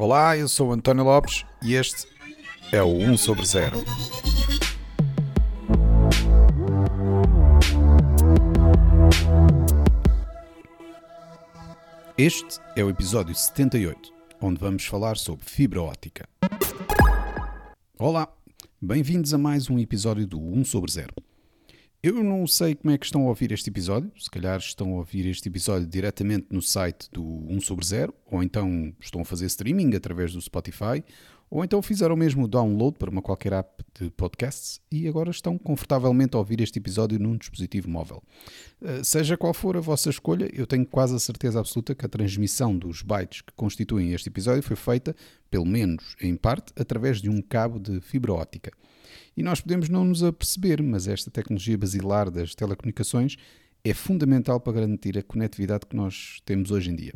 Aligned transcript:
Olá, 0.00 0.36
eu 0.36 0.46
sou 0.46 0.70
António 0.72 1.02
Lopes 1.02 1.44
e 1.60 1.74
este 1.74 2.06
é 2.70 2.80
o 2.80 2.86
1 2.86 3.16
sobre 3.16 3.44
0. 3.44 3.84
Este 12.16 12.60
é 12.76 12.84
o 12.84 12.90
episódio 12.90 13.34
78, 13.34 14.14
onde 14.40 14.60
vamos 14.60 14.86
falar 14.86 15.16
sobre 15.16 15.44
fibra 15.44 15.82
ótica. 15.82 16.28
Olá, 17.98 18.32
bem-vindos 18.80 19.34
a 19.34 19.38
mais 19.38 19.68
um 19.68 19.80
episódio 19.80 20.28
do 20.28 20.38
1 20.38 20.64
sobre 20.64 20.92
0. 20.92 21.12
Eu 22.00 22.22
não 22.22 22.46
sei 22.46 22.76
como 22.76 22.94
é 22.94 22.98
que 22.98 23.06
estão 23.06 23.22
a 23.22 23.28
ouvir 23.28 23.50
este 23.50 23.70
episódio, 23.70 24.12
se 24.16 24.30
calhar 24.30 24.56
estão 24.58 24.92
a 24.92 24.98
ouvir 24.98 25.26
este 25.26 25.48
episódio 25.48 25.84
diretamente 25.84 26.46
no 26.48 26.62
site 26.62 27.10
do 27.10 27.24
1 27.24 27.60
sobre 27.60 27.84
0, 27.84 28.14
ou 28.24 28.40
então 28.40 28.94
estão 29.00 29.20
a 29.22 29.24
fazer 29.24 29.46
streaming 29.46 29.96
através 29.96 30.32
do 30.32 30.40
Spotify, 30.40 31.02
ou 31.50 31.64
então 31.64 31.80
fizeram 31.80 32.16
mesmo 32.16 32.44
o 32.44 32.48
download 32.48 32.96
para 32.98 33.10
uma 33.10 33.22
qualquer 33.22 33.52
app 33.52 33.84
de 33.98 34.10
podcasts 34.10 34.80
e 34.90 35.08
agora 35.08 35.30
estão 35.30 35.56
confortavelmente 35.56 36.36
a 36.36 36.38
ouvir 36.38 36.60
este 36.60 36.78
episódio 36.78 37.18
num 37.18 37.36
dispositivo 37.36 37.88
móvel. 37.88 38.22
Eh, 38.82 39.02
seja 39.02 39.36
qual 39.36 39.54
for 39.54 39.76
a 39.76 39.80
vossa 39.80 40.10
escolha, 40.10 40.50
eu 40.52 40.66
tenho 40.66 40.86
quase 40.86 41.14
a 41.14 41.18
certeza 41.18 41.58
absoluta 41.58 41.94
que 41.94 42.04
a 42.04 42.08
transmissão 42.08 42.76
dos 42.76 43.02
bytes 43.02 43.40
que 43.40 43.52
constituem 43.54 44.12
este 44.12 44.28
episódio 44.28 44.62
foi 44.62 44.76
feita, 44.76 45.16
pelo 45.50 45.66
menos 45.66 46.14
em 46.20 46.36
parte, 46.36 46.72
através 46.76 47.20
de 47.20 47.30
um 47.30 47.40
cabo 47.40 47.78
de 47.78 48.00
fibra 48.00 48.32
ótica. 48.32 48.70
E 49.36 49.42
nós 49.42 49.60
podemos 49.60 49.88
não 49.88 50.04
nos 50.04 50.22
aperceber, 50.22 50.82
mas 50.82 51.08
esta 51.08 51.30
tecnologia 51.30 51.78
basilar 51.78 52.30
das 52.30 52.54
telecomunicações 52.54 53.36
é 53.84 53.94
fundamental 53.94 54.60
para 54.60 54.74
garantir 54.74 55.16
a 55.16 55.22
conectividade 55.22 55.86
que 55.86 55.96
nós 55.96 56.40
temos 56.44 56.70
hoje 56.70 56.90
em 56.90 56.96
dia. 56.96 57.14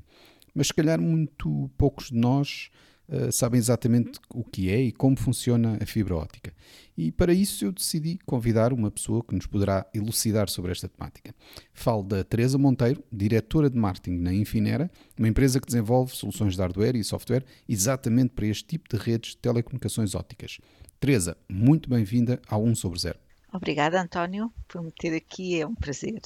Mas 0.54 0.68
se 0.68 0.74
calhar 0.74 1.00
muito 1.00 1.70
poucos 1.76 2.10
de 2.10 2.16
nós 2.16 2.70
uh, 3.08 3.30
sabem 3.32 3.58
exatamente 3.58 4.18
o 4.28 4.44
que 4.44 4.70
é 4.70 4.80
e 4.80 4.92
como 4.92 5.16
funciona 5.16 5.78
a 5.80 5.86
fibra 5.86 6.16
ótica. 6.16 6.52
E 6.96 7.10
para 7.10 7.32
isso 7.32 7.64
eu 7.64 7.72
decidi 7.72 8.18
convidar 8.26 8.72
uma 8.72 8.90
pessoa 8.90 9.22
que 9.24 9.34
nos 9.34 9.46
poderá 9.46 9.86
elucidar 9.94 10.48
sobre 10.48 10.72
esta 10.72 10.88
temática. 10.88 11.34
Falo 11.72 12.02
da 12.02 12.22
Teresa 12.22 12.58
Monteiro, 12.58 13.02
diretora 13.10 13.70
de 13.70 13.78
marketing 13.78 14.18
na 14.18 14.32
Infinera, 14.32 14.90
uma 15.18 15.28
empresa 15.28 15.60
que 15.60 15.66
desenvolve 15.66 16.14
soluções 16.14 16.54
de 16.54 16.60
hardware 16.60 16.96
e 16.96 17.04
software 17.04 17.44
exatamente 17.68 18.30
para 18.30 18.46
este 18.46 18.64
tipo 18.64 18.94
de 18.94 19.02
redes 19.02 19.30
de 19.30 19.38
telecomunicações 19.38 20.14
ópticas. 20.14 20.58
Teresa, 21.00 21.36
muito 21.48 21.88
bem-vinda 21.88 22.40
ao 22.46 22.62
1 22.62 22.74
sobre 22.76 23.00
0. 23.00 23.18
Obrigada, 23.52 24.00
António, 24.00 24.52
por 24.66 24.82
me 24.82 24.90
ter 24.92 25.14
aqui, 25.14 25.60
é 25.60 25.66
um 25.66 25.74
prazer. 25.74 26.20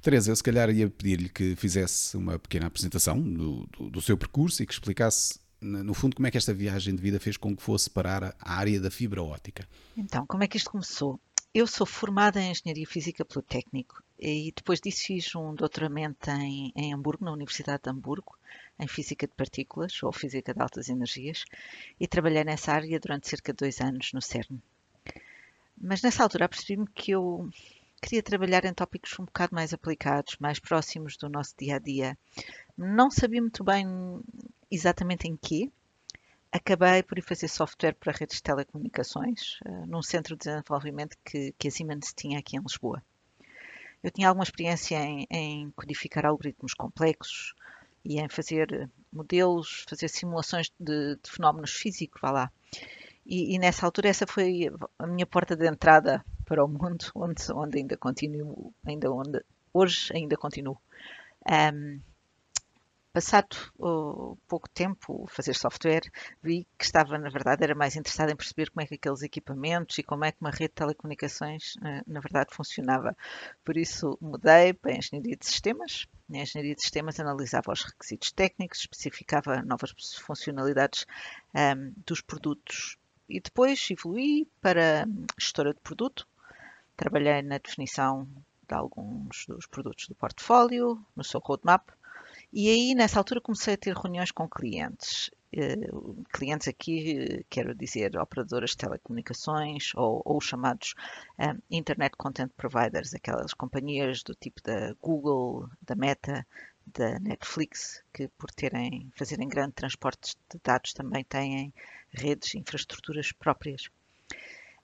Teresa, 0.00 0.30
eu 0.30 0.36
se 0.36 0.42
calhar 0.42 0.70
ia 0.70 0.88
pedir-lhe 0.88 1.28
que 1.28 1.56
fizesse 1.56 2.16
uma 2.16 2.38
pequena 2.38 2.66
apresentação 2.66 3.20
do, 3.20 3.66
do, 3.66 3.90
do, 3.90 4.00
seu 4.00 4.16
percurso 4.16 4.62
e 4.62 4.66
que 4.66 4.72
explicasse, 4.72 5.40
no 5.60 5.94
fundo, 5.94 6.16
como 6.16 6.26
é 6.26 6.30
que 6.30 6.38
esta 6.38 6.54
viagem 6.54 6.94
de 6.94 7.02
vida 7.02 7.18
fez 7.18 7.36
com 7.36 7.56
que 7.56 7.62
fosse 7.62 7.90
parar 7.90 8.34
a 8.38 8.54
área 8.54 8.80
da 8.80 8.90
fibra 8.90 9.22
ótica. 9.22 9.68
Então, 9.96 10.26
como 10.26 10.42
é 10.42 10.48
que 10.48 10.56
isto 10.56 10.70
começou? 10.70 11.20
Eu 11.52 11.66
sou 11.66 11.86
formada 11.86 12.40
em 12.40 12.50
Engenharia 12.50 12.86
Física 12.86 13.24
pelo 13.24 13.42
Técnico 13.42 14.02
e 14.18 14.52
depois 14.54 14.80
disso 14.80 15.04
fiz 15.06 15.34
um 15.34 15.54
doutoramento 15.54 16.30
em, 16.30 16.72
em 16.76 16.92
Hamburgo, 16.92 17.24
na 17.24 17.32
Universidade 17.32 17.82
de 17.84 17.90
Hamburgo, 17.90 18.36
em 18.78 18.86
Física 18.86 19.26
de 19.26 19.32
Partículas 19.32 20.00
ou 20.02 20.12
Física 20.12 20.52
de 20.52 20.60
Altas 20.60 20.88
Energias 20.88 21.44
e 21.98 22.06
trabalhei 22.06 22.44
nessa 22.44 22.72
área 22.72 23.00
durante 23.00 23.28
cerca 23.28 23.52
de 23.52 23.56
dois 23.56 23.80
anos 23.80 24.12
no 24.12 24.20
CERN. 24.20 24.60
Mas 25.80 26.02
nessa 26.02 26.22
altura 26.22 26.48
percebi-me 26.48 26.86
que 26.86 27.12
eu 27.12 27.48
queria 28.00 28.22
trabalhar 28.22 28.64
em 28.64 28.74
tópicos 28.74 29.18
um 29.18 29.24
bocado 29.24 29.54
mais 29.54 29.72
aplicados, 29.72 30.36
mais 30.38 30.58
próximos 30.58 31.16
do 31.16 31.28
nosso 31.28 31.54
dia 31.58 31.76
a 31.76 31.78
dia. 31.78 32.18
Não 32.78 33.10
sabia 33.10 33.40
muito 33.40 33.64
bem 33.64 33.84
exatamente 34.70 35.26
em 35.26 35.36
quê, 35.36 35.68
acabei 36.52 37.02
por 37.02 37.18
ir 37.18 37.22
fazer 37.22 37.48
software 37.48 37.94
para 37.94 38.12
redes 38.12 38.36
de 38.36 38.42
telecomunicações, 38.44 39.58
uh, 39.66 39.84
num 39.84 40.00
centro 40.00 40.36
de 40.36 40.44
desenvolvimento 40.44 41.16
que, 41.24 41.52
que 41.58 41.66
a 41.66 41.70
Siemens 41.72 42.12
tinha 42.14 42.38
aqui 42.38 42.56
em 42.56 42.60
Lisboa. 42.60 43.02
Eu 44.00 44.12
tinha 44.12 44.28
alguma 44.28 44.44
experiência 44.44 44.96
em, 44.96 45.26
em 45.28 45.70
codificar 45.72 46.24
algoritmos 46.24 46.72
complexos 46.72 47.52
e 48.04 48.20
em 48.20 48.28
fazer 48.28 48.88
modelos, 49.12 49.84
fazer 49.88 50.06
simulações 50.06 50.70
de, 50.78 51.16
de 51.16 51.30
fenómenos 51.32 51.72
físicos, 51.72 52.20
vá 52.20 52.30
lá. 52.30 52.52
E, 53.26 53.56
e, 53.56 53.58
nessa 53.58 53.84
altura 53.84 54.08
essa 54.08 54.24
foi 54.24 54.70
a 55.00 55.06
minha 55.06 55.26
porta 55.26 55.56
de 55.56 55.66
entrada 55.66 56.24
para 56.44 56.64
o 56.64 56.68
mundo, 56.68 57.06
onde, 57.12 57.42
onde 57.52 57.78
ainda 57.78 57.96
continuo, 57.96 58.72
ainda 58.86 59.10
onde 59.10 59.42
hoje 59.74 60.12
ainda 60.14 60.36
continuo. 60.36 60.78
Um, 61.44 62.00
Passado 63.18 63.56
pouco 64.46 64.68
tempo 64.68 65.26
fazer 65.26 65.52
software, 65.52 66.08
vi 66.40 66.68
que 66.78 66.84
estava, 66.84 67.18
na 67.18 67.28
verdade, 67.28 67.64
era 67.64 67.74
mais 67.74 67.96
interessada 67.96 68.30
em 68.30 68.36
perceber 68.36 68.70
como 68.70 68.80
é 68.80 68.86
que 68.86 68.94
aqueles 68.94 69.22
equipamentos 69.22 69.98
e 69.98 70.04
como 70.04 70.24
é 70.24 70.30
que 70.30 70.40
uma 70.40 70.52
rede 70.52 70.68
de 70.68 70.74
telecomunicações, 70.74 71.74
uh, 71.78 72.04
na 72.06 72.20
verdade, 72.20 72.54
funcionava. 72.54 73.16
Por 73.64 73.76
isso, 73.76 74.16
mudei 74.20 74.72
para 74.72 74.92
a 74.92 74.98
Engenharia 74.98 75.36
de 75.36 75.44
Sistemas. 75.44 76.06
Na 76.28 76.38
Engenharia 76.42 76.76
de 76.76 76.80
Sistemas 76.80 77.18
analisava 77.18 77.72
os 77.72 77.82
requisitos 77.82 78.30
técnicos, 78.30 78.78
especificava 78.78 79.62
novas 79.62 79.92
funcionalidades 80.20 81.04
um, 81.52 81.92
dos 82.06 82.20
produtos 82.20 82.96
e 83.28 83.40
depois 83.40 83.84
evolui 83.90 84.46
para 84.60 85.08
gestora 85.36 85.74
de 85.74 85.80
produto. 85.80 86.24
Trabalhei 86.96 87.42
na 87.42 87.58
definição 87.58 88.28
de 88.68 88.74
alguns 88.76 89.44
dos 89.48 89.66
produtos 89.66 90.06
do 90.06 90.14
portfólio, 90.14 91.04
no 91.16 91.24
seu 91.24 91.40
roadmap, 91.40 91.88
e 92.52 92.68
aí, 92.68 92.94
nessa 92.94 93.18
altura, 93.18 93.40
comecei 93.40 93.74
a 93.74 93.76
ter 93.76 93.94
reuniões 93.94 94.30
com 94.30 94.48
clientes. 94.48 95.30
Uh, 95.54 96.24
clientes 96.30 96.68
aqui, 96.68 97.44
quero 97.48 97.74
dizer, 97.74 98.16
operadoras 98.18 98.70
de 98.70 98.78
telecomunicações 98.78 99.92
ou, 99.94 100.20
ou 100.24 100.40
chamados 100.42 100.94
eh, 101.38 101.54
Internet 101.70 102.14
Content 102.18 102.50
Providers, 102.54 103.14
aquelas 103.14 103.54
companhias 103.54 104.22
do 104.22 104.34
tipo 104.34 104.62
da 104.62 104.94
Google, 105.00 105.68
da 105.80 105.94
Meta, 105.94 106.46
da 106.86 107.18
Netflix, 107.18 108.02
que 108.12 108.28
por 108.28 108.50
terem, 108.50 109.10
fazerem 109.16 109.48
grande 109.48 109.72
transporte 109.72 110.36
de 110.50 110.60
dados 110.62 110.92
também 110.92 111.24
têm 111.24 111.72
redes, 112.10 112.54
infraestruturas 112.54 113.32
próprias. 113.32 113.88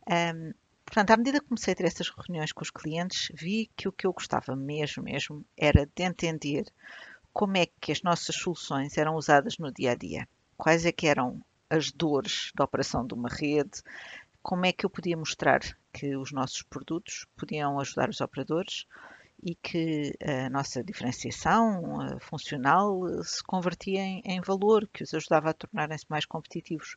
Um, 0.07 0.53
portanto, 0.85 1.11
à 1.11 1.17
medida 1.17 1.41
que 1.41 1.49
comecei 1.49 1.73
a 1.73 1.77
ter 1.77 1.85
essas 1.87 2.11
reuniões 2.11 2.53
com 2.53 2.63
os 2.63 2.71
clientes, 2.71 3.31
vi 3.35 3.71
que 3.77 3.89
o 3.89 3.93
que 3.93 4.07
eu 4.07 4.13
gostava 4.13 4.55
mesmo, 4.55 5.03
mesmo, 5.03 5.45
era 5.57 5.87
de 5.87 6.03
entender 6.03 6.65
como 7.35 7.57
é 7.57 7.67
que 7.67 7.91
as 7.91 8.01
nossas 8.01 8.37
soluções 8.37 8.97
eram 8.97 9.17
usadas 9.17 9.59
no 9.59 9.73
dia 9.73 9.91
a 9.91 9.95
dia, 9.97 10.29
quais 10.57 10.87
é 10.87 10.93
que 10.93 11.09
eram 11.09 11.43
as 11.69 11.91
dores 11.91 12.53
da 12.55 12.65
operação 12.65 13.05
de 13.05 13.13
uma 13.13 13.29
rede, 13.29 13.83
como 14.41 14.65
é 14.65 14.73
que 14.73 14.87
eu 14.87 14.91
podia 14.91 15.17
mostrar 15.17 15.61
que 15.93 16.17
os 16.17 16.31
nossos 16.31 16.63
produtos 16.63 17.27
podiam 17.37 17.81
ajudar 17.81 18.09
os 18.09 18.21
operadores 18.21 18.87
e 19.43 19.57
que 19.57 20.15
a 20.23 20.49
nossa 20.49 20.83
diferenciação 20.85 22.19
funcional 22.21 23.01
se 23.25 23.43
convertia 23.43 24.01
em, 24.01 24.41
valor, 24.41 24.89
que 24.93 25.03
os 25.03 25.13
ajudava 25.13 25.51
a 25.51 25.55
tornarem-se 25.55 26.07
mais 26.09 26.25
competitivos. 26.25 26.97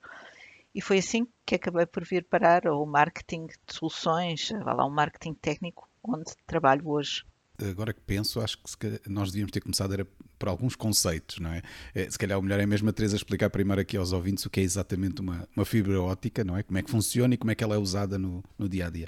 E 0.76 0.82
foi 0.82 1.00
assim 1.00 1.28
que 1.46 1.56
acabei 1.56 1.88
por 1.88 2.06
vir 2.06 2.24
parar 2.24 2.68
o 2.68 2.86
marketing 2.86 3.48
de 3.48 3.56
soluções, 3.68 4.52
lá, 4.52 4.86
um 4.86 4.92
marketing 4.92 5.34
técnico, 5.34 5.90
onde 6.04 6.32
trabalho 6.46 6.88
hoje. 6.88 7.26
Agora 7.60 7.92
que 7.92 8.02
penso, 8.02 8.40
acho 8.40 8.60
que 8.78 9.02
nós 9.08 9.32
devíamos 9.32 9.52
ter 9.52 9.62
começado 9.62 9.92
por 10.38 10.50
alguns 10.50 10.76
conceitos, 10.76 11.40
não 11.40 11.52
é? 11.52 11.62
é? 11.94 12.10
Se 12.10 12.18
calhar 12.18 12.38
o 12.38 12.42
melhor 12.42 12.60
é 12.60 12.66
mesmo 12.66 12.90
a 12.90 12.94
Teresa 12.94 13.16
explicar 13.16 13.50
primeiro 13.50 13.82
aqui 13.82 13.98
aos 13.98 14.14
ouvintes 14.14 14.46
o 14.46 14.50
que 14.50 14.60
é 14.60 14.64
exatamente 14.64 15.22
uma, 15.22 15.48
uma 15.56 15.66
fibra 15.66 16.02
ótica, 16.02 16.44
não 16.44 16.58
é? 16.58 16.64
Como 16.64 16.78
é 16.78 16.84
que 16.84 16.92
funciona 16.92 17.34
e 17.34 17.38
como 17.38 17.52
é 17.52 17.56
que 17.56 17.64
ela 17.64 17.76
é 17.76 17.78
usada 17.78 18.18
no, 18.18 18.44
no 18.58 18.68
dia 18.70 18.88
a 18.88 18.90
dia. 18.90 19.08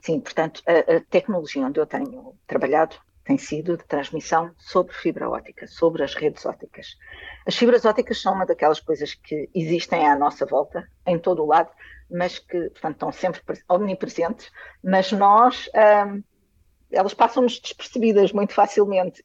Sim, 0.00 0.20
portanto, 0.20 0.62
a, 0.66 0.96
a 0.96 1.00
tecnologia 1.00 1.64
onde 1.64 1.78
eu 1.78 1.86
tenho 1.86 2.34
trabalhado 2.46 2.96
tem 3.24 3.38
sido 3.38 3.76
de 3.76 3.84
transmissão 3.84 4.50
sobre 4.58 4.92
fibra 4.92 5.30
ótica, 5.30 5.66
sobre 5.68 6.02
as 6.02 6.14
redes 6.14 6.44
óticas. 6.44 6.96
As 7.46 7.56
fibras 7.56 7.84
óticas 7.84 8.20
são 8.20 8.34
uma 8.34 8.44
daquelas 8.44 8.80
coisas 8.80 9.14
que 9.14 9.48
existem 9.54 10.06
à 10.08 10.16
nossa 10.16 10.44
volta, 10.44 10.88
em 11.06 11.18
todo 11.18 11.42
o 11.42 11.46
lado, 11.46 11.70
mas 12.10 12.40
que, 12.40 12.68
portanto, 12.70 12.94
estão 12.94 13.12
sempre 13.12 13.40
omnipresentes, 13.68 14.50
mas 14.82 15.12
nós 15.12 15.70
hum, 16.08 16.22
elas 16.92 17.14
passam-nos 17.14 17.58
despercebidas 17.58 18.32
muito 18.32 18.52
facilmente. 18.52 19.24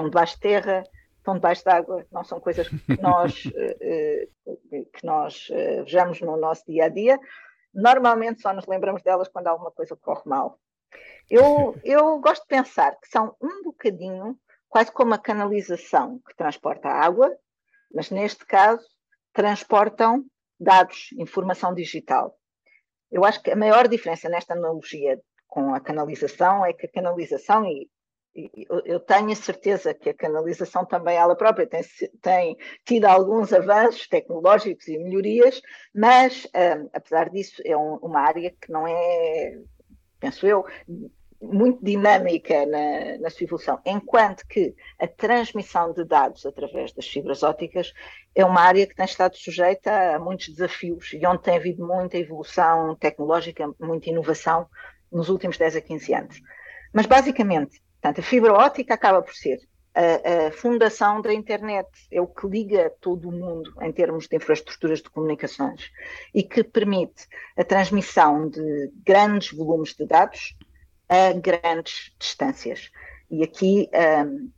Eh, 0.00 0.06
estão 0.06 0.08
debaixo 0.08 0.34
de 0.34 0.40
terra, 0.40 0.84
estão 1.18 1.34
debaixo 1.34 1.62
de 1.62 1.70
água, 1.70 2.06
não 2.10 2.24
são 2.24 2.40
coisas 2.40 2.68
que 2.68 2.76
nós, 3.00 3.44
eh, 3.54 4.28
eh, 4.72 4.84
que 4.92 5.04
nós 5.04 5.48
vejamos 5.84 6.20
no 6.20 6.36
nosso 6.36 6.64
dia 6.66 6.86
a 6.86 6.88
dia. 6.88 7.18
Normalmente 7.72 8.42
só 8.42 8.52
nos 8.52 8.66
lembramos 8.66 9.02
delas 9.02 9.28
quando 9.28 9.46
alguma 9.46 9.70
coisa 9.70 9.96
corre 9.96 10.22
mal. 10.24 10.58
Eu, 11.28 11.76
eu 11.84 12.18
gosto 12.20 12.42
de 12.42 12.48
pensar 12.48 12.96
que 13.00 13.08
são 13.08 13.36
um 13.40 13.62
bocadinho 13.62 14.36
quase 14.68 14.90
como 14.90 15.14
a 15.14 15.18
canalização 15.18 16.20
que 16.26 16.34
transporta 16.34 16.88
a 16.88 17.04
água, 17.04 17.36
mas 17.94 18.10
neste 18.10 18.44
caso 18.44 18.84
transportam 19.32 20.24
dados, 20.58 21.10
informação 21.16 21.72
digital. 21.72 22.36
Eu 23.10 23.24
acho 23.24 23.42
que 23.42 23.50
a 23.50 23.56
maior 23.56 23.86
diferença 23.88 24.28
nesta 24.28 24.54
analogia 24.54 25.20
com 25.46 25.74
a 25.74 25.80
canalização 25.80 26.64
é 26.64 26.72
que 26.72 26.86
a 26.86 26.90
canalização, 26.90 27.64
e 27.64 27.88
eu 28.34 29.00
tenho 29.00 29.32
a 29.32 29.36
certeza 29.36 29.92
que 29.92 30.10
a 30.10 30.14
canalização 30.14 30.84
também 30.84 31.16
ela 31.16 31.34
própria 31.34 31.66
tem, 31.66 31.82
tem 32.22 32.56
tido 32.84 33.06
alguns 33.06 33.52
avanços 33.52 34.06
tecnológicos 34.06 34.86
e 34.88 34.98
melhorias, 34.98 35.60
mas 35.94 36.46
um, 36.54 36.88
apesar 36.92 37.28
disso 37.28 37.60
é 37.64 37.76
um, 37.76 37.96
uma 37.96 38.20
área 38.20 38.50
que 38.60 38.70
não 38.70 38.86
é, 38.86 39.58
penso 40.20 40.46
eu, 40.46 40.64
muito 41.42 41.82
dinâmica 41.82 42.66
na, 42.66 43.18
na 43.18 43.30
sua 43.30 43.44
evolução, 43.44 43.80
enquanto 43.84 44.46
que 44.46 44.74
a 44.98 45.08
transmissão 45.08 45.92
de 45.92 46.04
dados 46.04 46.44
através 46.44 46.92
das 46.92 47.06
fibras 47.06 47.42
ópticas 47.42 47.92
é 48.34 48.44
uma 48.44 48.60
área 48.60 48.86
que 48.86 48.94
tem 48.94 49.06
estado 49.06 49.36
sujeita 49.36 50.14
a 50.14 50.18
muitos 50.18 50.50
desafios 50.50 51.12
e 51.14 51.26
onde 51.26 51.42
tem 51.42 51.56
havido 51.56 51.84
muita 51.86 52.18
evolução 52.18 52.94
tecnológica, 52.96 53.74
muita 53.80 54.10
inovação 54.10 54.68
nos 55.10 55.30
últimos 55.30 55.56
10 55.56 55.76
a 55.76 55.80
15 55.80 56.14
anos. 56.14 56.42
Mas 56.92 57.06
basicamente, 57.06 57.80
portanto, 58.00 58.20
a 58.20 58.22
fibra 58.22 58.52
óptica 58.52 58.94
acaba 58.94 59.22
por 59.22 59.34
ser 59.34 59.58
a, 59.94 60.48
a, 60.48 60.52
fundação 60.52 61.20
da 61.20 61.32
internet, 61.32 61.88
é 62.10 62.20
o 62.20 62.26
que 62.26 62.46
liga 62.46 62.92
todo 63.00 63.28
o 63.28 63.32
mundo 63.32 63.72
em 63.82 63.92
termos 63.92 64.28
de 64.28 64.36
infraestruturas 64.36 65.00
de 65.02 65.10
comunicações 65.10 65.90
e 66.34 66.42
que 66.42 66.62
permite 66.62 67.26
a 67.56 67.64
transmissão 67.64 68.48
de 68.48 68.92
grandes 69.04 69.52
volumes 69.52 69.94
de 69.94 70.06
dados 70.06 70.54
a 71.08 71.32
grandes 71.32 72.14
distâncias. 72.18 72.90
E 73.30 73.42
aqui, 73.42 73.90
um, 74.26 74.50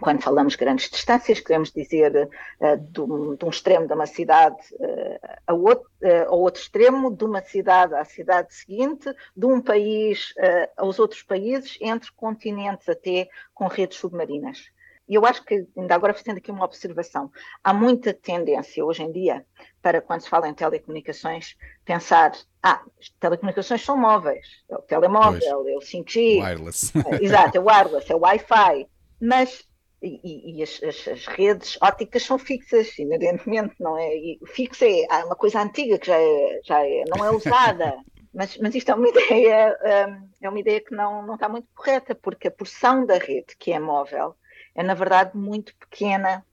quando 0.00 0.22
falamos 0.22 0.56
grandes 0.56 0.90
distâncias, 0.90 1.40
queremos 1.40 1.70
dizer 1.70 2.28
uh, 2.60 2.76
de, 2.78 3.00
um, 3.00 3.34
de, 3.34 3.44
um, 3.44 3.50
extremo 3.50 3.86
de 3.86 3.92
uma 3.92 4.06
cidade 4.06 4.56
uh, 4.74 5.18
a 5.46 5.54
outro, 5.54 5.88
uh, 6.02 6.28
ao 6.28 6.40
outro 6.40 6.60
extremo, 6.60 7.14
de 7.14 7.24
uma 7.24 7.42
cidade 7.42 7.94
à 7.94 8.04
cidade 8.04 8.54
seguinte, 8.54 9.12
de 9.36 9.46
um 9.46 9.60
país 9.60 10.34
aos 10.76 10.98
outros 10.98 11.22
países, 11.22 11.78
entre 11.80 12.10
continentes 12.12 12.88
até 12.88 13.28
com 13.54 13.66
redes 13.66 13.98
submarinas. 13.98 14.70
E 15.08 15.14
eu 15.14 15.26
acho 15.26 15.44
que, 15.44 15.66
ainda 15.76 15.94
agora 15.94 16.14
fazendo 16.14 16.38
aqui 16.38 16.50
uma 16.50 16.64
observação, 16.64 17.30
há 17.62 17.74
muita 17.74 18.14
tendência 18.14 18.84
hoje 18.84 19.02
em 19.02 19.12
dia 19.12 19.44
para, 19.82 20.00
quando 20.00 20.22
se 20.22 20.28
fala 20.28 20.48
em 20.48 20.54
telecomunicações, 20.54 21.56
pensar: 21.84 22.32
ah, 22.62 22.80
telecomunicações 23.20 23.84
são 23.84 23.96
móveis, 23.96 24.46
é 24.70 24.74
o 24.74 24.82
telemóvel, 24.82 25.40
pois. 25.40 25.68
é 25.68 25.76
o 25.76 25.80
5G. 25.80 26.42
Wireless. 26.42 26.92
É, 26.96 27.24
exato, 27.24 27.58
é 27.58 27.60
wireless, 27.60 28.10
é 28.10 28.16
o 28.16 28.20
Wi-Fi. 28.20 28.88
Mas 29.20 29.68
e, 30.02 30.56
e 30.56 30.62
as, 30.62 30.82
as, 30.82 31.08
as, 31.08 31.26
redes 31.26 31.78
ópticas 31.80 32.24
são 32.24 32.38
fixas, 32.38 32.98
inerentemente, 32.98 33.74
não 33.78 33.96
é? 33.96 34.14
E 34.14 34.40
fixa 34.46 34.86
é 34.86 35.24
uma 35.24 35.36
coisa 35.36 35.62
antiga 35.62 35.98
que 35.98 36.06
já, 36.08 36.18
é, 36.18 36.60
já 36.64 36.84
é, 36.84 37.04
não 37.08 37.24
é 37.24 37.30
usada. 37.30 37.96
mas, 38.34 38.56
mas 38.58 38.74
isto 38.74 38.90
é 38.90 38.94
uma 38.94 39.08
ideia, 39.08 39.76
hum, 40.08 40.28
é 40.40 40.48
uma 40.48 40.58
ideia 40.58 40.80
que 40.80 40.94
não, 40.94 41.24
não 41.24 41.34
está 41.34 41.48
muito 41.48 41.68
correta, 41.74 42.14
porque 42.14 42.48
a 42.48 42.50
porção 42.50 43.04
da 43.04 43.18
rede 43.18 43.54
que 43.58 43.72
é 43.72 43.78
móvel 43.78 44.34
é 44.74 44.82
na 44.82 44.94
verdade 44.94 45.36
muito 45.36 45.74
pequena, 45.76 46.44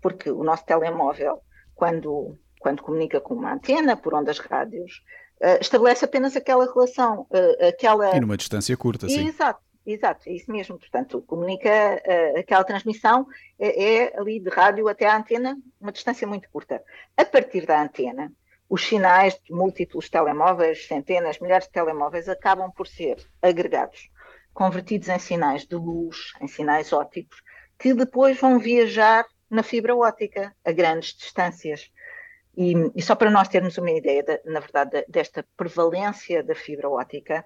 porque 0.00 0.30
o 0.30 0.44
nosso 0.44 0.66
telemóvel, 0.66 1.40
quando, 1.74 2.38
quando 2.60 2.82
comunica 2.82 3.20
com 3.20 3.34
uma 3.34 3.54
antena 3.54 3.96
por 3.96 4.14
ondas 4.14 4.38
rádios, 4.38 5.02
uh, 5.40 5.58
estabelece 5.60 6.04
apenas 6.04 6.36
aquela 6.36 6.70
relação, 6.70 7.22
uh, 7.22 7.66
aquela... 7.66 8.14
E 8.14 8.20
numa 8.20 8.36
distância 8.36 8.76
curta, 8.76 9.08
sim. 9.08 9.26
Exato, 9.26 9.60
exato, 9.86 10.28
é 10.28 10.32
isso 10.32 10.50
mesmo. 10.50 10.78
Portanto, 10.78 11.22
comunica 11.22 11.68
uh, 11.68 12.38
aquela 12.38 12.64
transmissão 12.64 13.26
é, 13.58 13.84
é, 13.84 14.18
ali 14.18 14.40
de 14.40 14.48
rádio 14.50 14.88
até 14.88 15.06
à 15.06 15.16
antena, 15.16 15.56
uma 15.80 15.92
distância 15.92 16.26
muito 16.26 16.48
curta. 16.50 16.82
A 17.16 17.24
partir 17.24 17.66
da 17.66 17.80
antena, 17.82 18.32
os 18.68 18.86
sinais 18.86 19.38
de 19.42 19.52
múltiplos 19.52 20.08
telemóveis, 20.08 20.86
centenas, 20.86 21.38
milhares 21.38 21.66
de 21.66 21.72
telemóveis, 21.72 22.28
acabam 22.28 22.70
por 22.72 22.86
ser 22.86 23.16
agregados, 23.42 24.10
convertidos 24.52 25.08
em 25.08 25.18
sinais 25.18 25.66
de 25.66 25.76
luz, 25.76 26.32
em 26.40 26.48
sinais 26.48 26.92
ópticos, 26.92 27.42
que 27.78 27.92
depois 27.92 28.38
vão 28.40 28.58
viajar 28.58 29.26
na 29.50 29.62
fibra 29.62 29.94
óptica 29.94 30.54
a 30.64 30.72
grandes 30.72 31.14
distâncias. 31.14 31.90
E, 32.56 32.74
e, 32.94 33.02
só 33.02 33.14
para 33.14 33.30
nós 33.30 33.48
termos 33.48 33.76
uma 33.78 33.90
ideia, 33.90 34.22
de, 34.22 34.40
na 34.44 34.60
verdade, 34.60 35.04
desta 35.08 35.44
prevalência 35.56 36.42
da 36.42 36.54
fibra 36.54 36.88
óptica, 36.88 37.44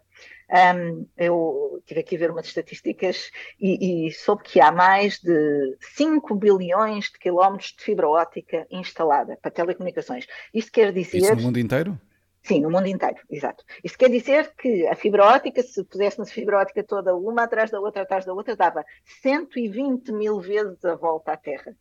um, 0.77 1.07
eu 1.17 1.83
tive 1.87 2.01
aqui 2.01 2.17
a 2.17 2.19
ver 2.19 2.31
umas 2.31 2.47
estatísticas 2.47 3.31
e, 3.61 4.07
e, 4.07 4.13
soube 4.13 4.43
que 4.43 4.61
há 4.61 4.71
mais 4.71 5.19
de 5.19 5.77
5 5.97 6.35
bilhões 6.35 7.07
de 7.07 7.19
quilómetros 7.19 7.75
de 7.77 7.85
fibra 7.85 8.09
óptica 8.09 8.67
instalada 8.71 9.39
para 9.41 9.51
telecomunicações. 9.51 10.27
Isto 10.53 10.73
quer 10.73 10.93
dizer. 10.93 11.19
Isso 11.19 11.35
no 11.35 11.43
mundo 11.43 11.59
inteiro? 11.59 11.99
Sim, 12.43 12.61
no 12.61 12.71
mundo 12.71 12.87
inteiro, 12.87 13.19
exato. 13.29 13.63
Isto 13.85 13.99
quer 13.99 14.09
dizer 14.09 14.55
que 14.57 14.87
a 14.87 14.95
fibra 14.95 15.25
óptica, 15.25 15.63
se 15.63 15.85
puséssemos 15.85 16.31
a 16.31 16.33
fibra 16.33 16.61
óptica 16.61 16.83
toda, 16.83 17.15
uma 17.15 17.43
atrás 17.43 17.71
da 17.71 17.81
outra, 17.81 18.03
atrás 18.03 18.25
da 18.25 18.33
outra, 18.33 18.57
dava 18.57 18.85
120 19.23 20.13
mil 20.13 20.41
vezes 20.41 20.83
a 20.85 20.95
volta 20.95 21.33
à 21.33 21.37
Terra. 21.37 21.77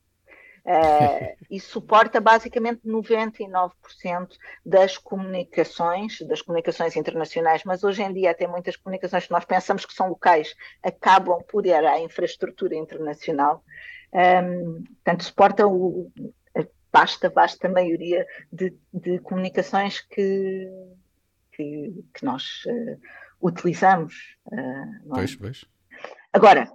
Uh, 0.68 1.38
e 1.50 1.62
suporta 1.62 2.20
basicamente 2.20 2.82
99% 2.86 3.72
das 4.66 4.98
comunicações, 4.98 6.20
das 6.24 6.42
comunicações 6.42 6.98
internacionais, 6.98 7.64
mas 7.64 7.86
hoje 7.86 8.04
em 8.04 8.12
dia 8.12 8.32
até 8.32 8.46
muitas 8.46 8.76
comunicações 8.76 9.26
que 9.26 9.32
nós 9.32 9.46
pensamos 9.46 9.86
que 9.86 9.94
são 9.94 10.10
locais 10.10 10.54
acabam 10.84 11.42
por 11.44 11.66
ir 11.66 11.74
à 11.74 12.02
infraestrutura 12.02 12.76
internacional. 12.76 13.64
Um, 14.12 14.20
ehm, 14.20 14.84
portanto, 14.84 15.24
suporta 15.24 15.66
o, 15.66 16.12
vasta, 16.92 17.30
vasta 17.30 17.70
maioria 17.70 18.26
de, 18.52 18.76
de 18.94 19.20
comunicações 19.20 20.02
que, 20.02 20.68
que, 21.52 22.04
que 22.14 22.26
nós 22.26 22.64
uh, 22.66 23.00
utilizamos. 23.42 24.38
Uh, 24.48 25.10
pois, 25.14 25.36
pois. 25.36 25.66
Agora, 26.34 26.70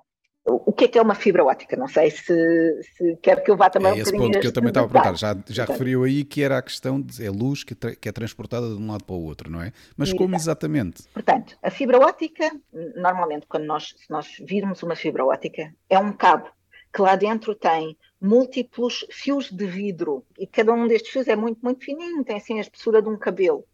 o 0.45 0.73
que 0.73 0.85
é 0.85 0.89
que 0.89 0.99
é 0.99 1.03
uma 1.03 1.15
fibra 1.15 1.45
óptica? 1.45 1.77
Não 1.77 1.87
sei 1.87 2.11
se, 2.11 2.83
se 2.83 3.17
quer 3.23 3.43
que 3.43 3.51
eu 3.51 3.57
vá 3.57 3.71
também 3.71 3.93
é 3.93 3.99
esse 3.99 4.13
ponto 4.13 4.41
que 4.41 4.47
eu 4.47 4.53
também 4.53 4.69
estava 4.69 4.87
a 4.87 4.91
perguntar. 4.91 5.17
Já, 5.17 5.37
já 5.49 5.65
referiu 5.65 6.03
aí 6.03 6.25
que 6.25 6.43
era 6.43 6.59
a 6.59 6.63
questão 6.63 7.01
de 7.01 7.25
é 7.25 7.31
luz 7.31 7.63
que, 7.63 7.75
que, 7.75 8.09
é 8.09 8.13
transportada 8.13 8.69
de 8.69 8.75
um 8.75 8.91
lado 8.91 9.05
para 9.05 9.15
o 9.15 9.23
outro, 9.23 9.49
não 9.51 9.63
é? 9.63 9.73
Mas 9.97 10.13
como 10.13 10.35
exatamente? 10.35 11.05
Portanto, 11.15 11.57
a 11.63 11.71
fibra 11.71 11.99
óptica, 11.99 12.51
normalmente, 12.97 13.47
quando 13.47 13.65
nós, 13.65 13.95
se 13.97 14.11
nós 14.11 14.37
virmos 14.41 14.83
uma 14.83 14.97
fibra 14.97 15.25
óptica, 15.25 15.73
é 15.89 15.99
um 15.99 16.13
cabo 16.13 16.51
que 16.93 17.01
lá 17.01 17.15
dentro 17.15 17.55
tem 17.55 17.97
múltiplos 18.21 19.07
fios 19.11 19.51
de 19.51 19.67
vidro 19.67 20.25
e 20.39 20.47
cada 20.47 20.73
um 20.73 20.87
destes 20.87 21.13
fios 21.13 21.29
é 21.29 21.37
muito, 21.37 21.61
muito 21.63 21.85
fininho, 21.85 22.25
tem 22.25 22.37
assim 22.37 22.59
a 22.59 22.61
espessura 22.61 23.01
de 23.01 23.09
um 23.09 23.17
cabelo, 23.17 23.65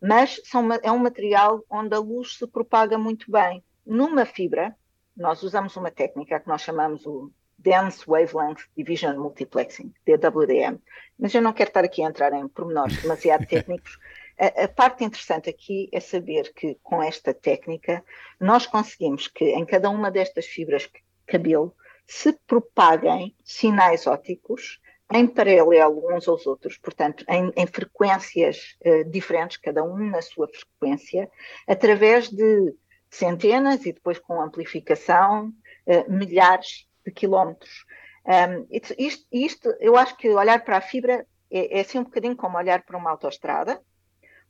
mas 0.00 0.40
são, 0.44 0.68
é 0.82 0.90
um 0.90 0.98
material 0.98 1.62
onde 1.70 1.94
a 1.94 1.98
luz 1.98 2.36
se 2.38 2.46
propaga 2.46 2.98
muito 2.98 3.30
bem. 3.30 3.62
Numa 3.86 4.24
fibra, 4.24 4.74
nós 5.16 5.42
usamos 5.42 5.76
uma 5.76 5.90
técnica 5.90 6.40
que 6.40 6.48
nós 6.48 6.62
chamamos 6.62 7.06
o 7.06 7.30
Dense 7.58 8.04
Wavelength 8.06 8.68
Division 8.76 9.16
Multiplexing, 9.16 9.92
DWDM, 10.06 10.78
mas 11.18 11.34
eu 11.34 11.40
não 11.40 11.52
quero 11.52 11.70
estar 11.70 11.84
aqui 11.84 12.02
a 12.02 12.08
entrar 12.08 12.32
em 12.32 12.46
pormenores 12.48 13.00
demasiado 13.00 13.46
técnicos. 13.48 13.98
A, 14.38 14.64
a, 14.64 14.68
parte 14.68 15.04
interessante 15.04 15.48
aqui 15.48 15.88
é 15.92 16.00
saber 16.00 16.52
que 16.52 16.76
com 16.82 17.02
esta 17.02 17.32
técnica 17.32 18.04
nós 18.40 18.66
conseguimos 18.66 19.28
que 19.28 19.44
em 19.44 19.64
cada 19.64 19.88
uma 19.88 20.10
destas 20.10 20.46
fibras 20.46 20.82
de 20.82 20.90
cabelo 21.26 21.74
se 22.06 22.32
propaguem 22.46 23.34
sinais 23.44 24.06
ópticos 24.06 24.80
em 25.12 25.26
paralelo 25.26 26.12
uns 26.12 26.26
aos 26.26 26.46
outros, 26.46 26.76
portanto, 26.78 27.24
em, 27.28 27.52
em 27.56 27.66
frequências 27.66 28.76
uh, 28.84 29.08
diferentes, 29.08 29.58
cada 29.58 29.84
um 29.84 29.96
na 29.96 30.20
sua 30.20 30.48
frequência, 30.48 31.30
através 31.68 32.28
de 32.30 32.74
centenas 33.14 33.86
e 33.86 33.92
depois 33.92 34.18
com 34.18 34.40
amplificação, 34.40 35.52
uh, 35.86 36.12
milhares 36.12 36.86
de 37.04 37.12
quilómetros. 37.12 37.84
Um, 38.26 38.66
isto, 38.98 39.26
isto, 39.30 39.74
eu 39.80 39.96
acho 39.96 40.16
que 40.16 40.28
olhar 40.30 40.64
para 40.64 40.78
a 40.78 40.80
fibra 40.80 41.26
é, 41.50 41.78
é 41.78 41.80
assim 41.82 41.98
um 41.98 42.04
bocadinho 42.04 42.36
como 42.36 42.56
olhar 42.56 42.82
para 42.82 42.96
uma 42.96 43.10
autoestrada, 43.10 43.80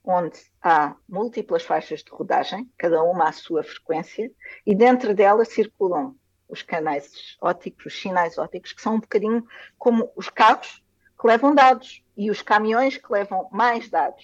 onde 0.03 0.39
há 0.61 0.95
múltiplas 1.09 1.63
faixas 1.63 2.03
de 2.03 2.11
rodagem, 2.11 2.69
cada 2.77 3.03
uma 3.03 3.27
à 3.27 3.31
sua 3.31 3.63
frequência, 3.63 4.31
e 4.65 4.75
dentro 4.75 5.13
dela 5.13 5.43
circulam 5.43 6.15
os 6.47 6.61
canais 6.61 7.37
ópticos, 7.41 7.87
os 7.87 7.99
sinais 7.99 8.37
ópticos, 8.37 8.71
que 8.71 8.81
são 8.81 8.95
um 8.95 8.99
bocadinho 8.99 9.45
como 9.77 10.11
os 10.15 10.29
carros 10.29 10.83
que 11.19 11.27
levam 11.27 11.55
dados 11.55 12.03
e 12.15 12.29
os 12.29 12.41
caminhões 12.41 12.97
que 12.97 13.11
levam 13.11 13.49
mais 13.51 13.89
dados. 13.89 14.23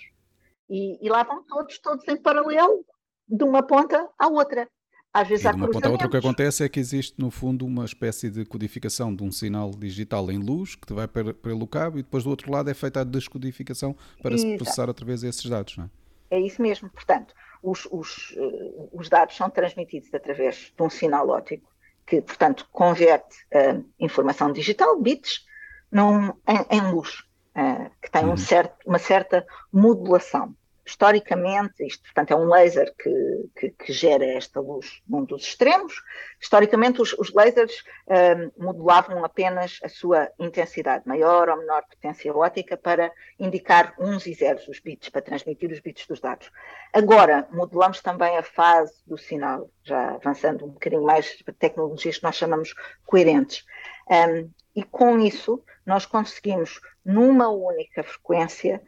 E, 0.69 1.03
e 1.05 1.09
lá 1.09 1.23
vão 1.23 1.43
todos, 1.43 1.79
todos 1.79 2.07
em 2.07 2.15
paralelo, 2.15 2.85
de 3.31 3.43
uma 3.43 3.63
ponta 3.63 4.09
à 4.19 4.27
outra. 4.27 4.67
Às 5.13 5.27
vezes 5.27 5.45
e 5.45 5.47
há 5.47 5.51
de 5.51 5.57
uma 5.57 5.69
ponta 5.69 5.87
à 5.87 5.91
outra 5.91 6.07
o 6.07 6.09
que 6.09 6.17
acontece 6.17 6.63
é 6.63 6.69
que 6.69 6.79
existe 6.79 7.15
no 7.17 7.31
fundo 7.31 7.65
uma 7.65 7.85
espécie 7.85 8.29
de 8.29 8.45
codificação 8.45 9.13
de 9.15 9.23
um 9.23 9.31
sinal 9.31 9.71
digital 9.71 10.29
em 10.31 10.37
luz 10.37 10.75
que 10.75 10.93
vai 10.93 11.07
pelo 11.07 11.67
cabo 11.67 11.99
e 11.99 12.03
depois 12.03 12.23
do 12.23 12.29
outro 12.29 12.51
lado 12.51 12.69
é 12.69 12.73
feita 12.73 13.01
a 13.01 13.03
descodificação 13.03 13.95
para 14.21 14.35
Exato. 14.35 14.51
se 14.51 14.57
processar 14.57 14.89
através 14.89 15.21
desses 15.21 15.49
dados, 15.49 15.77
não 15.77 15.85
é? 15.85 15.89
É 16.31 16.39
isso 16.39 16.61
mesmo. 16.61 16.89
Portanto, 16.89 17.33
os, 17.61 17.85
os, 17.91 18.31
uh, 18.37 18.89
os 18.93 19.09
dados 19.09 19.35
são 19.35 19.49
transmitidos 19.49 20.13
através 20.13 20.73
de 20.75 20.83
um 20.83 20.89
sinal 20.89 21.27
óptico 21.29 21.69
que, 22.07 22.21
portanto, 22.21 22.67
converte 22.71 23.35
uh, 23.53 23.85
informação 23.99 24.51
digital, 24.51 24.99
bits, 24.99 25.45
num, 25.91 26.29
em, 26.47 26.65
em 26.77 26.91
luz, 26.91 27.19
uh, 27.55 27.91
que 28.01 28.09
tem 28.09 28.25
um 28.25 28.29
uhum. 28.29 28.37
certo, 28.37 28.75
uma 28.85 28.97
certa 28.97 29.45
modulação. 29.71 30.55
Historicamente, 30.85 31.85
isto 31.85 32.03
portanto 32.03 32.31
é 32.31 32.35
um 32.35 32.47
laser 32.47 32.93
que, 32.97 33.49
que, 33.55 33.69
que 33.69 33.93
gera 33.93 34.25
esta 34.25 34.59
luz 34.59 35.01
num 35.07 35.23
dos 35.23 35.43
extremos, 35.43 35.93
historicamente 36.39 37.01
os, 37.01 37.13
os 37.13 37.31
lasers 37.33 37.83
um, 38.07 38.63
modulavam 38.65 39.23
apenas 39.23 39.79
a 39.83 39.89
sua 39.89 40.29
intensidade, 40.39 41.07
maior 41.07 41.49
ou 41.49 41.57
menor 41.57 41.83
potência 41.83 42.33
ótica, 42.35 42.75
para 42.75 43.11
indicar 43.39 43.93
uns 43.99 44.25
e 44.25 44.33
zeros, 44.33 44.67
os 44.67 44.79
bits, 44.79 45.09
para 45.09 45.21
transmitir 45.21 45.71
os 45.71 45.79
bits 45.79 46.07
dos 46.07 46.19
dados. 46.19 46.51
Agora, 46.93 47.47
modulamos 47.51 48.01
também 48.01 48.37
a 48.37 48.43
fase 48.43 48.93
do 49.05 49.17
sinal, 49.17 49.69
já 49.83 50.15
avançando 50.15 50.65
um 50.65 50.69
bocadinho 50.69 51.03
mais 51.03 51.41
para 51.41 51.53
tecnologias 51.53 52.17
que 52.17 52.23
nós 52.23 52.35
chamamos 52.35 52.73
coerentes. 53.05 53.65
Um, 54.09 54.49
e 54.75 54.83
com 54.83 55.19
isso, 55.19 55.63
nós 55.85 56.05
conseguimos, 56.05 56.79
numa 57.03 57.49
única 57.49 58.03
frequência, 58.03 58.81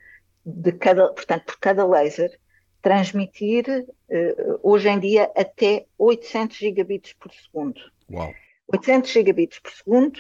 de 0.46 0.72
cada, 0.74 1.10
portanto, 1.10 1.46
por 1.46 1.60
cada 1.60 1.86
laser, 1.86 2.38
transmitir 2.82 3.66
uh, 3.70 4.60
hoje 4.62 4.90
em 4.90 5.00
dia 5.00 5.32
até 5.36 5.86
800 5.98 6.58
gigabits 6.58 7.14
por 7.14 7.32
segundo. 7.32 7.80
Uau. 8.12 8.34
800 8.68 9.12
gigabits 9.12 9.60
por 9.60 9.72
segundo, 9.72 10.20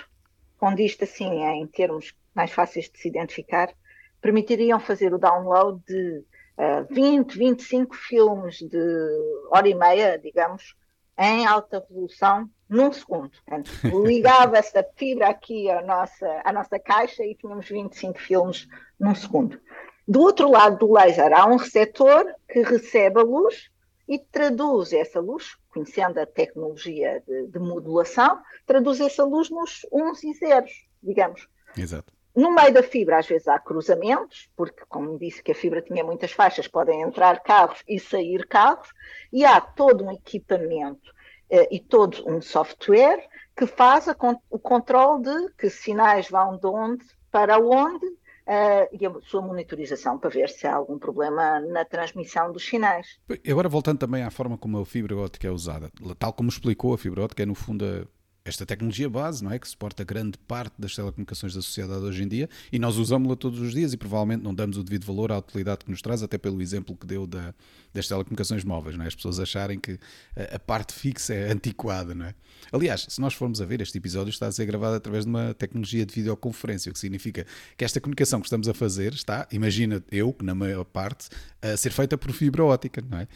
quando 0.57 0.79
isto 0.79 1.03
assim 1.03 1.43
em 1.43 1.67
termos 1.67 2.13
mais 2.33 2.51
fáceis 2.51 2.89
de 2.89 2.99
se 2.99 3.07
identificar, 3.07 3.73
permitiriam 4.21 4.79
fazer 4.79 5.13
o 5.13 5.17
download 5.17 5.81
de 5.85 6.23
uh, 6.57 6.87
20, 6.89 7.37
25 7.37 7.95
filmes 7.95 8.59
de 8.59 9.47
hora 9.51 9.67
e 9.67 9.75
meia, 9.75 10.17
digamos, 10.17 10.75
em 11.17 11.45
alta 11.45 11.79
resolução 11.79 12.49
num 12.69 12.91
segundo. 12.91 13.31
Ligava-se 14.05 14.77
a 14.77 14.85
fibra 14.95 15.29
aqui 15.29 15.69
à 15.69 15.81
nossa, 15.81 16.41
à 16.43 16.51
nossa 16.51 16.79
caixa 16.79 17.23
e 17.23 17.35
tínhamos 17.35 17.67
25 17.67 18.19
filmes 18.19 18.67
num 18.99 19.13
segundo. 19.13 19.59
Do 20.07 20.21
outro 20.21 20.49
lado 20.49 20.77
do 20.77 20.93
laser 20.93 21.31
há 21.33 21.45
um 21.45 21.55
receptor 21.55 22.25
que 22.49 22.61
recebe 22.61 23.19
a 23.19 23.23
luz 23.23 23.69
e 24.07 24.19
traduz 24.19 24.91
essa 24.91 25.19
luz, 25.19 25.55
conhecendo 25.69 26.19
a 26.19 26.25
tecnologia 26.25 27.23
de, 27.25 27.47
de 27.47 27.59
modulação, 27.59 28.41
traduz 28.65 28.99
essa 28.99 29.23
luz 29.23 29.49
nos 29.49 29.85
uns 29.91 30.23
e 30.23 30.33
zeros, 30.33 30.85
digamos. 31.01 31.47
Exato. 31.77 32.11
No 32.35 32.51
meio 32.51 32.73
da 32.73 32.81
fibra, 32.81 33.19
às 33.19 33.27
vezes 33.27 33.47
há 33.47 33.59
cruzamentos, 33.59 34.49
porque, 34.55 34.83
como 34.89 35.19
disse 35.19 35.41
que 35.41 35.51
a 35.51 35.55
fibra 35.55 35.81
tinha 35.81 36.03
muitas 36.03 36.31
faixas, 36.31 36.67
podem 36.67 37.01
entrar 37.01 37.41
carros 37.41 37.83
e 37.87 37.99
sair 37.99 38.47
carros, 38.47 38.89
e 39.31 39.45
há 39.45 39.61
todo 39.61 40.03
um 40.03 40.11
equipamento 40.11 41.13
eh, 41.49 41.67
e 41.71 41.79
todo 41.79 42.27
um 42.27 42.41
software 42.41 43.23
que 43.55 43.67
faz 43.67 44.09
a, 44.09 44.15
o 44.49 44.57
controle 44.57 45.23
de 45.23 45.53
que 45.53 45.69
sinais 45.69 46.27
vão 46.27 46.57
de 46.57 46.65
onde 46.65 47.05
para 47.31 47.59
onde 47.59 48.05
Uh, 48.45 48.87
e 48.91 49.05
a 49.05 49.21
sua 49.21 49.41
monitorização 49.41 50.19
para 50.19 50.29
ver 50.29 50.49
se 50.49 50.67
há 50.67 50.75
algum 50.75 50.99
problema 50.99 51.61
na 51.61 51.85
transmissão 51.85 52.51
dos 52.51 52.65
sinais. 52.65 53.17
Agora 53.49 53.69
voltando 53.69 53.99
também 53.99 54.21
à 54.23 54.29
forma 54.29 54.57
como 54.57 54.79
a 54.79 54.85
fibra 54.85 55.15
óptica 55.15 55.47
é 55.47 55.51
usada, 55.51 55.89
tal 56.19 56.33
como 56.33 56.49
explicou, 56.49 56.93
a 56.93 56.97
fibra 56.97 57.23
óptica 57.23 57.43
é 57.43 57.45
no 57.45 57.55
fundo 57.55 58.05
esta 58.45 58.65
tecnologia 58.65 59.09
base, 59.09 59.41
não 59.41 59.51
é? 59.51 59.57
Que 59.57 59.67
suporta 59.67 60.03
grande 60.03 60.37
parte 60.37 60.73
das 60.77 60.93
telecomunicações 60.93 61.53
da 61.53 61.61
sociedade 61.61 62.03
hoje 62.03 62.23
em 62.23 62.27
dia 62.27 62.49
e 62.73 62.77
nós 62.77 62.97
usamos-la 62.97 63.37
todos 63.37 63.59
os 63.59 63.73
dias 63.73 63.93
e 63.93 63.97
provavelmente 63.97 64.43
não 64.43 64.53
damos 64.53 64.77
o 64.77 64.83
devido 64.83 65.05
valor 65.05 65.31
à 65.31 65.37
utilidade 65.37 65.85
que 65.85 65.91
nos 65.91 66.01
traz, 66.01 66.21
até 66.21 66.37
pelo 66.37 66.61
exemplo 66.61 66.95
que 66.95 67.07
deu 67.07 67.25
da, 67.25 67.53
das 67.93 68.05
telecomunicações 68.05 68.65
móveis, 68.65 68.97
não 68.97 69.05
é? 69.05 69.07
As 69.07 69.15
pessoas 69.15 69.39
acharem 69.39 69.79
que 69.79 69.97
a, 70.35 70.55
a, 70.55 70.59
parte 70.59 70.93
fixa 70.93 71.33
é 71.33 71.51
antiquada, 71.53 72.13
não 72.13 72.25
é? 72.25 72.35
Aliás, 72.69 73.05
se 73.07 73.21
nós 73.21 73.33
formos 73.33 73.61
a 73.61 73.65
ver, 73.65 73.79
este 73.79 73.97
episódio 73.97 74.29
está 74.29 74.47
a 74.47 74.51
ser 74.51 74.65
gravado 74.65 74.95
através 74.95 75.23
de 75.23 75.29
uma 75.29 75.53
tecnologia 75.53 76.05
de 76.05 76.13
videoconferência, 76.13 76.89
o 76.89 76.93
que 76.93 76.99
significa 76.99 77.45
que 77.77 77.85
esta 77.85 78.01
comunicação 78.01 78.41
que 78.41 78.47
estamos 78.47 78.67
a 78.67 78.73
fazer 78.73 79.13
está, 79.13 79.47
imagina 79.53 80.03
eu, 80.11 80.33
que 80.33 80.43
na 80.43 80.53
maior 80.53 80.83
parte, 80.83 81.29
a 81.61 81.77
ser 81.77 81.91
feita 81.91 82.17
por 82.17 82.33
fibra 82.33 82.65
ótica, 82.65 83.01
não 83.09 83.19
é? 83.19 83.27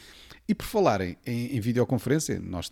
E 0.49 0.53
por 0.53 0.65
falarem 0.65 1.17
em, 1.25 1.55
em 1.55 1.59
videoconferência, 1.61 2.39
nós 2.41 2.71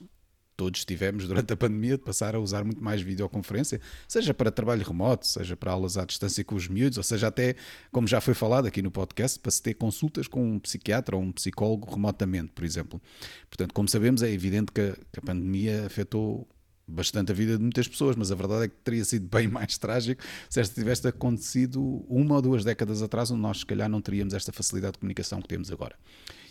todos 0.56 0.86
tivemos 0.86 1.28
durante 1.28 1.52
a 1.54 1.58
pandemia 1.58 1.98
de 1.98 2.04
passar 2.04 2.36
a 2.36 2.40
usar 2.40 2.64
muito 2.64 2.84
mais 2.84 3.02
videoconferência, 3.02 3.80
seja 4.08 4.34
para 4.34 4.52
trabalho 4.52 4.84
remoto, 4.84 5.28
seja 5.28 5.56
para 5.56 5.72
aulas 5.72 5.98
à 5.98 6.06
distância 6.06 6.44
com 6.44 6.56
os 6.56 6.68
miúdos, 6.68 6.98
ou 6.98 7.04
seja 7.04 7.28
até, 7.28 7.56
como 7.92 8.08
já 8.08 8.22
foi 8.22 8.34
falado 8.34 8.66
aqui 8.66 8.82
no 8.82 8.92
podcast, 8.92 9.40
para 9.40 9.52
se 9.52 9.62
ter 9.62 9.74
consultas 9.74 10.28
com 10.28 10.54
um 10.54 10.60
psiquiatra 10.60 11.16
ou 11.16 11.22
um 11.22 11.32
psicólogo 11.32 11.90
remotamente, 11.90 12.52
por 12.54 12.64
exemplo. 12.64 13.02
Portanto, 13.50 13.74
como 13.74 13.88
sabemos, 13.88 14.24
é 14.24 14.32
evidente 14.32 14.72
que 14.72 14.82
a, 14.82 15.22
pandemia 15.22 15.86
afetou 15.86 16.48
bastante 16.88 17.32
a 17.32 17.36
vida 17.36 17.58
de 17.58 17.62
muitas 17.62 17.88
pessoas, 17.88 18.16
mas 18.16 18.32
a 18.32 18.36
verdade 18.36 18.66
é 18.66 18.68
que 18.68 18.76
teria 18.84 19.04
sido 19.04 19.28
bem 19.28 19.48
mais 19.50 19.78
trágico 19.78 20.24
se 20.50 20.60
esta 20.60 20.76
tivesse 20.76 21.08
acontecido 21.08 21.82
uma 22.08 22.36
ou 22.36 22.42
duas 22.42 22.64
décadas 22.64 23.02
atrás, 23.02 23.32
onde 23.32 23.42
nós, 23.42 23.60
se 23.60 23.66
calhar, 23.66 23.90
não 23.90 24.02
teríamos 24.02 24.34
esta 24.34 24.52
facilidade 24.52 24.94
de 24.94 25.00
comunicação 25.00 25.42
que 25.42 25.48
temos 25.48 25.72
agora. 25.72 25.96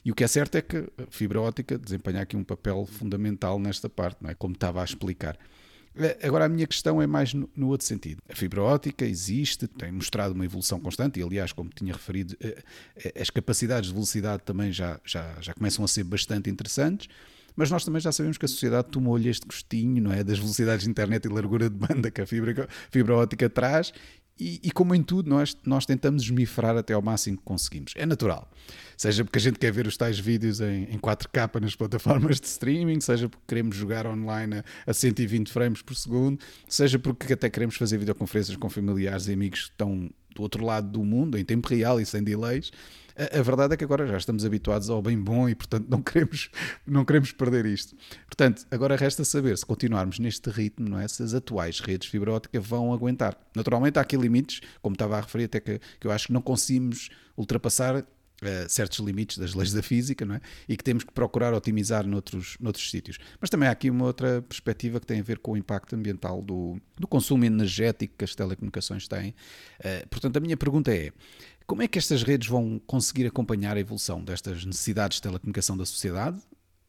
E 0.05 0.13
o 0.13 0.15
que 0.15 0.23
é 0.23 0.29
certo 0.29 0.57
é 0.57 0.63
que 0.63 0.77
a 0.77 1.07
fibra 1.11 1.41
óptica 1.41 1.79
desempenha 1.79 2.21
aqui 2.21 2.37
um 2.37 2.45
papel 2.45 2.85
fundamental 2.87 3.59
nesta 3.59 3.89
parte, 3.89 4.23
não 4.23 4.31
é? 4.31 4.35
Como 4.35 4.53
estava 4.53 4.83
a 4.83 4.85
explicar. 4.85 5.39
Eh, 5.97 6.19
agora, 6.23 6.45
a 6.45 6.49
minha 6.49 6.67
questão 6.67 7.01
é 7.01 7.07
mais 7.07 7.33
no, 7.33 7.49
no, 7.55 7.69
outro 7.69 7.87
sentido. 7.87 8.21
A 8.29 8.35
fibra 8.35 8.63
óptica 8.63 9.05
existe, 9.07 9.67
tem 9.67 9.93
mostrado 9.93 10.35
uma 10.35 10.45
evolução 10.45 10.81
constante, 10.81 11.21
e 11.21 11.23
aliás, 11.23 11.53
como 11.53 11.71
tinha 11.71 11.93
referido, 11.93 12.37
eh, 12.41 12.63
eh, 12.97 13.21
as 13.21 13.31
capacidades 13.31 13.89
de 13.89 13.95
velocidade 13.95 14.43
também 14.43 14.73
já, 14.73 15.01
já, 15.05 15.37
já 15.41 15.55
começam 15.55 15.85
a 15.85 15.89
ser 15.89 16.05
bastante 16.05 16.51
interessantes, 16.51 17.09
mas 17.57 17.71
nós 17.71 17.85
também 17.85 18.01
já 18.01 18.13
sabemos 18.13 18.39
que 18.39 18.45
a 18.45 18.49
sociedade 18.49 18.89
tomou-lhe 18.91 19.29
este 19.29 19.47
gostinho, 19.47 20.03
não 20.03 20.13
é? 20.13 20.25
Das 20.25 20.39
velocidades 20.39 20.85
de 20.85 20.91
internet 20.91 21.25
e 21.25 21.29
largura 21.29 21.71
de 21.71 21.77
banda 21.77 22.11
que 22.11 22.21
a 22.21 22.27
fibra, 22.27 22.69
fibra 22.91 23.17
óptica 23.17 23.49
traz, 23.49 23.93
e, 24.39 24.61
e, 24.65 24.71
como 24.73 24.95
em 24.97 25.03
tudo, 25.03 25.31
nós, 25.31 25.57
nós 25.65 25.87
tentamos 25.87 26.25
esmifrar 26.25 26.77
até 26.77 26.93
ao 26.93 27.01
máximo 27.01 27.37
que 27.37 27.45
conseguimos. 27.45 27.93
É 27.95 28.05
natural. 28.05 28.51
Seja 28.97 29.25
porque 29.25 29.39
a 29.39 29.41
gente 29.41 29.61
quer 29.61 29.73
ver 29.73 29.87
os 29.87 29.97
tais 29.97 30.19
vídeos 30.19 30.61
em, 30.61 30.85
em 30.91 30.99
4K 30.99 31.61
nas 31.61 31.77
plataformas 31.77 32.41
de 32.41 32.47
streaming, 32.49 33.01
seja 33.01 33.29
porque 33.29 33.45
queremos 33.47 33.77
jogar 33.77 34.07
online 34.07 34.57
a, 34.57 34.65
a 34.91 34.93
120 34.93 35.53
frames 35.53 35.83
por 35.83 35.95
segundo, 35.95 36.41
seja 36.69 36.99
porque 36.99 37.33
até 37.33 37.49
queremos 37.49 37.77
fazer 37.77 37.97
videoconferências 37.99 38.57
com 38.57 38.69
familiares 38.69 39.29
e 39.29 39.33
amigos 39.33 39.67
que 39.67 39.71
estão 39.71 40.11
do 40.35 40.43
outro 40.43 40.65
lado 40.65 40.89
do 40.89 41.05
mundo, 41.05 41.39
em 41.39 41.45
tempo 41.45 41.69
real 41.69 42.01
e 42.01 42.07
sem 42.07 42.23
delays. 42.23 42.73
A, 43.17 43.39
a, 43.39 43.43
verdade 43.43 43.75
é 43.75 43.77
que 43.77 43.85
agora 43.85 44.07
já 44.07 44.17
estamos 44.17 44.45
habituados 44.45 44.91
ao 44.91 45.01
bem 45.01 45.19
bom 45.19 45.49
e, 45.49 45.55
portanto, 45.55 45.87
não 45.89 46.03
queremos, 46.03 46.51
não 46.87 47.05
queremos 47.05 47.33
perder 47.33 47.65
isto. 47.67 47.97
Portanto, 48.27 48.67
agora 48.71 48.97
resta 48.97 49.25
saber 49.25 49.57
se 49.57 49.65
continuarmos 49.65 50.19
neste 50.19 50.51
ritmo, 50.51 50.89
não 50.89 51.01
é? 51.01 51.07
Se 51.07 51.23
as 51.23 51.35
atuais 51.35 51.81
redes 51.81 52.09
fibra 52.09 52.33
óptica 52.33 52.61
vão 52.61 52.93
aguentar. 52.93 53.37
Naturalmente, 53.55 53.99
há 53.99 54.03
aqui 54.03 54.17
limites, 54.17 54.61
como 54.83 54.95
estava 54.95 55.17
a 55.17 55.21
referir, 55.21 55.45
até 55.45 55.61
que, 55.61 55.81
que 56.01 56.07
eu 56.07 56.11
acho 56.11 56.27
que 56.27 56.33
não 56.33 56.43
conseguimos 56.43 57.09
ultrapassar 57.37 58.05
Uh, 58.43 58.69
certos 58.69 58.99
limites 58.99 59.39
das 59.39 59.55
leis 59.55 59.73
da 59.73 59.81
física 59.81 60.25
não 60.27 60.35
é? 60.35 60.41
e 60.69 60.77
que 60.77 60.83
temos 60.83 61.05
que 61.05 61.13
procurar 61.13 61.55
otimizar 61.55 62.05
noutros, 62.05 62.59
noutros 62.61 62.91
sítios. 62.91 63.17
Mas 63.41 63.49
também 63.49 63.69
há 63.69 63.73
aqui 63.73 63.89
uma 63.89 64.05
outra 64.05 64.43
perspectiva 64.43 64.99
que 64.99 65.07
tem 65.07 65.21
a 65.21 65.23
ver 65.23 65.39
com 65.39 65.53
o 65.53 65.57
impacto 65.57 65.95
ambiental 65.95 66.43
do, 66.43 66.77
do 66.99 67.07
consumo 67.07 67.45
energético 67.45 68.15
que 68.19 68.25
as 68.25 68.35
telecomunicações 68.35 69.07
têm. 69.07 69.31
Uh, 69.79 70.09
portanto, 70.11 70.37
a 70.37 70.41
minha 70.41 70.57
pergunta 70.57 70.93
é: 70.93 71.13
como 71.67 71.83
é 71.83 71.89
que 71.89 71.99
estas 71.99 72.23
redes 72.23 72.49
vão 72.49 72.79
conseguir 72.87 73.27
acompanhar 73.27 73.77
a 73.77 73.81
evolução 73.81 74.23
destas 74.23 74.65
necessidades 74.65 75.17
de 75.17 75.23
telecomunicação 75.23 75.77
da 75.77 75.87
sociedade 75.87 76.39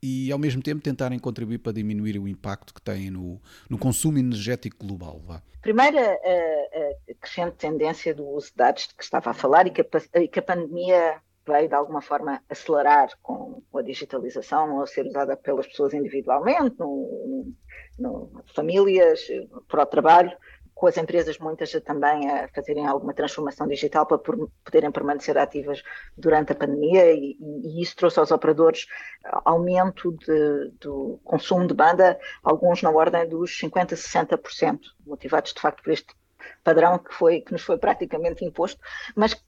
e, 0.01 0.31
ao 0.31 0.37
mesmo 0.37 0.61
tempo, 0.61 0.81
tentarem 0.81 1.17
contribuir 1.17 1.59
para 1.59 1.73
diminuir 1.73 2.19
o 2.19 2.27
impacto 2.27 2.73
que 2.73 2.81
têm 2.81 3.09
no, 3.09 3.41
no 3.69 3.77
consumo 3.77 4.17
energético 4.17 4.85
global? 4.85 5.21
Vá? 5.25 5.41
Primeiro, 5.61 5.97
a, 5.97 6.01
a, 6.01 7.15
crescente 7.19 7.55
tendência 7.55 8.13
do 8.13 8.27
uso 8.27 8.47
de 8.47 8.55
dados 8.55 8.87
de 8.87 8.95
que 8.95 9.03
estava 9.03 9.31
a 9.31 9.33
falar 9.33 9.65
e 9.65 9.71
que 9.71 9.81
a, 9.81 10.19
e 10.21 10.27
que 10.27 10.39
a 10.39 10.43
pandemia 10.43 11.21
veio, 11.47 11.69
de 11.69 11.75
alguma 11.75 12.01
forma, 12.01 12.41
acelerar 12.49 13.09
com, 13.21 13.61
a 13.73 13.81
digitalização 13.81 14.81
a 14.81 14.87
ser 14.87 15.05
usada 15.05 15.37
pelas 15.37 15.67
pessoas 15.67 15.93
individualmente, 15.93 16.75
no, 16.79 17.53
no, 17.97 18.43
famílias, 18.53 19.21
para 19.67 19.83
o 19.83 19.85
trabalho 19.85 20.35
com 20.75 20.87
as 20.87 20.97
empresas 20.97 21.39
muitas 21.39 21.71
também 21.83 22.29
a 22.29 22.49
fazerem 22.49 22.85
alguma 22.85 23.13
transformação 23.13 23.65
digital 23.65 24.05
para 24.05 24.17
poderem 24.17 24.91
permanecer 24.91 25.37
ativas 25.37 25.81
durante 26.17 26.51
a 26.51 26.55
pandemia 26.55 27.13
e, 27.13 27.37
e 27.39 27.81
isso 27.81 27.95
trouxe 27.95 28.19
aos 28.19 28.29
operadores 28.29 28.85
aumento 29.45 30.11
de, 30.11 30.71
do 30.81 31.17
consumo 31.23 31.65
de 31.65 31.73
banda, 31.73 32.19
alguns 32.43 32.81
na 32.81 32.89
ordem 32.89 33.27
dos 33.27 33.51
50%, 33.57 33.95
60%, 33.95 34.79
motivados 35.07 35.53
de 35.53 35.61
facto 35.61 35.81
por 35.81 35.93
este 35.93 36.13
padrão 36.61 36.99
que, 36.99 37.13
foi, 37.13 37.39
que 37.39 37.53
nos 37.53 37.61
foi 37.61 37.77
praticamente 37.77 38.43
imposto, 38.43 38.79
mas, 39.15 39.41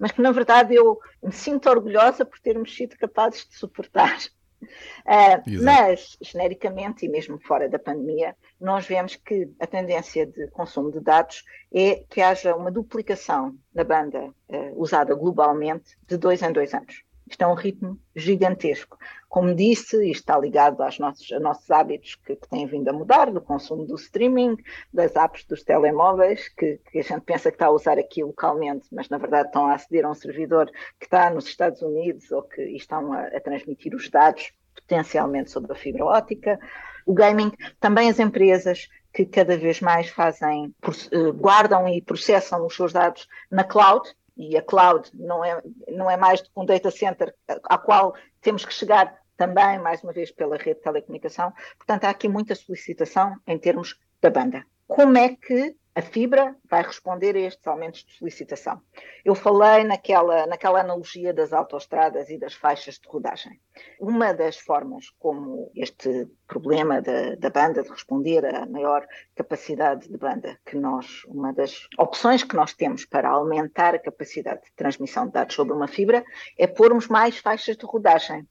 mas 0.00 0.10
que 0.10 0.20
na 0.20 0.32
verdade 0.32 0.74
eu 0.74 0.98
me 1.22 1.32
sinto 1.32 1.70
orgulhosa 1.70 2.24
por 2.24 2.40
termos 2.40 2.74
sido 2.74 2.98
capazes 2.98 3.48
de 3.48 3.56
suportar 3.56 4.18
Uh, 4.62 5.62
mas, 5.62 6.16
genericamente, 6.20 7.04
e 7.04 7.08
mesmo 7.08 7.38
fora 7.38 7.68
da 7.68 7.78
pandemia, 7.78 8.36
nós 8.60 8.86
vemos 8.86 9.16
que 9.16 9.50
a 9.58 9.66
tendência 9.66 10.26
de 10.26 10.48
consumo 10.48 10.90
de 10.90 11.00
dados 11.00 11.44
é 11.72 12.04
que 12.08 12.20
haja 12.20 12.54
uma 12.54 12.70
duplicação 12.70 13.56
na 13.74 13.84
banda 13.84 14.26
uh, 14.48 14.80
usada 14.80 15.14
globalmente 15.14 15.96
de 16.06 16.16
dois 16.16 16.42
em 16.42 16.52
dois 16.52 16.72
anos. 16.72 17.02
Isto 17.32 17.44
é 17.44 17.46
um 17.46 17.54
ritmo 17.54 17.98
gigantesco. 18.14 18.98
Como 19.26 19.54
disse, 19.54 19.96
isto 20.04 20.20
está 20.20 20.38
ligado 20.38 20.82
aos 20.82 20.98
nossos, 20.98 21.32
aos 21.32 21.40
nossos 21.40 21.70
hábitos 21.70 22.14
que, 22.16 22.36
que, 22.36 22.46
têm 22.46 22.66
vindo 22.66 22.90
a 22.90 22.92
mudar, 22.92 23.30
do 23.30 23.40
consumo 23.40 23.86
do 23.86 23.94
streaming, 23.94 24.54
das 24.92 25.16
apps 25.16 25.46
dos 25.46 25.62
telemóveis, 25.62 26.48
que, 26.50 26.78
que, 26.90 26.98
a 26.98 27.02
gente 27.02 27.22
pensa 27.22 27.50
que 27.50 27.54
está 27.54 27.68
a 27.68 27.70
usar 27.70 27.98
aqui 27.98 28.22
localmente, 28.22 28.86
mas 28.92 29.08
na 29.08 29.16
verdade 29.16 29.46
estão 29.46 29.66
a 29.66 29.74
aceder 29.74 30.04
a 30.04 30.10
um 30.10 30.14
servidor 30.14 30.70
que 31.00 31.06
está 31.06 31.30
nos 31.30 31.46
Estados 31.46 31.80
Unidos 31.80 32.30
ou 32.30 32.42
que 32.42 32.60
estão 32.76 33.10
a, 33.14 33.22
a 33.28 33.40
transmitir 33.40 33.94
os 33.94 34.10
dados 34.10 34.52
potencialmente 34.74 35.50
sobre 35.50 35.72
a 35.72 35.74
fibra 35.74 36.04
óptica. 36.04 36.60
O 37.06 37.14
gaming, 37.14 37.50
também 37.80 38.10
as 38.10 38.20
empresas 38.20 38.90
que 39.10 39.24
cada 39.24 39.56
vez 39.56 39.80
mais 39.80 40.10
fazem, 40.10 40.74
eh, 40.82 41.32
guardam 41.32 41.88
e 41.88 42.02
processam 42.02 42.66
os 42.66 42.76
seus 42.76 42.92
dados 42.92 43.26
na 43.50 43.64
cloud, 43.64 44.06
e 44.36 44.56
a 44.56 44.62
cloud 44.62 45.10
não 45.14 45.44
é, 45.44 45.62
não 45.88 46.10
é 46.10 46.16
mais 46.16 46.42
um 46.56 46.64
data 46.64 46.90
center 46.90 47.34
a 47.46 47.78
qual 47.78 48.14
temos 48.40 48.64
que 48.64 48.72
chegar 48.72 49.20
também, 49.36 49.78
mais 49.78 50.02
uma 50.02 50.12
vez, 50.12 50.30
pela 50.30 50.56
rede 50.56 50.76
de 50.76 50.82
telecomunicação. 50.82 51.52
Portanto, 51.76 52.04
há 52.04 52.10
aqui 52.10 52.28
muita 52.28 52.54
solicitação 52.54 53.36
em 53.46 53.58
termos 53.58 53.98
da 54.20 54.30
banda. 54.30 54.64
Como 54.86 55.16
é 55.16 55.30
que 55.30 55.76
a 55.94 56.00
fibra 56.00 56.56
vai 56.68 56.82
responder 56.82 57.36
a 57.36 57.40
estes 57.40 57.66
aumentos 57.66 58.04
de 58.04 58.12
solicitação. 58.14 58.80
Eu 59.24 59.34
falei 59.34 59.84
naquela, 59.84 60.46
naquela 60.46 60.80
analogia 60.80 61.34
das 61.34 61.52
autoestradas 61.52 62.30
e 62.30 62.38
das 62.38 62.54
faixas 62.54 62.98
de 62.98 63.06
rodagem. 63.06 63.60
Uma 64.00 64.32
das 64.32 64.56
formas 64.56 65.10
como 65.18 65.70
este 65.76 66.26
problema 66.46 67.00
da, 67.02 67.34
da 67.34 67.50
banda 67.50 67.82
de 67.82 67.90
responder 67.90 68.44
à 68.44 68.64
maior 68.66 69.06
capacidade 69.34 70.08
de 70.08 70.16
banda 70.16 70.58
que 70.64 70.76
nós, 70.76 71.24
uma 71.26 71.52
das 71.52 71.86
opções 71.98 72.42
que 72.42 72.56
nós 72.56 72.72
temos 72.72 73.04
para 73.04 73.28
aumentar 73.28 73.94
a 73.94 73.98
capacidade 73.98 74.62
de 74.64 74.72
transmissão 74.72 75.26
de 75.26 75.32
dados 75.32 75.54
sobre 75.54 75.74
uma 75.74 75.88
fibra 75.88 76.24
é 76.58 76.66
pormos 76.66 77.06
mais 77.08 77.38
faixas 77.38 77.76
de 77.76 77.84
rodagem. 77.84 78.46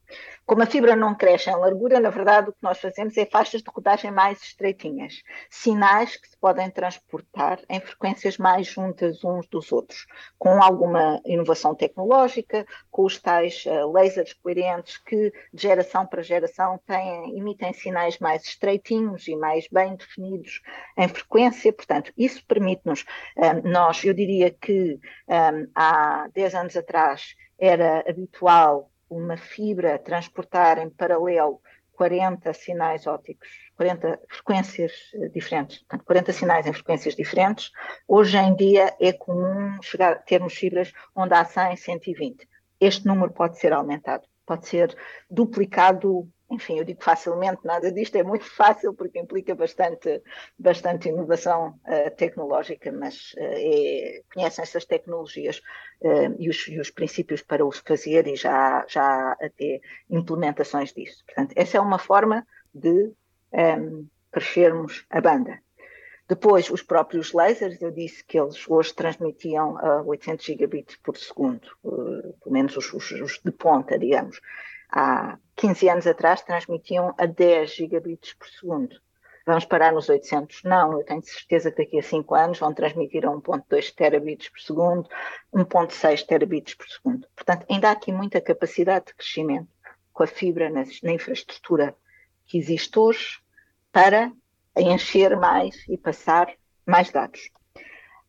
Como 0.51 0.63
a 0.63 0.65
fibra 0.65 0.97
não 0.97 1.15
cresce 1.15 1.49
em 1.49 1.55
largura, 1.55 1.97
na 1.97 2.09
verdade 2.09 2.49
o 2.49 2.51
que 2.51 2.61
nós 2.61 2.77
fazemos 2.77 3.15
é 3.15 3.25
faixas 3.25 3.61
de 3.61 3.71
rodagem 3.73 4.11
mais 4.11 4.41
estreitinhas, 4.41 5.23
sinais 5.49 6.17
que 6.17 6.27
se 6.27 6.35
podem 6.37 6.69
transportar 6.69 7.61
em 7.69 7.79
frequências 7.79 8.37
mais 8.37 8.67
juntas 8.67 9.23
uns 9.23 9.47
dos 9.47 9.71
outros, 9.71 10.05
com 10.37 10.61
alguma 10.61 11.21
inovação 11.25 11.73
tecnológica, 11.73 12.65
com 12.91 13.05
os 13.05 13.17
tais 13.17 13.63
uh, 13.65 13.89
lasers 13.93 14.33
coerentes 14.33 14.97
que 14.97 15.31
de 15.53 15.61
geração 15.61 16.05
para 16.05 16.21
geração 16.21 16.77
têm, 16.85 17.37
emitem 17.37 17.71
sinais 17.71 18.19
mais 18.19 18.43
estreitinhos 18.43 19.29
e 19.29 19.37
mais 19.37 19.69
bem 19.71 19.95
definidos 19.95 20.61
em 20.97 21.07
frequência. 21.07 21.71
Portanto, 21.71 22.11
isso 22.17 22.45
permite-nos, 22.45 23.05
eh, 23.37 23.53
nós, 23.61 24.03
eu 24.03 24.13
diria 24.13 24.51
que 24.51 24.99
eh, 25.29 25.67
há 25.73 26.27
10 26.33 26.55
anos 26.55 26.75
atrás 26.75 27.37
era 27.57 28.03
habitual 28.05 28.90
uma 29.11 29.35
fibra 29.35 29.99
transportar 29.99 30.77
em 30.79 30.89
paralelo 30.89 31.61
40 31.93 32.53
sinais 32.53 33.05
ópticos, 33.05 33.47
40 33.75 34.19
frequências 34.29 34.91
eh, 35.13 35.27
diferentes, 35.27 35.79
portanto, 35.79 36.05
40 36.05 36.33
sinais 36.33 36.65
em 36.65 36.73
frequências 36.73 37.15
diferentes. 37.15 37.71
Hoje 38.07 38.37
em 38.37 38.55
dia 38.55 38.95
é 38.99 39.11
comum 39.11 39.77
chegar, 39.83 40.23
termos 40.23 40.53
fibras 40.53 40.91
onde 41.15 41.33
há 41.33 41.45
100, 41.45 41.75
120. 41.75 42.47
Este 42.79 43.05
número 43.05 43.31
pode 43.31 43.59
ser 43.59 43.73
aumentado, 43.73 44.23
pode 44.45 44.67
ser 44.67 44.95
duplicado 45.29 46.27
enfim, 46.51 46.77
eu 46.77 46.83
digo 46.83 47.01
facilmente, 47.01 47.61
nada 47.63 47.91
disto 47.91 48.15
é 48.17 48.23
muito 48.23 48.43
fácil 48.55 48.93
porque 48.93 49.19
implica 49.19 49.55
bastante, 49.55 50.21
bastante 50.59 51.09
inovação 51.09 51.79
uh, 51.85 52.11
tecnológica, 52.15 52.91
mas 52.91 53.33
uh, 53.37 53.39
é, 53.39 54.21
conhecem 54.33 54.61
essas 54.61 54.85
tecnologias 54.85 55.61
uh, 56.01 56.35
e, 56.37 56.49
os, 56.49 56.67
e, 56.67 56.79
os, 56.79 56.91
princípios 56.91 57.41
para 57.41 57.65
os 57.65 57.79
fazer 57.79 58.27
e 58.27 58.35
já, 58.35 58.85
já 58.87 59.31
até 59.41 59.79
implementações 60.09 60.93
disso. 60.93 61.23
Portanto, 61.25 61.53
essa 61.55 61.77
é 61.77 61.81
uma 61.81 61.97
forma 61.97 62.45
de 62.73 62.89
um, 62.89 63.13
ehm, 63.53 64.05
crescermos 64.31 65.05
a 65.09 65.19
banda. 65.19 65.59
Depois, 66.27 66.69
os 66.69 66.81
próprios 66.81 67.33
lasers, 67.33 67.81
eu 67.81 67.91
disse 67.91 68.23
que 68.23 68.39
eles 68.39 68.69
hoje 68.69 68.93
transmitiam 68.93 69.77
a 69.77 70.01
800 70.03 70.45
gigabits 70.45 70.95
por 71.03 71.17
segundo, 71.17 71.67
pelo 71.81 72.53
menos 72.53 72.77
os, 72.77 72.93
os, 72.93 73.11
os 73.11 73.41
de 73.43 73.51
ponta, 73.51 73.99
digamos 73.99 74.39
há 74.91 75.37
15 75.61 75.89
anos 75.89 76.07
atrás 76.07 76.41
transmitiam 76.41 77.13
a 77.19 77.27
10 77.27 77.75
gigabits 77.75 78.33
por 78.33 78.47
segundo. 78.47 78.99
Vamos 79.45 79.63
parar 79.63 79.93
nos 79.93 80.09
800? 80.09 80.63
Não, 80.63 80.97
eu 80.97 81.05
tenho 81.05 81.21
certeza 81.23 81.69
que 81.69 81.83
daqui 81.83 81.99
a 81.99 82.03
5 82.03 82.33
anos 82.33 82.57
vão 82.57 82.73
transmitir 82.73 83.23
a 83.27 83.29
1.2 83.29 83.93
terabits 83.93 84.49
por 84.49 84.59
segundo, 84.59 85.07
1.6 85.53 86.25
terabits 86.25 86.73
por 86.73 86.87
segundo. 86.87 87.27
Portanto, 87.35 87.67
ainda 87.69 87.89
há 87.89 87.91
aqui 87.91 88.11
muita 88.11 88.41
capacidade 88.41 89.05
de 89.05 89.13
crescimento 89.13 89.69
com 90.11 90.23
a 90.23 90.27
fibra 90.27 90.67
na, 90.67 90.83
na 91.03 91.11
infraestrutura 91.11 91.95
que 92.47 92.57
existe 92.57 92.97
hoje 92.97 93.39
para 93.91 94.31
encher 94.75 95.37
mais 95.37 95.87
e 95.87 95.95
passar 95.95 96.51
mais 96.87 97.11
dados. 97.11 97.51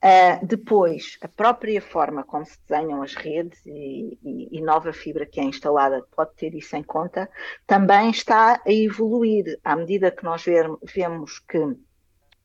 Uh, 0.02 0.44
depois, 0.44 1.16
a 1.22 1.28
própria 1.28 1.80
forma 1.80 2.24
como 2.24 2.44
se 2.44 2.58
desenham 2.68 3.02
as 3.02 3.14
redes 3.14 3.64
e, 3.64 4.18
e, 4.20 4.58
e, 4.58 4.60
nova 4.60 4.92
fibra 4.92 5.24
que 5.24 5.38
é 5.38 5.44
instalada 5.44 6.04
pode 6.16 6.34
ter 6.34 6.52
isso 6.56 6.74
em 6.74 6.82
conta, 6.82 7.30
também 7.68 8.10
está 8.10 8.60
a 8.66 8.72
evoluir. 8.72 9.60
À 9.62 9.76
medida 9.76 10.10
que 10.10 10.24
nós 10.24 10.44
ver, 10.44 10.68
vemos 10.82 11.38
que 11.38 11.76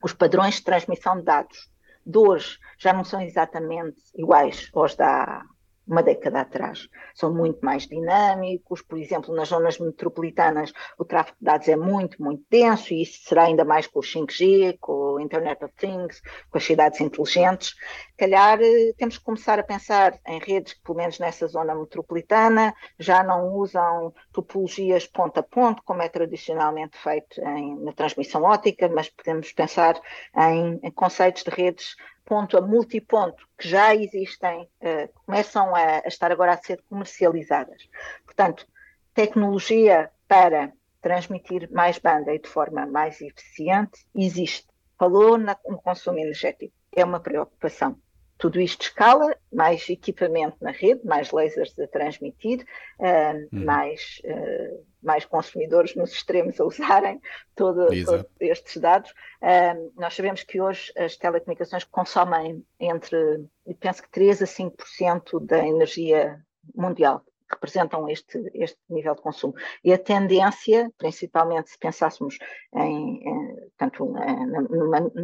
os 0.03 0.13
padrões 0.13 0.55
de 0.55 0.63
transmissão 0.65 1.17
de 1.17 1.23
dados 1.23 1.67
de 2.05 2.17
hoje 2.19 2.59
já 2.77 2.93
não 2.93 3.03
são 3.03 3.21
exatamente 3.21 3.97
iguais 4.15 4.69
aos 4.73 4.95
da 4.95 5.43
uma 5.87 6.03
década 6.03 6.41
atrás. 6.41 6.87
São 7.15 7.33
muito 7.33 7.63
mais 7.63 7.87
dinâmicos, 7.87 8.81
por 8.81 8.97
exemplo, 8.97 9.33
nas 9.33 9.49
zonas 9.49 9.79
metropolitanas 9.79 10.73
o 10.97 11.05
tráfego 11.05 11.37
de 11.39 11.45
dados 11.45 11.67
é 11.67 11.75
muito, 11.75 12.21
muito 12.21 12.43
denso 12.49 12.93
e 12.93 13.01
isso 13.01 13.27
será 13.27 13.43
ainda 13.43 13.63
mais 13.63 13.87
com 13.87 13.99
o 13.99 14.03
5G, 14.03 14.77
com 14.79 15.13
o 15.13 15.19
Internet 15.19 15.63
of 15.63 15.73
Things, 15.75 16.21
com 16.49 16.57
as 16.57 16.63
cidades 16.63 16.99
inteligentes. 16.99 17.75
Calhar 18.17 18.59
eh, 18.61 18.93
temos 18.97 19.17
que 19.17 19.23
começar 19.23 19.59
a 19.59 19.63
pensar 19.63 20.19
em 20.27 20.39
redes 20.39 20.73
que, 20.73 20.81
pelo 20.81 20.97
menos 20.97 21.19
nessa 21.19 21.47
zona 21.47 21.73
metropolitana, 21.75 22.73
já 22.99 23.23
não 23.23 23.53
usam 23.55 24.13
topologias 24.31 25.07
ponto 25.07 25.39
a 25.39 25.43
ponto, 25.43 25.81
como 25.83 26.01
é 26.01 26.09
tradicionalmente 26.09 26.97
feito 26.97 27.39
em, 27.41 27.79
na 27.83 27.93
transmissão 27.93 28.43
ótica, 28.43 28.89
mas 28.89 29.09
podemos 29.09 29.51
pensar 29.51 29.99
em, 30.35 30.79
em 30.83 30.91
conceitos 30.91 31.43
de 31.43 31.49
redes 31.49 31.95
ponto 32.27 32.57
a 32.57 32.61
multiponto 32.61 33.47
que 33.57 33.69
já 33.69 33.95
existem, 33.95 34.69
uh, 34.81 35.09
começam 35.25 35.73
a, 35.73 36.01
a, 36.03 36.07
estar 36.07 36.29
agora 36.29 36.53
a 36.53 36.57
ser 36.57 36.83
comercializadas. 36.89 37.89
Portanto, 38.25 38.67
tecnologia 39.13 40.11
para 40.27 40.73
transmitir 41.01 41.71
mais 41.71 41.97
banda 41.97 42.33
e 42.35 42.39
de 42.39 42.49
forma 42.49 42.85
mais 42.85 43.21
eficiente 43.21 44.05
existe. 44.13 44.67
Falou 44.99 45.37
na, 45.37 45.57
no 45.65 45.81
consumo 45.81 46.19
energético, 46.19 46.73
é 46.93 47.05
uma 47.05 47.21
preocupação 47.21 47.97
tudo 48.37 48.61
isto 48.61 48.83
escala, 48.83 49.35
mais 49.51 49.89
equipamento 49.89 50.57
na 50.61 50.71
rede, 50.71 51.01
mais 51.03 51.31
lasers 51.31 51.77
a 51.79 51.87
transmitir, 51.87 52.65
uh, 52.99 53.47
uhum. 53.51 53.65
mais, 53.65 54.21
uh, 54.25 54.85
mais 55.01 55.25
consumidores 55.25 55.95
nos 55.95 56.11
extremos 56.11 56.59
a 56.59 56.65
usarem 56.65 57.19
todo, 57.55 57.87
todos 58.05 58.25
estes 58.39 58.77
dados. 58.77 59.11
Uh, 59.41 59.91
nós 59.99 60.15
sabemos 60.15 60.43
que 60.43 60.61
hoje 60.61 60.91
as 60.97 61.17
telecomunicações 61.17 61.83
consomem 61.83 62.63
entre, 62.79 63.45
penso 63.79 64.03
que 64.03 64.09
3 64.11 64.43
a 64.43 64.45
5% 64.45 65.45
da 65.45 65.65
energia 65.65 66.39
mundial 66.75 67.23
representam 67.49 68.09
este, 68.09 68.49
este 68.53 68.79
nível 68.89 69.15
de 69.15 69.21
consumo. 69.21 69.53
E 69.83 69.93
a 69.93 69.97
tendência, 69.97 70.91
principalmente 70.97 71.69
se 71.69 71.79
pensássemos 71.79 72.37
em, 72.73 73.27
em, 73.27 73.57
tanto 73.77 74.13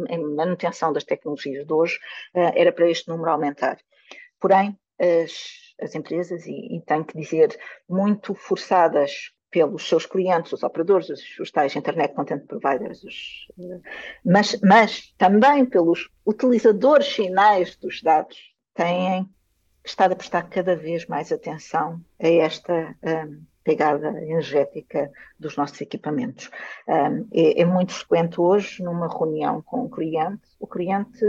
em 0.08 0.24
manutenção 0.34 0.92
das 0.92 1.04
tecnologias 1.04 1.66
de 1.66 1.72
hoje, 1.72 1.98
uh, 2.34 2.52
era 2.54 2.72
para 2.72 2.90
este 2.90 3.08
número 3.08 3.30
aumentar. 3.30 3.78
Porém, 4.40 4.78
as, 4.98 5.74
as 5.80 5.94
empresas, 5.94 6.46
e, 6.46 6.76
e 6.76 6.80
tenho 6.82 7.04
que 7.04 7.18
dizer, 7.18 7.58
muito 7.88 8.34
forçadas 8.34 9.32
pelos 9.50 9.88
seus 9.88 10.04
clientes, 10.04 10.52
os 10.52 10.62
operadores, 10.64 11.08
os, 11.08 11.38
os 11.38 11.50
tais 11.50 11.76
Internet 11.76 12.14
Content 12.14 12.44
Providers, 12.46 13.04
os, 13.04 13.48
uh, 13.58 13.80
mas, 14.24 14.58
mas 14.60 15.14
também 15.16 15.64
pelos 15.64 16.10
utilizadores 16.26 17.08
finais 17.08 17.76
dos 17.76 18.02
dados, 18.02 18.36
têm 18.74 19.28
estado 19.84 20.12
a 20.12 20.16
prestar 20.16 20.42
cada 20.48 20.74
vez 20.74 21.06
mais 21.06 21.30
atenção 21.30 22.00
a 22.18 22.26
esta 22.26 22.96
um, 23.02 23.42
pegada 23.62 24.08
energética 24.22 25.10
dos 25.38 25.56
nossos 25.56 25.80
equipamentos. 25.80 26.50
Um, 26.86 27.26
é, 27.32 27.60
é, 27.60 27.64
muito 27.64 27.92
frequente 27.92 28.40
hoje, 28.40 28.82
numa 28.82 29.08
reunião 29.08 29.62
com 29.62 29.84
um 29.84 29.88
cliente, 29.88 30.42
o 30.60 30.66
cliente 30.66 31.24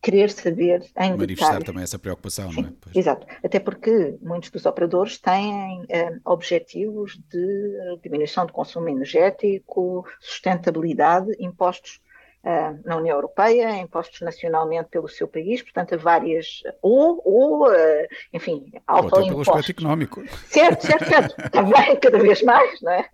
querer 0.00 0.30
saber 0.30 0.82
em 0.98 1.16
Manifestar 1.16 1.46
detalhe. 1.46 1.64
também 1.64 1.82
essa 1.82 1.98
preocupação, 1.98 2.50
Sim, 2.52 2.62
não 2.62 2.68
é? 2.68 2.72
Pois. 2.80 2.96
Exato. 2.96 3.26
Até 3.42 3.58
porque 3.58 4.18
muitos 4.20 4.50
dos 4.50 4.66
operadores 4.66 5.18
têm 5.18 5.80
um, 5.82 6.20
objetivos 6.24 7.18
de 7.30 7.98
diminuição 8.02 8.44
de 8.44 8.52
consumo 8.52 8.88
energético, 8.88 10.06
sustentabilidade 10.20 11.30
impostos 11.38 12.02
uh, 12.44 12.80
na 12.84 12.96
União 12.96 13.16
Europeia, 13.16 13.76
impostos 13.78 14.20
nacionalmente 14.20 14.90
pelo 14.90 15.08
seu 15.08 15.26
país, 15.26 15.62
portanto, 15.62 15.98
várias, 15.98 16.62
ou, 16.82 17.20
ou 17.24 17.68
uh, 17.68 18.06
enfim, 18.32 18.70
autoimpostos. 18.86 19.28
pelo 19.28 19.40
aspecto 19.40 19.70
económico. 19.70 20.22
Certo, 20.46 20.86
certo, 20.86 21.04
certo. 21.06 21.36
Também, 21.50 21.96
cada 21.96 22.18
vez 22.18 22.42
mais, 22.42 22.80
não 22.82 22.92
é? 22.92 23.08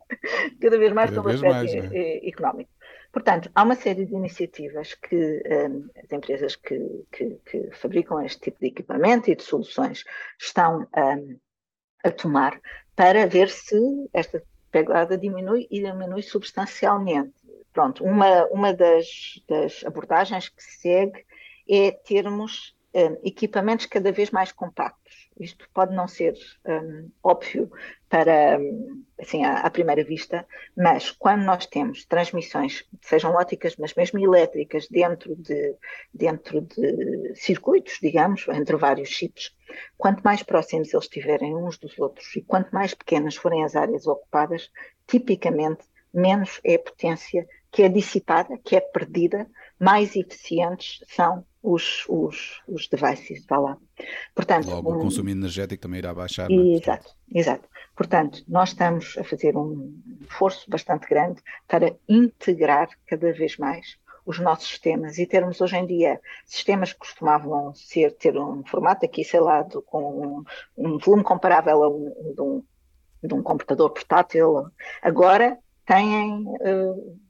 Cada 0.61 0.79
vez 0.79 0.93
mais 0.93 1.11
cada 1.11 1.23
pelo 1.23 1.39
vez 1.39 1.43
aspecto 1.43 1.89
mais, 1.89 1.95
é? 1.95 2.29
económico. 2.29 2.71
Portanto, 3.13 3.51
há 3.55 3.63
uma 3.65 3.75
série 3.75 4.07
de 4.07 4.15
iniciativas 4.15 4.95
que 4.95 5.43
um, 5.45 5.89
as 6.01 6.13
empresas 6.13 6.55
que, 6.55 7.05
que, 7.11 7.41
que, 7.45 7.71
fabricam 7.73 8.21
este 8.25 8.41
tipo 8.41 8.61
de 8.61 8.69
equipamento 8.69 9.31
e 9.31 9.35
de 9.35 9.43
soluções 9.43 10.05
estão 10.39 10.87
um, 10.97 11.39
a 12.05 12.11
tomar 12.13 12.61
para 12.95 13.27
ver 13.27 13.49
se 13.49 13.77
esta 14.13 14.41
pegada 14.71 15.19
diminui 15.19 15.67
e 15.71 15.83
diminui 15.83 16.23
substancialmente. 16.23 17.35
Pronto, 17.73 18.05
uma, 18.05 18.47
uma 18.47 18.73
das, 18.73 19.41
das 19.49 19.85
abordagens 19.85 20.49
que 20.49 20.63
se 20.63 20.81
segue 20.81 21.25
é 21.69 21.93
termos 21.93 22.75
um, 22.95 23.17
equipamentos 23.25 23.87
cada 23.87 24.11
vez 24.11 24.31
mais 24.31 24.51
compactos. 24.53 25.31
Isto 25.39 25.69
pode 25.73 25.95
não 25.95 26.09
ser 26.09 26.35
um, 26.67 27.11
óbvio 27.23 27.71
para, 28.09 28.59
assim, 29.19 29.45
à, 29.45 29.61
à, 29.61 29.71
primeira 29.71 30.03
vista, 30.03 30.47
mas 30.77 31.11
quando 31.13 31.45
nós 31.45 31.67
temos 31.67 32.05
transmissões, 32.05 32.85
sejam 33.01 33.35
óticas, 33.35 33.77
mas 33.77 33.95
mesmo 33.95 34.19
elétricas, 34.19 34.89
dentro 34.89 35.37
de, 35.37 35.77
dentro 36.13 36.61
de 36.63 37.35
circuitos, 37.37 37.99
digamos, 38.03 38.47
entre 38.49 38.77
vários 38.77 39.09
chips, 39.09 39.55
quanto 39.97 40.23
mais 40.23 40.43
próximos 40.43 40.93
eles 40.93 41.05
estiverem 41.05 41.57
uns 41.57 41.79
dos 41.79 41.97
outros 41.99 42.35
e 42.35 42.43
quanto 42.43 42.75
mais 42.75 42.93
pequenas 42.93 43.37
forem 43.37 43.65
as 43.65 43.77
áreas 43.77 44.07
ocupadas, 44.07 44.71
tipicamente 45.07 45.85
menos 46.13 46.61
é 46.65 46.75
a 46.75 46.79
potência 46.79 47.47
que 47.71 47.83
é 47.83 47.89
dissipada, 47.89 48.59
que 48.65 48.77
é 48.77 48.81
perdida, 48.81 49.47
mais 49.79 50.17
eficientes 50.17 51.05
são 51.09 51.45
os, 51.63 52.05
os, 52.09 52.63
os 52.67 52.89
devices, 52.89 53.45
vá 53.47 53.59
lá. 53.59 53.79
Portanto, 54.35 54.69
Logo, 54.69 54.93
um, 54.93 54.97
o 54.97 55.01
consumo 55.01 55.29
energético 55.29 55.83
também 55.83 55.99
irá 55.99 56.13
baixar. 56.15 56.51
É? 56.51 56.55
Exato, 56.55 57.15
exato. 57.33 57.69
Portanto, 57.95 58.43
nós 58.49 58.71
estamos 58.71 59.17
a 59.19 59.25
fazer 59.25 59.57
um 59.57 59.95
esforço 60.23 60.69
bastante 60.71 61.07
grande 61.07 61.43
para 61.69 61.95
integrar 62.09 62.89
cada 63.07 63.33
vez 63.33 63.57
mais 63.59 63.99
os 64.25 64.39
nossos 64.39 64.69
sistemas 64.69 65.19
e 65.19 65.27
termos 65.27 65.61
hoje 65.61 65.77
em 65.77 65.87
dia 65.87 66.21
sistemas 66.47 66.93
que 66.93 66.99
costumavam 67.01 67.75
ser, 67.75 68.13
ter 68.17 68.37
um 68.39 68.65
formato 68.65 69.05
aqui, 69.05 69.25
sei 69.25 69.41
lá, 69.41 69.63
de, 69.63 69.81
com 69.83 70.45
um, 70.79 70.89
um, 70.89 70.99
volume 70.99 71.25
comparável 71.25 71.83
a 71.83 71.89
um, 71.89 72.35
de, 72.35 72.41
um, 72.41 72.65
de 73.23 73.35
um 73.35 73.43
computador 73.43 73.91
portátil, 73.91 74.67
agora 75.03 75.59
têm 75.85 76.45
uh, 76.47 77.21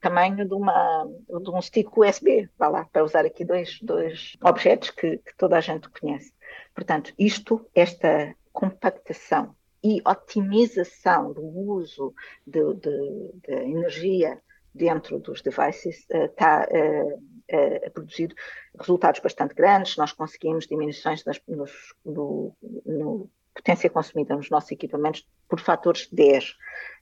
tamanho 0.00 0.46
de, 0.46 0.54
uma, 0.54 1.06
de 1.28 1.50
um 1.50 1.62
stick 1.62 1.96
USB, 1.96 2.48
vá 2.58 2.68
lá, 2.68 2.84
para 2.84 3.04
usar 3.04 3.24
aqui 3.24 3.44
dois, 3.44 3.78
dois 3.80 4.36
objetos 4.42 4.90
que, 4.90 5.18
que 5.18 5.36
toda 5.36 5.56
a 5.56 5.60
gente 5.60 5.88
conhece. 5.88 6.32
Portanto, 6.74 7.12
isto, 7.18 7.64
esta 7.74 8.34
compactação 8.52 9.54
e 9.82 10.00
otimização 10.06 11.32
do 11.32 11.42
uso 11.42 12.14
de, 12.46 12.74
de, 12.74 13.30
de 13.46 13.52
energia 13.52 14.40
dentro 14.74 15.18
dos 15.18 15.42
devices 15.42 16.06
está 16.08 16.66
uh, 16.70 17.14
uh, 17.16 17.86
a 17.86 17.90
produzir 17.90 18.34
resultados 18.78 19.20
bastante 19.20 19.54
grandes. 19.54 19.96
Nós 19.96 20.12
conseguimos 20.12 20.66
diminuições 20.66 21.24
nas, 21.24 21.40
nos, 21.46 21.94
no, 22.04 22.56
no 22.86 23.30
potência 23.54 23.90
consumida 23.90 24.36
nos 24.36 24.50
nossos 24.50 24.70
equipamentos 24.72 25.26
por 25.48 25.60
fatores 25.60 26.08
10 26.10 26.56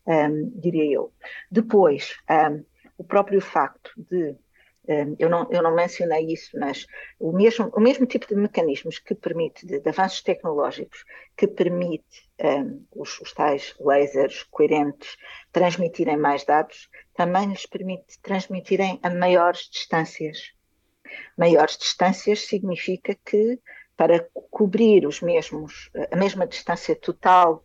um, 0.06 0.50
diria 0.58 0.92
eu. 0.92 1.12
Depois, 1.50 2.16
um, 2.28 2.64
o 2.98 3.04
próprio 3.04 3.40
facto 3.40 3.92
de 3.96 4.36
um, 4.88 5.14
eu, 5.18 5.28
não, 5.28 5.46
eu 5.50 5.62
não 5.62 5.74
mencionei 5.74 6.26
isso, 6.26 6.58
mas 6.58 6.86
o 7.18 7.32
mesmo, 7.32 7.70
o 7.74 7.80
mesmo 7.80 8.06
tipo 8.06 8.26
de 8.26 8.34
mecanismos 8.34 8.98
que 8.98 9.14
permite, 9.14 9.64
de, 9.66 9.78
de 9.78 9.88
avanços 9.88 10.22
tecnológicos, 10.22 11.04
que 11.36 11.46
permite 11.46 12.28
um, 12.42 12.84
os, 12.90 13.20
os, 13.20 13.32
tais 13.32 13.74
lasers 13.78 14.42
coerentes 14.44 15.16
transmitirem 15.52 16.16
mais 16.16 16.44
dados, 16.44 16.88
também 17.14 17.48
lhes 17.48 17.66
permite 17.66 18.18
transmitirem 18.20 18.98
a 19.02 19.10
maiores 19.10 19.68
distâncias. 19.70 20.52
Maiores 21.36 21.76
distâncias 21.76 22.46
significa 22.46 23.16
que 23.24 23.60
para 24.00 24.26
cobrir 24.50 25.06
os 25.06 25.20
mesmos, 25.20 25.90
a 26.10 26.16
mesma 26.16 26.46
distância 26.46 26.96
total 26.96 27.62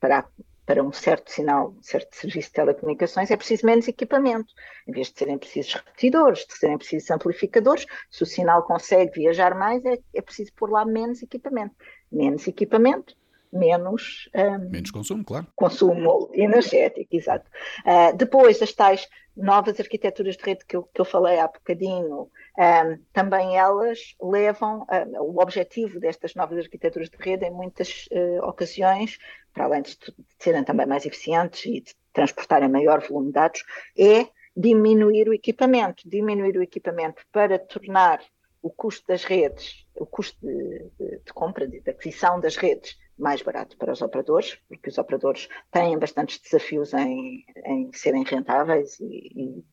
para 0.00 0.26
para 0.66 0.82
um 0.82 0.90
certo 0.90 1.30
sinal, 1.30 1.76
um 1.78 1.80
certo 1.80 2.16
serviço 2.16 2.48
de 2.48 2.54
telecomunicações, 2.54 3.30
é 3.30 3.36
preciso 3.36 3.64
menos 3.64 3.86
equipamento. 3.86 4.52
Em 4.88 4.90
vez 4.90 5.12
de 5.12 5.18
serem 5.20 5.38
precisos 5.38 5.74
repetidores, 5.74 6.44
de 6.44 6.54
serem 6.54 6.76
precisos 6.76 7.08
amplificadores, 7.08 7.86
se 8.10 8.24
o 8.24 8.26
sinal 8.26 8.64
consegue 8.64 9.12
viajar 9.20 9.54
mais, 9.54 9.84
é, 9.84 9.96
é 10.12 10.20
preciso 10.20 10.52
pôr 10.56 10.68
lá 10.68 10.84
menos 10.84 11.22
equipamento. 11.22 11.76
Menos 12.10 12.48
equipamento, 12.48 13.14
menos, 13.52 14.28
um, 14.34 14.68
menos 14.68 14.90
consumo, 14.90 15.24
claro. 15.24 15.46
Consumo 15.54 16.30
energético, 16.32 17.14
exato. 17.14 17.48
Uh, 17.84 18.16
depois, 18.16 18.60
as 18.60 18.72
tais 18.72 19.06
novas 19.36 19.78
arquiteturas 19.78 20.36
de 20.36 20.42
rede 20.42 20.64
que 20.66 20.76
eu, 20.76 20.82
que 20.82 21.00
eu 21.00 21.04
falei 21.04 21.38
há 21.38 21.46
bocadinho, 21.46 22.28
um, 22.58 22.98
também 23.12 23.58
elas 23.58 24.14
levam, 24.20 24.86
o 25.20 25.40
objetivo 25.40 26.00
destas 26.00 26.34
novas 26.34 26.58
arquiteturas 26.58 27.10
de 27.10 27.16
rede, 27.18 27.44
em 27.44 27.50
muitas 27.50 28.08
uh, 28.10 28.44
ocasiões, 28.44 29.18
para 29.52 29.64
além 29.64 29.82
de, 29.82 29.96
de 29.96 30.14
serem 30.38 30.64
também 30.64 30.86
mais 30.86 31.04
eficientes 31.04 31.64
e 31.66 31.80
de 31.80 31.94
transportarem 32.12 32.68
maior 32.68 33.00
volume 33.06 33.26
de 33.26 33.32
dados, 33.32 33.64
é 33.98 34.26
diminuir 34.56 35.28
o 35.28 35.34
equipamento, 35.34 36.08
diminuir 36.08 36.56
o 36.56 36.62
equipamento 36.62 37.22
para 37.30 37.58
tornar 37.58 38.20
o 38.62 38.70
custo 38.70 39.06
das 39.06 39.22
redes, 39.22 39.86
o 39.94 40.06
custo 40.06 40.38
de, 40.40 40.90
de, 40.98 41.18
de 41.24 41.32
compra, 41.32 41.68
de, 41.68 41.80
de 41.80 41.90
aquisição 41.90 42.40
das 42.40 42.56
redes 42.56 42.96
mais 43.18 43.40
barato 43.42 43.76
para 43.76 43.92
os 43.92 44.02
operadores, 44.02 44.58
porque 44.68 44.90
os 44.90 44.98
operadores 44.98 45.48
têm 45.70 45.98
bastantes 45.98 46.40
desafios 46.40 46.92
em, 46.92 47.44
em 47.64 47.92
serem 47.92 48.24
rentáveis 48.24 48.98
e, 49.00 49.04
e, 49.04 49.64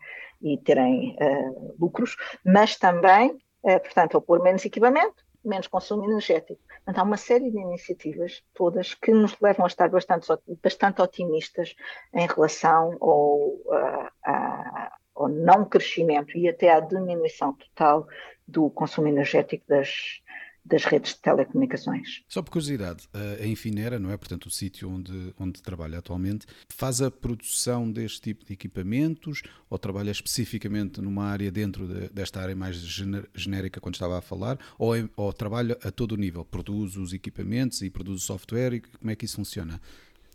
e 0.43 0.57
terem 0.57 1.15
uh, 1.19 1.75
lucros, 1.79 2.15
mas 2.45 2.77
também, 2.77 3.31
uh, 3.63 3.79
portanto, 3.79 4.15
ao 4.15 4.21
pôr 4.21 4.41
menos 4.43 4.65
equipamento, 4.65 5.23
menos 5.43 5.67
consumo 5.67 6.03
energético. 6.05 6.61
Portanto, 6.67 6.99
há 6.99 7.03
uma 7.03 7.17
série 7.17 7.49
de 7.49 7.57
iniciativas 7.57 8.43
todas 8.53 8.93
que 8.93 9.11
nos 9.11 9.39
levam 9.39 9.65
a 9.65 9.67
estar 9.67 9.89
bastante, 9.89 10.27
bastante 10.61 11.01
otimistas 11.01 11.73
em 12.13 12.27
relação 12.27 12.97
ao, 13.01 13.37
uh, 13.65 14.09
a, 14.23 14.91
ao 15.15 15.29
não 15.29 15.65
crescimento 15.65 16.37
e 16.37 16.47
até 16.47 16.71
à 16.71 16.79
diminuição 16.79 17.53
total 17.53 18.07
do 18.47 18.69
consumo 18.69 19.07
energético 19.07 19.65
das, 19.67 20.21
das 20.65 20.85
redes 20.85 21.13
de 21.13 21.21
telecomunicações. 21.21 22.23
Só 22.27 22.41
por 22.41 22.51
curiosidade, 22.51 23.07
a 23.13 23.45
Infinera, 23.45 23.99
não 23.99 24.11
é? 24.11 24.17
Portanto, 24.17 24.45
o 24.45 24.49
sítio 24.49 24.89
onde, 24.89 25.33
onde 25.39 25.61
trabalha 25.61 25.99
atualmente, 25.99 26.45
faz 26.69 27.01
a 27.01 27.11
produção 27.11 27.91
deste 27.91 28.21
tipo 28.21 28.45
de 28.45 28.53
equipamentos 28.53 29.41
ou 29.69 29.77
trabalha 29.77 30.11
especificamente 30.11 31.01
numa 31.01 31.25
área 31.25 31.51
dentro 31.51 31.87
de, 31.87 32.09
desta 32.09 32.41
área 32.41 32.55
mais 32.55 32.77
genérica 33.33 33.81
quando 33.81 33.95
estava 33.95 34.17
a 34.17 34.21
falar 34.21 34.57
ou, 34.77 34.95
é, 34.95 35.07
ou 35.15 35.33
trabalha 35.33 35.77
a 35.83 35.91
todo 35.91 36.13
o 36.13 36.17
nível? 36.17 36.45
Produz 36.45 36.95
os 36.95 37.13
equipamentos 37.13 37.81
e 37.81 37.89
produz 37.89 38.23
o 38.23 38.25
software 38.25 38.73
e 38.73 38.81
como 38.81 39.11
é 39.11 39.15
que 39.15 39.25
isso 39.25 39.35
funciona? 39.35 39.81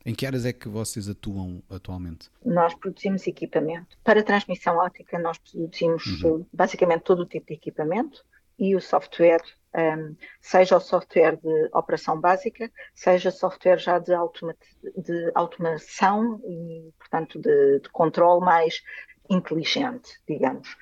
Em 0.04 0.14
que 0.14 0.24
áreas 0.24 0.44
é 0.44 0.52
que 0.52 0.68
vocês 0.68 1.08
atuam 1.08 1.62
atualmente? 1.68 2.30
Nós 2.44 2.74
produzimos 2.74 3.26
equipamento. 3.26 3.96
Para 4.04 4.22
transmissão 4.22 4.76
óptica, 4.76 5.18
nós 5.18 5.38
produzimos 5.38 6.22
uhum. 6.22 6.46
basicamente 6.52 7.02
todo 7.02 7.20
o 7.20 7.26
tipo 7.26 7.46
de 7.46 7.54
equipamento 7.54 8.24
e 8.58 8.74
o 8.74 8.80
software 8.80 9.42
um, 9.74 10.16
seja 10.40 10.76
o 10.76 10.80
software 10.80 11.36
de 11.36 11.68
operação 11.72 12.20
básica, 12.20 12.70
seja 12.94 13.30
software 13.30 13.78
já 13.78 13.98
de, 13.98 14.12
automa 14.14 14.54
de 14.96 15.30
automação 15.34 16.40
e, 16.44 16.92
portanto, 16.98 17.40
de, 17.40 17.80
de 17.80 17.88
controle 17.90 18.44
mais 18.44 18.82
inteligente, 19.28 20.20
digamos. 20.26 20.76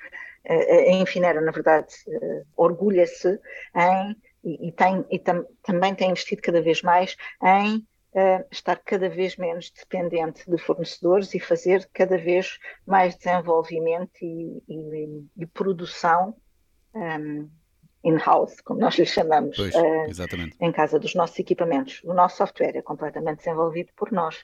A 0.49 0.91
Infinera, 0.91 1.41
na 1.41 1.51
verdade, 1.51 1.93
uh, 2.07 2.45
orgulha-se 2.55 3.37
em, 3.75 4.15
e, 4.43 4.71
tem, 4.71 5.05
e 5.11 5.19
tam, 5.19 5.45
também 5.61 5.93
tem 5.93 6.11
investido 6.11 6.41
cada 6.41 6.61
vez 6.61 6.81
mais 6.81 7.17
em 7.43 7.77
uh, 8.13 8.45
estar 8.49 8.77
cada 8.77 9.09
vez 9.09 9.35
menos 9.35 9.69
dependente 9.71 10.49
de 10.49 10.57
fornecedores 10.57 11.33
e 11.33 11.39
fazer 11.39 11.89
cada 11.93 12.17
vez 12.17 12.57
mais 12.85 13.17
desenvolvimento 13.17 14.17
e, 14.21 14.63
e, 14.69 15.25
e 15.35 15.45
produção 15.45 16.33
um, 16.93 17.49
in-house, 18.07 18.61
como 18.61 18.79
nós 18.79 18.95
lhe 18.95 19.05
chamamos, 19.05 19.57
pois, 19.57 19.75
uh, 19.75 20.49
em 20.61 20.71
casa 20.71 20.97
dos 20.97 21.13
nossos 21.13 21.37
equipamentos. 21.37 22.01
O 22.03 22.13
nosso 22.13 22.37
software 22.37 22.75
é 22.75 22.81
completamente 22.81 23.39
desenvolvido 23.39 23.89
por 23.95 24.11
nós, 24.11 24.43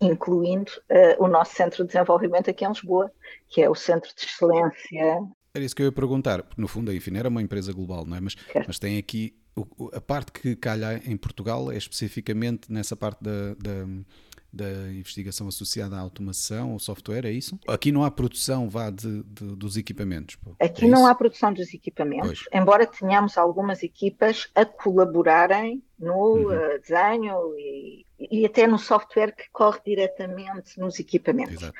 incluindo 0.00 0.72
uh, 0.90 1.24
o 1.24 1.28
nosso 1.28 1.54
centro 1.54 1.84
de 1.84 1.92
desenvolvimento 1.92 2.50
aqui 2.50 2.64
em 2.64 2.68
Lisboa, 2.68 3.10
que 3.48 3.62
é 3.62 3.70
o 3.70 3.74
Centro 3.74 4.10
de 4.14 4.24
Excelência. 4.24 5.20
Era 5.54 5.64
isso 5.64 5.76
que 5.76 5.82
eu 5.82 5.86
ia 5.86 5.92
perguntar, 5.92 6.42
porque 6.42 6.60
no 6.60 6.66
fundo 6.66 6.90
a 6.90 6.94
Infinera 6.94 7.28
é 7.28 7.30
uma 7.30 7.42
empresa 7.42 7.72
global, 7.72 8.04
não 8.04 8.16
é? 8.16 8.20
Mas, 8.20 8.34
mas 8.66 8.78
tem 8.78 8.98
aqui 8.98 9.36
a 9.92 10.00
parte 10.00 10.32
que 10.32 10.56
calha 10.56 11.00
em 11.04 11.16
Portugal 11.16 11.70
é 11.70 11.76
especificamente 11.76 12.72
nessa 12.72 12.96
parte 12.96 13.22
da, 13.22 13.54
da 13.54 13.86
da 14.52 14.68
investigação 14.92 15.48
associada 15.48 15.96
à 15.96 16.00
automação 16.00 16.72
ou 16.72 16.78
software, 16.78 17.24
é 17.24 17.30
isso? 17.30 17.58
Aqui 17.66 17.90
não 17.90 18.04
há 18.04 18.10
produção 18.10 18.68
vá 18.68 18.90
de, 18.90 19.22
de 19.22 19.56
dos 19.56 19.78
equipamentos. 19.78 20.36
Aqui 20.60 20.84
é 20.84 20.88
não 20.88 21.06
há 21.06 21.14
produção 21.14 21.54
dos 21.54 21.72
equipamentos, 21.72 22.44
pois. 22.44 22.62
embora 22.62 22.86
tenhamos 22.86 23.38
algumas 23.38 23.82
equipas 23.82 24.50
a 24.54 24.66
colaborarem 24.66 25.82
no 25.98 26.34
uhum. 26.34 26.46
uh, 26.48 26.80
desenho 26.80 27.54
e, 27.56 28.04
e, 28.18 28.44
até 28.44 28.66
no 28.66 28.78
software 28.78 29.32
que 29.34 29.48
corre 29.52 29.80
diretamente 29.86 30.78
nos 30.78 30.98
equipamentos. 30.98 31.62
Uh, 31.62 31.72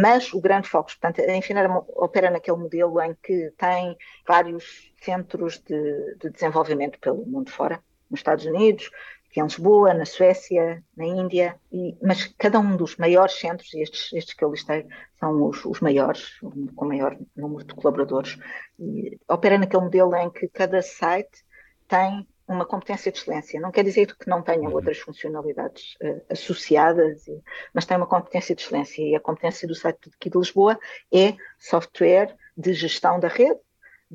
mas 0.00 0.32
o 0.32 0.40
grande 0.40 0.68
foco, 0.68 0.90
portanto, 0.90 1.20
a 1.28 1.36
Infinera 1.36 1.68
opera 1.96 2.30
naquele 2.30 2.58
modelo 2.58 3.00
em 3.00 3.16
que 3.20 3.50
tem 3.58 3.96
vários 4.28 4.92
centros 5.06 5.60
de, 5.60 6.16
de 6.16 6.30
desenvolvimento 6.30 6.98
pelo 6.98 7.24
mundo 7.24 7.50
fora, 7.50 7.80
nos 8.10 8.20
Estados 8.20 8.44
Unidos, 8.44 8.90
aqui 9.30 9.40
em 9.40 9.44
Lisboa, 9.44 9.94
na 9.94 10.04
Suécia, 10.04 10.82
na 10.96 11.04
Índia, 11.04 11.56
e, 11.72 11.96
mas 12.02 12.34
cada 12.36 12.58
um 12.58 12.76
dos 12.76 12.96
maiores 12.96 13.34
centros, 13.34 13.72
e 13.74 13.82
estes, 13.82 14.12
estes 14.12 14.34
que 14.34 14.44
eu 14.44 14.50
listei 14.50 14.86
são 15.18 15.48
os, 15.48 15.64
os 15.64 15.80
maiores, 15.80 16.38
com 16.74 16.84
maior 16.84 17.16
número 17.36 17.64
de 17.64 17.74
colaboradores, 17.74 18.38
e 18.78 19.18
opera 19.28 19.58
naquele 19.58 19.84
modelo 19.84 20.14
em 20.16 20.30
que 20.30 20.48
cada 20.48 20.82
site 20.82 21.44
tem 21.88 22.26
uma 22.48 22.64
competência 22.64 23.10
de 23.10 23.18
excelência. 23.18 23.60
Não 23.60 23.72
quer 23.72 23.84
dizer 23.84 24.06
que 24.16 24.28
não 24.28 24.40
tenha 24.40 24.68
uhum. 24.68 24.74
outras 24.74 24.98
funcionalidades 24.98 25.96
uh, 26.02 26.22
associadas, 26.30 27.26
e, 27.26 27.42
mas 27.74 27.84
tem 27.86 27.96
uma 27.96 28.06
competência 28.06 28.54
de 28.54 28.62
excelência. 28.62 29.02
E 29.02 29.16
a 29.16 29.20
competência 29.20 29.66
do 29.66 29.74
site 29.74 30.10
aqui 30.14 30.30
de 30.30 30.38
Lisboa 30.38 30.78
é 31.12 31.34
software 31.58 32.36
de 32.56 32.72
gestão 32.72 33.18
da 33.18 33.28
rede, 33.28 33.60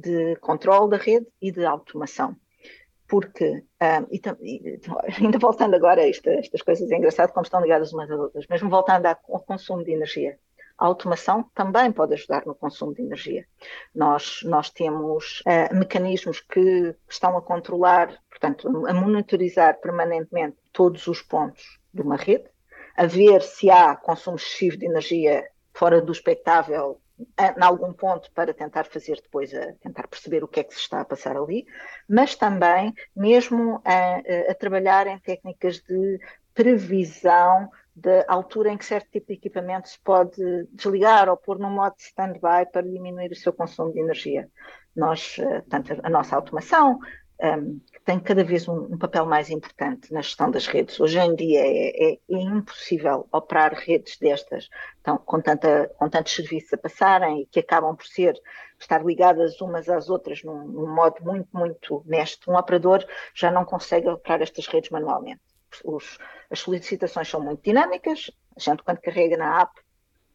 de 0.01 0.35
controle 0.37 0.89
da 0.89 0.97
rede 0.97 1.27
e 1.41 1.51
de 1.51 1.65
automação 1.65 2.35
porque, 3.11 3.65
um, 3.81 4.07
e, 4.09 4.21
e, 4.41 4.79
ainda 5.21 5.37
voltando 5.37 5.75
agora 5.75 6.07
esta, 6.07 6.31
estas 6.31 6.61
coisas, 6.61 6.89
é 6.89 6.95
engraçado 6.95 7.33
como 7.33 7.43
estão 7.43 7.61
ligadas 7.61 7.91
umas 7.91 8.09
às 8.09 8.17
outras, 8.17 8.47
mesmo 8.47 8.69
voltando 8.69 9.05
ao 9.05 9.41
consumo 9.41 9.83
de 9.83 9.91
energia, 9.91 10.39
a 10.77 10.85
automação 10.85 11.43
também 11.53 11.91
pode 11.91 12.13
ajudar 12.13 12.45
no 12.45 12.55
consumo 12.55 12.95
de 12.95 13.01
energia. 13.01 13.45
Nós, 13.93 14.39
nós 14.43 14.69
temos 14.69 15.41
uh, 15.41 15.75
mecanismos 15.75 16.39
que 16.39 16.95
estão 17.07 17.37
a 17.37 17.41
controlar, 17.41 18.17
portanto, 18.29 18.87
a 18.87 18.93
monitorizar 18.93 19.79
permanentemente 19.81 20.57
todos 20.71 21.05
os 21.05 21.21
pontos 21.21 21.79
de 21.93 22.01
uma 22.01 22.15
rede, 22.15 22.49
a 22.95 23.05
ver 23.05 23.41
se 23.41 23.69
há 23.69 23.93
consumo 23.93 24.37
excessivo 24.37 24.77
de 24.77 24.85
energia 24.85 25.45
fora 25.73 26.01
do 26.01 26.13
expectável 26.13 26.99
em 27.39 27.63
algum 27.63 27.93
ponto 27.93 28.31
para 28.31 28.53
tentar 28.53 28.85
fazer 28.85 29.15
depois, 29.21 29.53
a, 29.53 29.73
tentar 29.73 30.07
perceber 30.07 30.43
o 30.43 30.47
que 30.47 30.59
é 30.59 30.63
que 30.63 30.73
se 30.73 30.81
está 30.81 31.01
a 31.01 31.05
passar 31.05 31.35
ali, 31.37 31.65
mas 32.07 32.35
também 32.35 32.93
mesmo 33.15 33.81
a, 33.85 34.51
a 34.51 34.55
trabalhar 34.55 35.07
em 35.07 35.19
técnicas 35.19 35.81
de 35.81 36.19
previsão 36.53 37.69
da 37.95 38.25
altura 38.27 38.71
em 38.71 38.77
que 38.77 38.85
certo 38.85 39.09
tipo 39.11 39.27
de 39.27 39.33
equipamento 39.33 39.89
se 39.89 39.99
pode 39.99 40.41
desligar 40.71 41.29
ou 41.29 41.37
pôr 41.37 41.59
no 41.59 41.69
modo 41.69 41.95
de 41.95 42.03
stand-by 42.03 42.65
para 42.71 42.83
diminuir 42.83 43.31
o 43.31 43.35
seu 43.35 43.53
consumo 43.53 43.91
de 43.91 43.99
energia. 43.99 44.49
Nós, 44.95 45.37
eh, 45.39 45.61
tanto 45.69 45.97
a 46.01 46.09
nossa 46.09 46.35
automação, 46.35 46.99
um, 47.41 47.79
tem 48.03 48.19
cada 48.19 48.43
vez 48.43 48.67
um, 48.67 48.93
um, 48.93 48.97
papel 48.97 49.25
mais 49.25 49.49
importante 49.49 50.11
na 50.11 50.21
gestão 50.21 50.49
das 50.49 50.65
redes. 50.67 50.99
Hoje 50.99 51.19
em 51.19 51.35
dia 51.35 51.59
é, 51.59 52.13
é, 52.13 52.13
é 52.13 52.37
impossível 52.41 53.27
operar 53.31 53.73
redes 53.73 54.17
destas 54.17 54.69
então, 54.99 55.17
com, 55.17 55.41
tanta, 55.41 55.87
com 55.97 56.09
tantos 56.09 56.33
serviços 56.33 56.73
a 56.73 56.77
passarem 56.77 57.41
e 57.41 57.45
que 57.45 57.59
acabam 57.59 57.95
por 57.95 58.05
ser 58.05 58.39
estar 58.79 59.05
ligadas 59.05 59.61
umas 59.61 59.87
às 59.87 60.09
outras 60.09 60.43
num, 60.43 60.65
num 60.65 60.93
modo 60.93 61.23
muito, 61.23 61.47
muito 61.53 62.03
mesto. 62.05 62.49
Um 62.51 62.55
operador 62.55 63.05
já 63.35 63.51
não 63.51 63.63
consegue 63.63 64.09
operar 64.09 64.41
estas 64.41 64.67
redes 64.67 64.89
manualmente. 64.89 65.41
Os, 65.85 66.17
as 66.49 66.59
solicitações 66.59 67.29
são 67.29 67.39
muito 67.39 67.63
dinâmicas, 67.63 68.31
a 68.55 68.59
gente 68.59 68.83
quando 68.83 68.99
carrega 68.99 69.37
na 69.37 69.61
app 69.61 69.71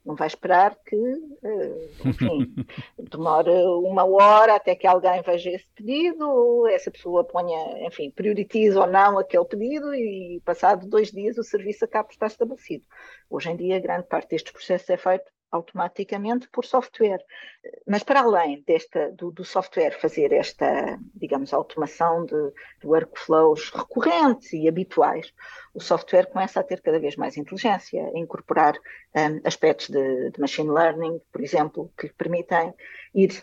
não 0.06 0.14
vai 0.14 0.28
esperar 0.28 0.76
que, 0.86 0.96
eh, 0.96 1.88
enfim, 2.04 2.54
demore 3.10 3.50
uma 3.50 4.04
hora 4.04 4.54
até 4.54 4.76
que 4.76 4.86
alguém 4.86 5.20
veja 5.20 5.50
esse 5.50 5.66
pedido, 5.74 6.66
essa 6.68 6.90
pessoa 6.90 7.24
ponha, 7.24 7.86
enfim, 7.86 8.10
prioritize 8.12 8.78
ou 8.78 8.86
não 8.86 9.18
aquele 9.18 9.44
pedido 9.44 9.92
e 9.92 10.40
passado 10.44 10.86
dois 10.86 11.10
dias 11.10 11.36
o 11.36 11.42
serviço 11.42 11.84
acaba 11.84 12.04
por 12.04 12.12
estar 12.12 12.26
estabelecido. 12.26 12.84
Hoje 13.28 13.50
em 13.50 13.56
dia, 13.56 13.80
grande 13.80 14.06
parte 14.06 14.30
destes 14.30 14.52
processos 14.52 14.88
é 14.88 14.96
feito 14.96 15.24
automaticamente 15.50 16.48
por 16.48 16.64
software. 16.64 17.24
Mas 17.86 18.02
para 18.02 18.20
além 18.20 18.62
desta, 18.66 19.10
do, 19.12 19.30
do 19.30 19.44
software 19.44 19.98
fazer 19.98 20.32
esta, 20.32 20.98
digamos, 21.14 21.52
automação 21.52 22.24
de, 22.24 22.52
de, 22.80 22.86
workflows 22.86 23.70
recorrentes 23.70 24.52
e 24.52 24.68
habituais, 24.68 25.32
o 25.74 25.80
software 25.80 26.26
começa 26.26 26.60
a 26.60 26.62
ter 26.62 26.80
cada 26.80 26.98
vez 26.98 27.16
mais 27.16 27.36
inteligência, 27.36 28.04
a 28.14 28.18
incorporar 28.18 28.74
um, 29.14 29.40
aspectos 29.44 29.88
de, 29.88 30.30
de, 30.30 30.40
machine 30.40 30.70
learning, 30.70 31.20
por 31.32 31.40
exemplo, 31.40 31.92
que 31.98 32.06
lhe 32.06 32.12
permitem 32.12 32.74
ir 33.14 33.42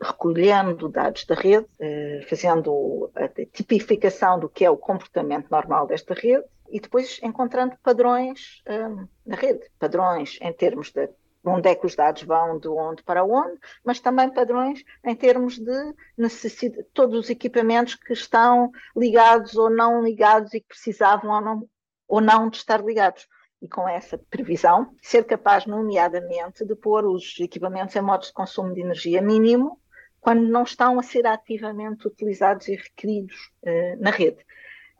recolhendo 0.00 0.88
dados 0.88 1.24
da 1.24 1.34
rede, 1.34 1.66
uh, 1.80 2.28
fazendo 2.28 3.10
a 3.14 3.28
tipificação 3.28 4.38
do 4.38 4.48
que 4.48 4.64
é 4.64 4.70
o 4.70 4.76
comportamento 4.76 5.50
normal 5.50 5.86
desta 5.86 6.14
rede 6.14 6.44
e 6.72 6.80
depois 6.80 7.20
encontrando 7.22 7.76
padrões 7.82 8.62
um, 8.66 9.06
na 9.26 9.36
rede, 9.36 9.70
padrões 9.78 10.38
em 10.40 10.52
termos 10.52 10.90
de 10.90 11.08
onde 11.44 11.68
é 11.68 11.74
que 11.74 11.84
os 11.84 11.94
dados 11.94 12.22
vão, 12.22 12.58
de 12.58 12.68
onde 12.68 13.02
para 13.02 13.24
onde, 13.24 13.58
mas 13.84 14.00
também 14.00 14.32
padrões 14.32 14.82
em 15.04 15.14
termos 15.14 15.58
de 15.58 15.94
necessidade, 16.16 16.86
todos 16.94 17.18
os 17.18 17.30
equipamentos 17.30 17.94
que 17.94 18.12
estão 18.12 18.70
ligados 18.96 19.54
ou 19.56 19.68
não 19.68 20.02
ligados 20.02 20.54
e 20.54 20.60
que 20.60 20.68
precisavam 20.68 21.30
ou 21.30 21.40
não, 21.40 21.68
ou 22.08 22.20
não 22.20 22.48
de 22.48 22.56
estar 22.56 22.82
ligados. 22.82 23.28
E 23.60 23.68
com 23.68 23.88
essa 23.88 24.18
previsão, 24.18 24.94
ser 25.00 25.24
capaz, 25.24 25.66
nomeadamente, 25.66 26.64
de 26.64 26.74
pôr 26.74 27.04
os 27.04 27.38
equipamentos 27.38 27.94
em 27.94 28.00
modos 28.00 28.28
de 28.28 28.32
consumo 28.32 28.74
de 28.74 28.80
energia 28.80 29.20
mínimo 29.20 29.78
quando 30.20 30.42
não 30.42 30.62
estão 30.62 30.98
a 30.98 31.02
ser 31.02 31.26
ativamente 31.26 32.06
utilizados 32.06 32.68
e 32.68 32.76
requeridos 32.76 33.52
uh, 33.64 34.00
na 34.00 34.10
rede. 34.10 34.44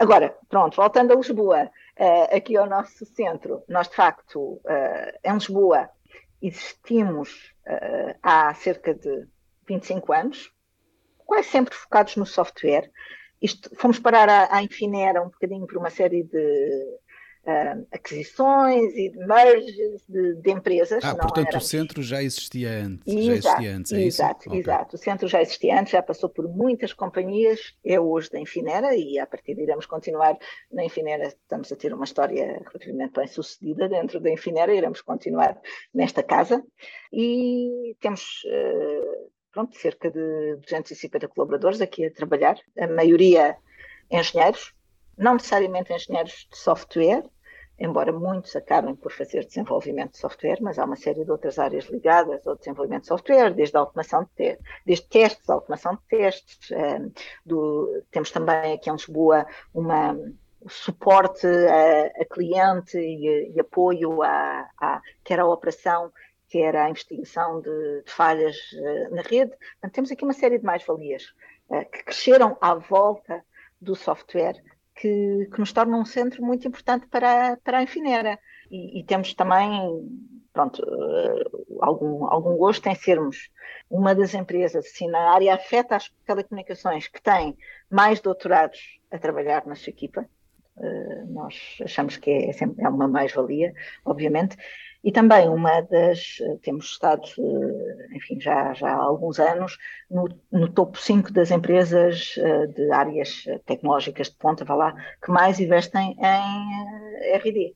Agora, 0.03 0.37
pronto, 0.49 0.75
voltando 0.75 1.12
a 1.12 1.15
Lisboa, 1.15 1.71
uh, 1.97 2.37
aqui 2.37 2.57
ao 2.57 2.69
nosso 2.69 3.07
centro, 3.07 3.62
nós 3.69 3.88
de 3.88 3.95
facto, 3.95 4.61
uh, 4.65 5.19
em 5.23 5.35
Lisboa, 5.35 5.88
existimos 6.43 7.55
uh, 7.69 8.12
há 8.21 8.53
cerca 8.53 8.93
de 8.93 9.29
25 9.69 10.12
anos, 10.12 10.53
quase 11.25 11.47
sempre 11.47 11.73
focados 11.77 12.17
no 12.17 12.27
software. 12.27 12.91
Isto, 13.41 13.71
fomos 13.77 14.01
parar 14.01 14.29
à, 14.29 14.57
à 14.57 14.61
Infinera 14.65 15.23
um 15.23 15.29
bocadinho 15.29 15.69
por 15.69 15.79
uma 15.79 15.88
série 15.88 16.25
de 16.25 16.99
uh, 17.46 17.87
aquisições 17.92 18.94
e 18.94 19.11
de 19.11 19.18
merges 19.18 20.05
de, 20.09 20.35
de 20.37 20.50
empresas. 20.50 21.02
Ah, 21.05 21.14
portanto 21.14 21.57
o 21.57 21.61
centro 21.61 22.02
já 22.02 22.22
existia 22.22 22.70
antes. 22.70 23.07
Exato, 23.07 23.24
já 23.24 23.33
existia 23.35 23.76
antes, 23.76 23.92
é 23.92 24.00
exato, 24.02 24.48
isso? 24.48 24.57
exato. 24.57 24.85
Okay. 24.85 24.98
O 24.98 25.02
centro 25.02 25.28
já 25.28 25.42
existia 25.42 25.81
antes, 25.81 25.92
já 25.92 26.02
passou 26.02 26.28
por 26.28 26.48
muitas 26.48 26.92
companhias, 26.92 27.74
é 27.85 27.98
hoje 27.98 28.31
da 28.31 28.38
Infinera 28.38 28.94
e 28.94 29.18
a 29.18 29.26
partir 29.26 29.55
de 29.55 29.62
iremos 29.62 29.87
continuar 29.87 30.37
na 30.70 30.85
Infinera. 30.85 31.28
Estamos 31.28 31.70
a 31.72 31.76
ter 31.76 31.92
uma 31.92 32.05
história 32.05 32.62
relativamente 32.66 33.12
bem 33.14 33.26
sucedida 33.26 33.88
dentro 33.88 34.20
da 34.20 34.31
Infinera, 34.31 34.74
iremos 34.74 35.00
continuar 35.00 35.61
nesta 35.94 36.22
casa 36.22 36.62
e 37.12 37.96
temos. 38.00 38.42
Uh, 38.46 39.33
pronto, 39.52 39.76
cerca 39.76 40.11
de 40.11 40.57
250 40.62 41.28
colaboradores 41.28 41.83
aqui 41.83 42.07
a 42.07 42.11
trabalhar, 42.11 42.57
a 42.78 42.87
maioria 42.87 43.57
engenheiros, 44.11 44.72
não 45.23 45.35
necessariamente 45.35 45.93
engenheiros 45.93 46.49
de 46.51 46.59
software, 46.59 47.25
embora 47.79 48.13
muitos 48.13 48.55
acabem 48.55 48.95
por 48.95 49.13
fazer 49.13 49.45
desenvolvimento 49.45 50.13
de 50.13 50.19
software, 50.19 50.59
mas 50.61 50.79
há 50.79 50.85
uma 50.85 50.97
série 50.97 51.25
de 51.25 51.31
outras 51.31 51.59
áreas 51.59 51.87
ligadas 51.87 52.47
ao 52.47 52.57
desenvolvimento 52.57 53.03
de 53.03 53.09
software, 53.09 53.55
desde 53.55 53.77
a 53.77 53.81
automação 53.81 54.25
de 54.25 54.31
te 54.31 54.59
desde 54.85 55.07
testes, 55.09 55.49
automação 55.49 55.95
de 55.95 56.03
testes, 56.09 56.71
eh, 56.73 57.01
do, 57.47 58.03
temos 58.11 58.31
também 58.31 58.75
aqui 58.75 58.91
em 58.91 58.93
Lisboa 58.93 59.47
uma 59.73 60.17
suporte 60.69 61.47
a, 61.47 62.23
a 62.23 62.25
cliente 62.25 62.99
e, 62.99 63.53
e 63.55 63.61
apoio 63.61 64.23
a, 64.23 64.69
a, 64.81 65.01
quer 65.25 65.41
à 65.41 65.47
operação, 65.47 66.13
quer 66.49 66.77
à 66.77 66.89
investigação 66.89 67.61
de, 67.61 68.03
de 68.03 68.11
falhas 68.13 68.57
uh, 68.75 69.15
na 69.15 69.23
rede. 69.23 69.51
Portanto, 69.51 69.93
temos 69.93 70.13
aqui 70.13 70.23
uma 70.25 70.33
série 70.33 70.59
de 70.59 70.65
mais-valias 70.65 71.35
uh, 71.69 71.85
que 71.91 72.05
cresceram 72.05 72.57
à 72.61 72.75
volta 72.75 73.45
do 73.81 73.97
software 73.97 74.63
que, 74.94 75.48
que, 75.52 75.59
nos 75.59 75.72
torna 75.72 75.96
um 75.96 76.05
centro 76.05 76.42
muito 76.44 76.66
importante 76.66 77.07
para, 77.07 77.57
para 77.64 77.78
a 77.78 77.83
Infinera. 77.83 78.38
E, 78.70 79.00
e 79.00 79.05
temos 79.05 79.35
também 79.35 79.70
pronto, 80.52 80.83
uh, 80.83 81.78
algum, 81.81 82.26
algum 82.26 82.57
gosto 82.57 82.87
em 82.87 82.94
sermos 82.94 83.50
uma 83.90 84.14
das 84.14 84.35
empresas, 84.35 84.87
assim, 84.87 85.09
na 85.09 85.33
área 85.33 85.55
afeta 85.55 85.96
às 85.96 86.09
telecomunicações, 86.26 87.09
que 87.09 87.20
tem 87.20 87.57
mais 87.90 88.20
doutorados 88.20 89.00
a 89.11 89.18
trabalhar 89.18 89.66
na 89.66 89.74
sua 89.74 89.90
equipa. 89.90 90.26
Uh, 90.76 91.26
nós 91.33 91.78
achamos 91.83 92.16
que 92.16 92.31
é, 92.31 92.50
é 92.78 92.88
uma 92.88 93.09
mais-valia, 93.09 93.74
obviamente. 94.05 94.57
E 95.05 95.11
também 95.11 95.49
uma 95.49 95.81
das, 95.81 96.38
temos 96.62 96.87
estado, 96.87 97.23
eh, 97.38 98.17
enfim, 98.17 98.41
já, 98.41 98.73
já 98.73 98.88
há 98.88 99.03
alguns 99.03 99.41
anos, 99.41 99.77
no, 100.09 100.29
no 100.51 100.69
topo 100.69 100.97
5 100.97 101.33
das 101.33 101.51
empresas 101.51 102.35
eh, 102.38 102.67
de 102.69 102.91
áreas 102.93 103.45
tecnológicas 103.67 104.29
de 104.29 104.37
ponta, 104.37 104.65
vá 104.65 104.75
lá, 104.75 104.95
que 105.21 105.31
mais 105.31 105.59
investem 105.59 106.17
em 106.19 107.33
eh, 107.33 107.37
RD. 107.37 107.75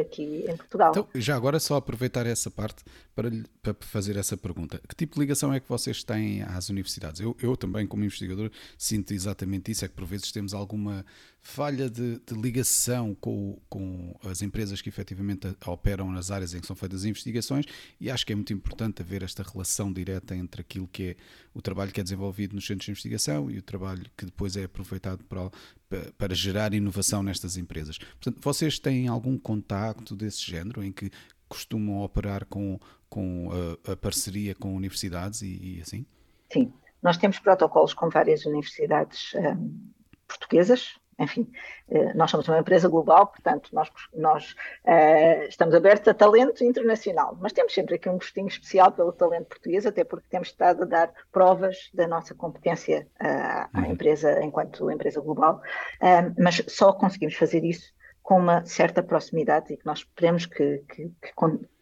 aqui 0.00 0.46
em 0.48 0.56
Portugal. 0.56 0.90
Então, 0.90 1.08
já 1.14 1.36
agora 1.36 1.58
só 1.60 1.76
aproveitar 1.76 2.26
essa 2.26 2.50
parte 2.50 2.82
para, 3.14 3.30
para 3.62 3.74
fazer 3.80 4.16
essa 4.16 4.36
pergunta. 4.36 4.80
Que 4.88 4.94
tipo 4.94 5.14
de 5.14 5.20
ligação 5.20 5.52
é 5.52 5.60
que 5.60 5.68
vocês 5.68 6.02
têm 6.02 6.42
às 6.42 6.68
universidades? 6.70 7.20
Eu, 7.20 7.36
eu 7.42 7.56
também, 7.56 7.86
como 7.86 8.04
investigador, 8.04 8.50
sinto 8.78 9.12
exatamente 9.12 9.70
isso, 9.70 9.84
é 9.84 9.88
que 9.88 9.94
por 9.94 10.06
vezes 10.06 10.32
temos 10.32 10.54
alguma 10.54 11.04
falha 11.42 11.90
de, 11.90 12.20
de 12.20 12.34
ligação 12.34 13.16
com, 13.16 13.58
com 13.68 14.14
as 14.24 14.42
empresas 14.42 14.80
que 14.80 14.88
efetivamente 14.88 15.54
operam 15.66 16.10
nas 16.10 16.30
áreas 16.30 16.54
em 16.54 16.60
que 16.60 16.66
são 16.66 16.76
feitas 16.76 17.00
as 17.00 17.04
investigações 17.04 17.66
e 18.00 18.08
acho 18.08 18.24
que 18.24 18.32
é 18.32 18.36
muito 18.36 18.52
importante 18.52 19.02
haver 19.02 19.24
esta 19.24 19.42
relação 19.42 19.92
direta 19.92 20.36
entre 20.36 20.60
aquilo 20.60 20.86
que 20.86 21.10
é 21.10 21.16
o 21.52 21.60
trabalho 21.60 21.90
que 21.90 22.00
é 22.00 22.02
desenvolvido 22.02 22.54
nos 22.54 22.64
centros 22.64 22.84
de 22.86 22.92
investigação 22.92 23.50
e 23.50 23.58
o 23.58 23.62
trabalho 23.62 24.04
que 24.16 24.24
depois 24.24 24.56
é 24.56 24.64
aproveitado 24.64 25.24
para, 25.24 25.50
para 26.16 26.32
gerar 26.32 26.72
inovação 26.74 27.24
nestas 27.24 27.56
empresas. 27.56 27.98
Portanto, 27.98 28.38
vocês 28.40 28.78
têm 28.78 29.08
algum 29.08 29.36
contacto 29.36 30.14
desse 30.14 30.48
género 30.48 30.82
em 30.82 30.92
que 30.92 31.10
costumam 31.48 32.02
operar 32.02 32.46
com, 32.46 32.78
com 33.10 33.50
a, 33.86 33.92
a 33.92 33.96
parceria 33.96 34.54
com 34.54 34.74
universidades 34.76 35.42
e, 35.42 35.76
e, 35.76 35.80
assim? 35.82 36.06
Sim, 36.52 36.72
nós 37.02 37.16
temos 37.16 37.40
protocolos 37.40 37.92
com 37.92 38.08
várias 38.08 38.46
universidades 38.46 39.32
um, 39.34 39.90
portuguesas, 40.26 40.94
enfim, 41.22 41.48
eh, 41.88 42.12
nós 42.14 42.30
somos 42.30 42.48
uma 42.48 42.58
empresa 42.58 42.88
global, 42.88 43.28
portanto, 43.28 43.70
nós, 43.72 43.88
nós 44.12 44.52
uh, 44.84 45.44
estamos 45.48 45.74
abertos 45.74 46.08
a 46.08 46.14
talento 46.14 46.64
internacional, 46.64 47.38
mas 47.40 47.52
temos 47.52 47.72
sempre 47.72 47.94
aqui 47.94 48.08
um 48.08 48.14
gostinho 48.14 48.48
especial 48.48 48.90
pelo 48.90 49.12
talento 49.12 49.46
português, 49.46 49.86
até 49.86 50.02
porque 50.02 50.26
temos 50.28 50.48
estado 50.48 50.82
a 50.82 50.86
dar 50.86 51.12
provas 51.30 51.90
da 51.94 52.08
nossa 52.08 52.34
competência 52.34 53.06
uh, 53.20 53.68
à 53.72 53.80
uhum. 53.80 53.92
empresa 53.92 54.42
enquanto 54.42 54.90
empresa 54.90 55.20
global, 55.20 55.62
uh, 56.00 56.34
mas 56.42 56.62
só 56.66 56.92
conseguimos 56.92 57.36
fazer 57.36 57.64
isso 57.64 57.92
com 58.22 58.38
uma 58.38 58.64
certa 58.64 59.02
proximidade 59.02 59.72
e 59.72 59.76
que 59.76 59.86
nós 59.86 59.98
esperemos 59.98 60.46
que, 60.46 60.78
que, 60.88 61.08
que 61.08 61.32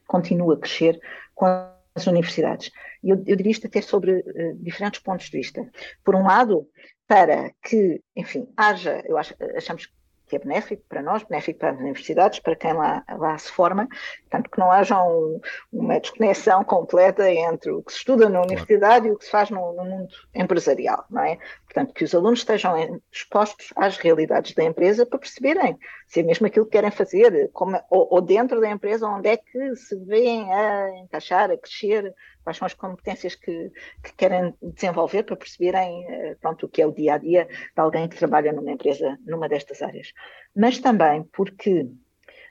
continue 0.06 0.54
a 0.54 0.58
crescer 0.58 1.00
com 1.34 1.46
as 1.94 2.06
universidades. 2.06 2.70
Eu, 3.02 3.16
eu 3.26 3.36
diria 3.36 3.52
isto 3.52 3.66
até 3.66 3.80
sobre 3.80 4.22
diferentes 4.56 5.00
pontos 5.00 5.26
de 5.28 5.36
vista. 5.36 5.68
Por 6.02 6.14
um 6.14 6.22
lado, 6.22 6.66
para 7.10 7.50
que, 7.60 8.00
enfim, 8.14 8.46
haja, 8.56 9.02
eu 9.04 9.18
acho, 9.18 9.34
achamos 9.56 9.92
que 10.28 10.36
é 10.36 10.38
benéfico 10.38 10.84
para 10.88 11.02
nós, 11.02 11.24
benéfico 11.24 11.58
para 11.58 11.72
as 11.72 11.78
universidades, 11.80 12.38
para 12.38 12.54
quem 12.54 12.72
lá, 12.72 13.02
lá 13.18 13.36
se 13.36 13.50
forma, 13.50 13.88
tanto 14.30 14.48
que 14.48 14.60
não 14.60 14.70
haja 14.70 15.02
um, 15.02 15.40
uma 15.72 15.98
desconexão 15.98 16.62
completa 16.62 17.28
entre 17.28 17.72
o 17.72 17.82
que 17.82 17.90
se 17.90 17.98
estuda 17.98 18.28
na 18.28 18.40
universidade 18.40 19.08
e 19.08 19.10
o 19.10 19.18
que 19.18 19.24
se 19.24 19.30
faz 19.32 19.50
no, 19.50 19.72
no, 19.72 19.84
mundo 19.84 20.14
empresarial, 20.32 21.04
não 21.10 21.24
é? 21.24 21.36
Portanto, 21.64 21.92
que 21.92 22.04
os 22.04 22.14
alunos 22.14 22.38
estejam 22.38 23.00
expostos 23.10 23.72
às 23.74 23.96
realidades 23.96 24.54
da 24.54 24.62
empresa 24.62 25.04
para 25.04 25.18
perceberem 25.18 25.76
se 26.06 26.20
é 26.20 26.22
mesmo 26.22 26.46
aquilo 26.46 26.64
que 26.64 26.72
querem 26.72 26.92
fazer, 26.92 27.50
como, 27.52 27.76
ou, 27.90 28.06
ou 28.08 28.20
dentro 28.20 28.60
da 28.60 28.70
empresa, 28.70 29.08
onde 29.08 29.30
é 29.30 29.36
que 29.36 29.74
se 29.74 29.96
veem 30.04 30.52
a 30.52 30.96
encaixar, 31.00 31.50
a 31.50 31.56
crescer, 31.56 32.14
quais 32.50 32.56
são 32.58 32.66
as 32.66 32.74
competências 32.74 33.34
que, 33.34 33.70
que 34.02 34.12
querem 34.16 34.54
desenvolver 34.60 35.22
para 35.22 35.36
perceberem 35.36 36.04
eh, 36.06 36.36
pronto, 36.40 36.66
o 36.66 36.68
que 36.68 36.82
é 36.82 36.86
o 36.86 36.92
dia 36.92 37.14
a 37.14 37.18
dia 37.18 37.46
de 37.46 37.80
alguém 37.80 38.08
que 38.08 38.16
trabalha 38.16 38.52
numa 38.52 38.72
empresa 38.72 39.18
numa 39.24 39.48
destas 39.48 39.80
áreas. 39.82 40.12
Mas 40.54 40.78
também 40.78 41.22
porque 41.32 41.88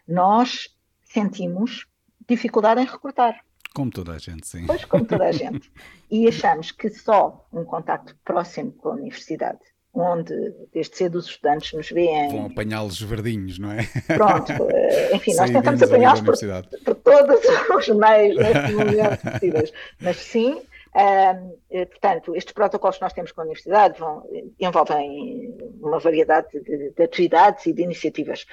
nós 0.08 0.70
sentimos 1.04 1.86
dificuldade 2.28 2.82
em 2.82 2.86
recrutar. 2.86 3.44
Como 3.74 3.92
toda 3.92 4.14
a 4.14 4.18
gente, 4.18 4.48
sim. 4.48 4.66
Pois, 4.66 4.86
como 4.86 5.06
toda 5.06 5.26
a 5.26 5.32
gente. 5.32 5.72
E 6.12 6.28
achamos 6.28 6.72
que 6.72 6.90
só 6.90 7.48
um 7.54 7.64
contacto 7.64 8.18
próximo 8.26 8.72
com 8.72 8.90
a 8.90 8.94
universidade 8.94 9.60
onde 10.00 10.54
desde 10.74 10.98
cedo 10.98 11.18
os 11.18 11.28
estudantes 11.28 11.74
nos 11.74 11.90
veem. 11.90 12.30
Vão 12.30 12.46
apanhá-los 12.48 13.02
verdinhos, 13.02 13.60
não 13.60 13.72
é? 13.72 13.88
Pronto, 14.08 14.52
eh, 14.72 15.16
enfim, 15.16 15.34
nós 15.36 15.50
tentamos 15.50 15.82
apanhá-los 15.84 16.22
por, 16.22 16.36
por, 16.84 16.96
todos 16.96 17.40
os 17.76 17.88
meios 17.90 18.38
neste 18.38 18.74
momento 18.74 19.32
possíveis. 19.32 19.74
Mas 20.00 20.18
sim, 20.18 20.62
um, 20.96 21.58
eh, 21.72 21.86
portanto, 21.86 22.36
estes 22.36 22.54
protocolos 22.54 22.98
que 22.98 23.04
nós 23.04 23.14
temos 23.14 23.32
com 23.32 23.42
a 23.42 23.44
Universidade 23.44 24.00
vão, 24.00 24.24
envolvem 24.60 25.56
uma 25.82 26.00
variedade 26.00 26.48
de, 26.52 26.92
de 26.92 27.04
atividades 27.04 27.66
e 27.66 27.74
de 27.74 27.84
iniciativas 27.84 28.46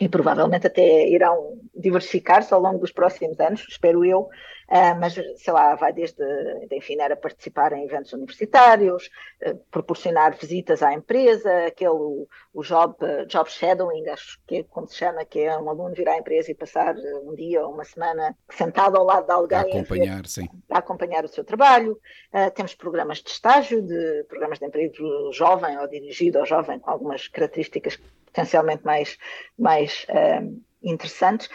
e 0.00 0.08
provavelmente 0.08 0.66
até 0.66 1.06
irão 1.08 1.58
diversificar-se 1.74 2.52
ao 2.52 2.60
longo 2.60 2.78
dos 2.78 2.92
próximos 2.92 3.38
anos, 3.38 3.66
espero 3.68 4.04
eu, 4.04 4.20
uh, 4.20 4.98
mas 4.98 5.14
sei 5.14 5.52
lá, 5.52 5.74
vai 5.74 5.92
desde 5.92 6.24
enfim, 6.70 6.98
a 7.00 7.14
participar 7.14 7.72
em 7.72 7.84
eventos 7.84 8.12
universitários, 8.12 9.10
uh, 9.46 9.54
proporcionar 9.70 10.36
visitas 10.36 10.82
à 10.82 10.94
empresa, 10.94 11.66
aquele 11.66 11.90
o 11.90 12.62
job, 12.62 12.94
uh, 13.04 13.26
job 13.26 13.50
shadowing, 13.50 14.08
acho 14.08 14.40
que 14.46 14.56
é 14.56 14.62
como 14.64 14.88
se 14.88 14.96
chama, 14.96 15.24
que 15.24 15.40
é 15.40 15.58
um 15.58 15.68
aluno 15.68 15.94
vir 15.94 16.08
à 16.08 16.16
empresa 16.16 16.50
e 16.50 16.54
passar 16.54 16.94
um 17.24 17.34
dia 17.34 17.64
ou 17.64 17.72
uma 17.72 17.84
semana 17.84 18.34
sentado 18.50 18.96
ao 18.96 19.04
lado 19.04 19.26
de 19.26 19.32
alguém. 19.32 19.58
A 19.58 19.80
acompanhar, 19.80 20.26
sim. 20.26 20.48
A 20.70 20.78
acompanhar 20.78 21.24
o 21.24 21.28
seu 21.28 21.44
trabalho. 21.44 22.00
temos 22.54 22.74
programas 22.74 23.18
de 23.18 23.30
estágio, 23.30 23.82
de 23.82 24.24
programas 24.24 24.58
de 24.58 24.66
emprego 24.66 25.32
jovem 25.32 25.78
ou 25.78 25.86
dirigido 25.88 26.38
ao 26.38 26.46
jovem 26.46 26.78
com 26.78 26.90
algumas 26.90 27.28
características 27.28 27.98
potencialmente 28.32 28.84
mais, 28.84 29.18
mais 29.58 30.06
uh, 30.08 30.62
interessantes, 30.82 31.48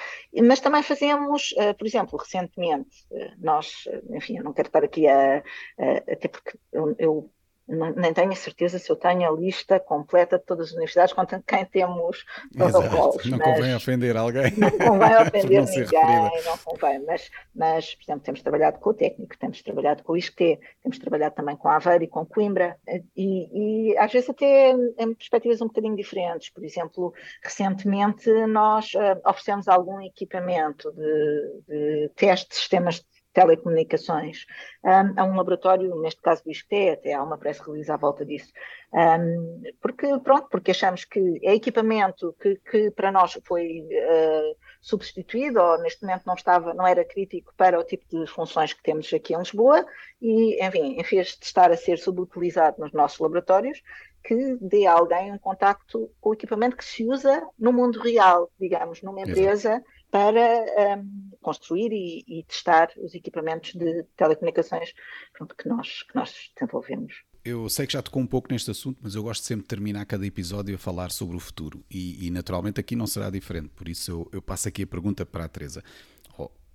mas 0.43 0.59
também 0.59 0.83
fazemos, 0.83 1.51
uh, 1.53 1.73
por 1.77 1.87
exemplo, 1.87 2.17
recentemente, 2.17 3.05
uh, 3.11 3.31
nós, 3.39 3.87
enfim, 4.11 4.37
eu 4.37 4.43
não 4.43 4.53
quero 4.53 4.67
estar 4.67 4.83
aqui 4.83 5.07
a, 5.07 5.37
a 5.37 6.13
até 6.13 6.27
porque 6.27 6.57
eu, 6.71 6.95
eu 6.99 7.31
não, 7.67 7.91
nem 7.91 8.13
tenho 8.13 8.31
a 8.31 8.35
certeza 8.35 8.79
se 8.79 8.89
eu 8.89 8.95
tenho 8.95 9.27
a 9.27 9.31
lista 9.31 9.79
completa 9.79 10.37
de 10.37 10.45
todas 10.45 10.67
as 10.67 10.73
universidades 10.73 11.13
com 11.13 11.25
quem 11.25 11.65
temos 11.65 12.25
protocolos. 12.55 13.25
Não 13.25 13.39
convém 13.39 13.75
ofender 13.75 14.15
alguém. 14.15 14.53
Não 14.57 14.71
convém 14.71 15.17
ofender 15.21 15.61
não 15.61 15.69
ninguém, 15.69 16.43
não 16.45 16.57
convém. 16.63 16.99
Mas, 17.05 17.29
mas, 17.53 17.95
por 17.95 18.03
exemplo, 18.03 18.21
temos 18.23 18.41
trabalhado 18.41 18.79
com 18.79 18.89
o 18.89 18.93
técnico, 18.93 19.37
temos 19.37 19.61
trabalhado 19.61 20.03
com 20.03 20.13
o 20.13 20.17
ISCTE, 20.17 20.59
temos 20.81 20.97
trabalhado 20.97 21.35
também 21.35 21.57
com 21.57 21.67
a 21.67 21.75
Aveiro 21.75 22.05
e 22.05 22.07
com 22.07 22.25
Coimbra, 22.25 22.77
e, 23.15 23.91
e 23.91 23.97
às 23.97 24.11
vezes 24.11 24.29
até 24.29 24.71
em 24.71 25.13
perspectivas 25.13 25.61
um 25.61 25.67
bocadinho 25.67 25.95
diferentes. 25.95 26.49
Por 26.49 26.63
exemplo, 26.63 27.13
recentemente 27.43 28.31
nós 28.47 28.93
uh, 28.93 29.19
oferecemos 29.25 29.67
algum 29.67 30.01
equipamento 30.01 30.91
de, 30.93 31.61
de 31.67 32.11
testes 32.15 32.47
de 32.47 32.55
sistemas 32.55 32.95
de 32.95 33.16
telecomunicações. 33.37 34.47
Um, 34.83 35.13
a 35.15 35.23
um 35.23 35.35
laboratório, 35.35 35.95
neste 36.01 36.19
caso 36.21 36.43
do 36.43 36.49
ISCTE, 36.49 36.89
até 36.89 37.13
há 37.13 37.21
uma 37.21 37.37
press 37.37 37.59
release 37.59 37.91
à 37.91 37.95
volta 37.95 38.25
disso, 38.25 38.51
um, 38.91 39.61
porque, 39.79 40.07
pronto, 40.23 40.47
porque 40.49 40.71
achamos 40.71 41.05
que 41.05 41.39
é 41.43 41.53
equipamento 41.53 42.35
que, 42.41 42.55
que 42.55 42.89
para 42.89 43.11
nós 43.11 43.37
foi 43.45 43.81
uh, 43.81 44.57
substituído 44.81 45.61
ou 45.61 45.77
neste 45.79 46.01
momento 46.01 46.23
não 46.25 46.33
estava, 46.33 46.73
não 46.73 46.87
era 46.87 47.05
crítico 47.05 47.53
para 47.55 47.79
o 47.79 47.83
tipo 47.83 48.05
de 48.09 48.25
funções 48.25 48.73
que 48.73 48.81
temos 48.81 49.13
aqui 49.13 49.35
em 49.35 49.37
Lisboa 49.37 49.85
e, 50.19 50.65
enfim, 50.65 50.97
em 50.99 51.03
vez 51.03 51.37
de 51.37 51.45
estar 51.45 51.71
a 51.71 51.77
ser 51.77 51.99
subutilizado 51.99 52.77
nos 52.79 52.91
nossos 52.91 53.19
laboratórios, 53.19 53.83
que 54.23 54.57
dê 54.59 54.87
a 54.87 54.93
alguém 54.93 55.31
um 55.31 55.37
contacto 55.37 56.09
com 56.19 56.31
o 56.31 56.33
equipamento 56.33 56.75
que 56.75 56.83
se 56.83 57.05
usa 57.05 57.47
no 57.57 57.71
mundo 57.71 57.99
real, 57.99 58.49
digamos, 58.59 59.03
numa 59.03 59.21
empresa 59.21 59.73
Exato 59.73 59.96
para 60.09 60.97
um, 60.97 61.31
construir 61.41 61.91
e, 61.91 62.23
e, 62.27 62.43
testar 62.43 62.89
os 62.97 63.13
equipamentos 63.13 63.73
de 63.73 64.03
telecomunicações 64.15 64.93
pronto, 65.33 65.55
que, 65.55 65.67
nós, 65.67 66.03
que 66.03 66.15
nós 66.15 66.51
desenvolvemos. 66.55 67.23
Eu 67.43 67.69
sei 67.69 67.87
que 67.87 67.93
já 67.93 68.01
tocou 68.01 68.21
um 68.21 68.27
pouco 68.27 68.51
neste 68.51 68.69
assunto, 68.71 68.99
mas 69.01 69.15
eu 69.15 69.23
gosto 69.23 69.43
sempre 69.43 69.63
de 69.63 69.69
terminar 69.69 70.05
cada 70.05 70.25
episódio 70.25 70.75
a 70.75 70.77
falar 70.77 71.11
sobre 71.11 71.37
o 71.37 71.39
futuro. 71.39 71.83
E, 71.89 72.27
e 72.27 72.29
naturalmente 72.29 72.79
aqui 72.79 72.95
não 72.95 73.07
será 73.07 73.29
diferente, 73.29 73.69
por 73.69 73.87
isso 73.87 74.11
eu, 74.11 74.29
eu 74.33 74.41
passo 74.41 74.67
aqui 74.67 74.83
a 74.83 74.87
pergunta 74.87 75.25
para 75.25 75.45
a 75.45 75.47
Teresa 75.47 75.83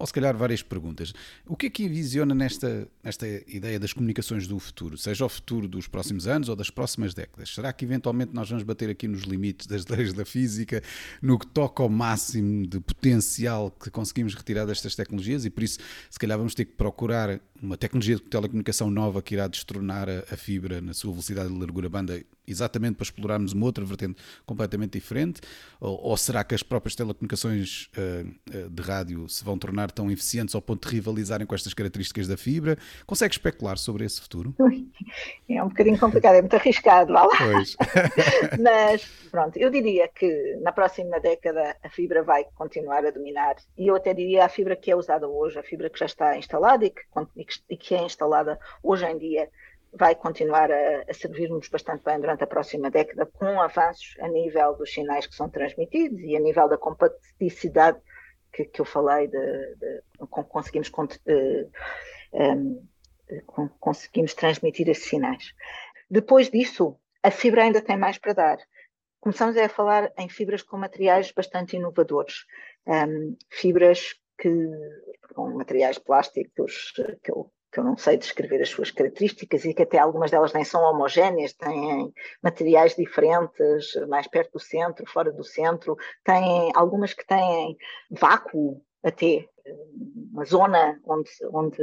ou 0.03 0.07
se 0.07 0.13
calhar 0.13 0.37
várias 0.37 0.65
perguntas. 0.65 1.15
O 1.47 1.57
que 1.57 1.67
é 1.67 1.71
que 1.71 1.85
envisiona 1.85 2.35
nesta, 2.35 2.89
nesta 3.05 3.25
ideia 3.47 3.79
das 3.79 3.93
comunicações 3.93 4.49
do 4.49 4.59
futuro? 4.59 4.99
Seja 4.99 5.25
o 5.25 5.29
futuro 5.29 5.69
dos 5.69 5.87
próximos 5.87 6.27
anos 6.27 6.49
ou 6.49 6.57
das 6.57 6.71
próximas 6.71 7.15
décadas? 7.15 7.55
Será 7.55 7.73
que 7.73 7.85
eventualmente 7.85 8.35
nós 8.35 8.49
vamos 8.49 8.65
bater 8.65 8.91
aqui 8.91 9.07
nos 9.07 9.23
limites 9.23 9.69
das 9.69 9.87
leis 9.87 10.13
da 10.13 10.25
física, 10.25 10.83
no 11.23 11.39
que 11.39 11.47
toca 11.47 11.85
ao 11.85 11.89
máximo 11.89 12.67
de 12.67 12.81
potencial 12.81 13.71
que 13.71 13.91
conseguimos 13.91 14.35
retirar 14.35 14.67
destas 14.67 14.97
tecnologias 14.97 15.45
e 15.45 15.51
por 15.51 15.63
isso 15.63 15.79
se 16.11 16.19
calhar 16.19 16.37
vamos 16.37 16.57
ter 16.57 16.65
que 16.65 16.73
procurar 16.73 17.41
uma 17.63 17.77
tecnologia 17.77 18.17
de 18.17 18.23
telecomunicação 18.23 18.91
nova 18.91 19.23
que 19.23 19.37
irá 19.37 19.47
destronar 19.47 20.09
a, 20.09 20.25
a 20.35 20.37
fibra 20.37 20.81
na 20.81 20.95
sua 20.95 21.13
velocidade 21.13 21.49
de 21.49 21.57
largura 21.61 21.89
banda 21.89 22.21
exatamente 22.47 22.97
para 22.97 23.05
explorarmos 23.05 23.53
uma 23.53 23.67
outra 23.67 23.85
vertente 23.85 24.23
completamente 24.45 24.93
diferente? 24.93 25.41
Ou, 25.81 25.99
ou 26.03 26.17
será 26.17 26.45
que 26.45 26.55
as 26.55 26.63
próprias 26.63 26.95
telecomunicações 26.95 27.89
uh, 27.97 28.71
de 28.71 28.83
rádio 28.83 29.29
se 29.29 29.45
vão 29.45 29.59
tornar 29.59 29.91
tão 29.91 30.11
eficientes 30.11 30.55
ao 30.55 30.63
ponto 30.63 30.89
de 30.89 30.95
rivalizarem 30.95 31.47
com 31.47 31.55
estas 31.55 31.75
características 31.75 32.27
da 32.27 32.37
fibra? 32.37 32.77
Consegue 33.07 33.35
especular 33.35 33.79
sobre 33.79 34.05
esse 34.05 34.21
futuro? 34.21 34.55
É 35.49 35.63
um 35.63 35.69
bocadinho 35.69 35.99
complicado, 35.99 36.37
é 36.37 36.41
muito 36.41 36.57
arriscado, 36.57 37.13
vá 37.13 37.25
lá. 37.25 37.37
Pois. 37.37 37.77
Mas, 38.59 39.05
pronto, 39.31 39.59
eu 39.59 39.71
diria 39.71 40.09
que 40.09 40.57
na 40.63 40.73
próxima 40.73 41.21
década 41.21 41.77
a 41.83 41.91
fibra 41.91 42.23
vai 42.23 42.45
continuar 42.55 43.05
a 43.05 43.11
dominar 43.11 43.57
e 43.77 43.89
eu 43.89 43.97
até 43.97 44.15
diria 44.15 44.47
a 44.47 44.49
fibra 44.49 44.75
que 44.75 44.91
é 44.91 44.97
usada 44.97 45.29
hoje, 45.29 45.59
a 45.59 45.63
fibra 45.63 45.91
que 45.91 45.99
já 45.99 46.07
está 46.07 46.39
instalada 46.39 46.87
e 46.87 46.91
que, 46.91 47.03
e 47.69 47.77
que 47.77 47.95
é 47.95 48.03
instalada 48.03 48.59
hoje 48.83 49.05
em 49.05 49.19
dia 49.19 49.49
vai 49.93 50.15
continuar 50.15 50.71
a, 50.71 51.05
a 51.09 51.15
servir-nos 51.15 51.69
bastante 51.69 52.03
bem 52.05 52.21
durante 52.21 52.43
a 52.43 52.47
próxima 52.47 52.91
década, 52.91 53.27
com 53.27 53.61
avanços 53.61 54.17
a 54.21 54.29
nível 54.29 54.75
dos 54.77 54.93
sinais 54.93 55.27
que 55.27 55.35
são 55.35 55.49
transmitidos 55.49 56.21
e 56.21 56.37
a 56.37 56.41
nível 56.41 56.69
da 56.69 56.79
compatibilidade 56.79 58.01
que, 58.53 58.65
que 58.65 58.81
eu 58.81 58.85
falei, 58.85 59.29
de, 59.29 59.75
de, 59.77 60.03
conseguimos, 60.29 60.91
de, 61.25 61.69
um, 62.33 62.89
conseguimos 63.81 64.35
transmitir 64.35 64.89
esses 64.89 65.09
sinais. 65.09 65.55
Depois 66.11 66.51
disso, 66.51 66.99
a 67.23 67.31
fibra 67.31 67.63
ainda 67.63 67.81
tem 67.81 67.97
mais 67.97 68.19
para 68.19 68.35
dar. 68.35 68.59
Começamos 69.21 69.57
a 69.57 69.69
falar 69.69 70.13
em 70.19 70.29
fibras 70.29 70.63
com 70.63 70.77
materiais 70.77 71.33
bastante 71.33 71.77
inovadores, 71.77 72.45
um, 72.87 73.37
fibras 73.49 74.15
que, 74.39 74.51
com 75.35 75.51
materiais 75.51 75.99
plásticos 75.99 76.93
que 77.23 77.31
eu, 77.31 77.51
que 77.73 77.81
eu 77.81 77.85
não 77.85 77.97
sei 77.97 78.19
descrever 78.19 78.61
as 78.61 78.69
suas 78.69 78.91
características 78.91 79.65
e 79.65 79.73
que 79.73 79.83
até 79.83 79.99
algumas 79.99 80.31
delas 80.31 80.53
nem 80.53 80.63
são 80.63 80.83
homogéneas, 80.83 81.55
têm 81.55 82.13
materiais 82.43 82.95
diferentes, 82.95 83.95
mais 84.09 84.27
perto 84.27 84.53
do 84.53 84.61
centro, 84.61 85.09
fora 85.11 85.33
do 85.33 85.43
centro, 85.43 85.97
têm 86.23 86.71
algumas 86.75 87.15
que 87.15 87.27
têm 87.27 87.77
vácuo 88.11 88.83
até, 89.03 89.49
uma 90.33 90.45
zona 90.45 90.99
onde, 91.07 91.31
onde 91.53 91.77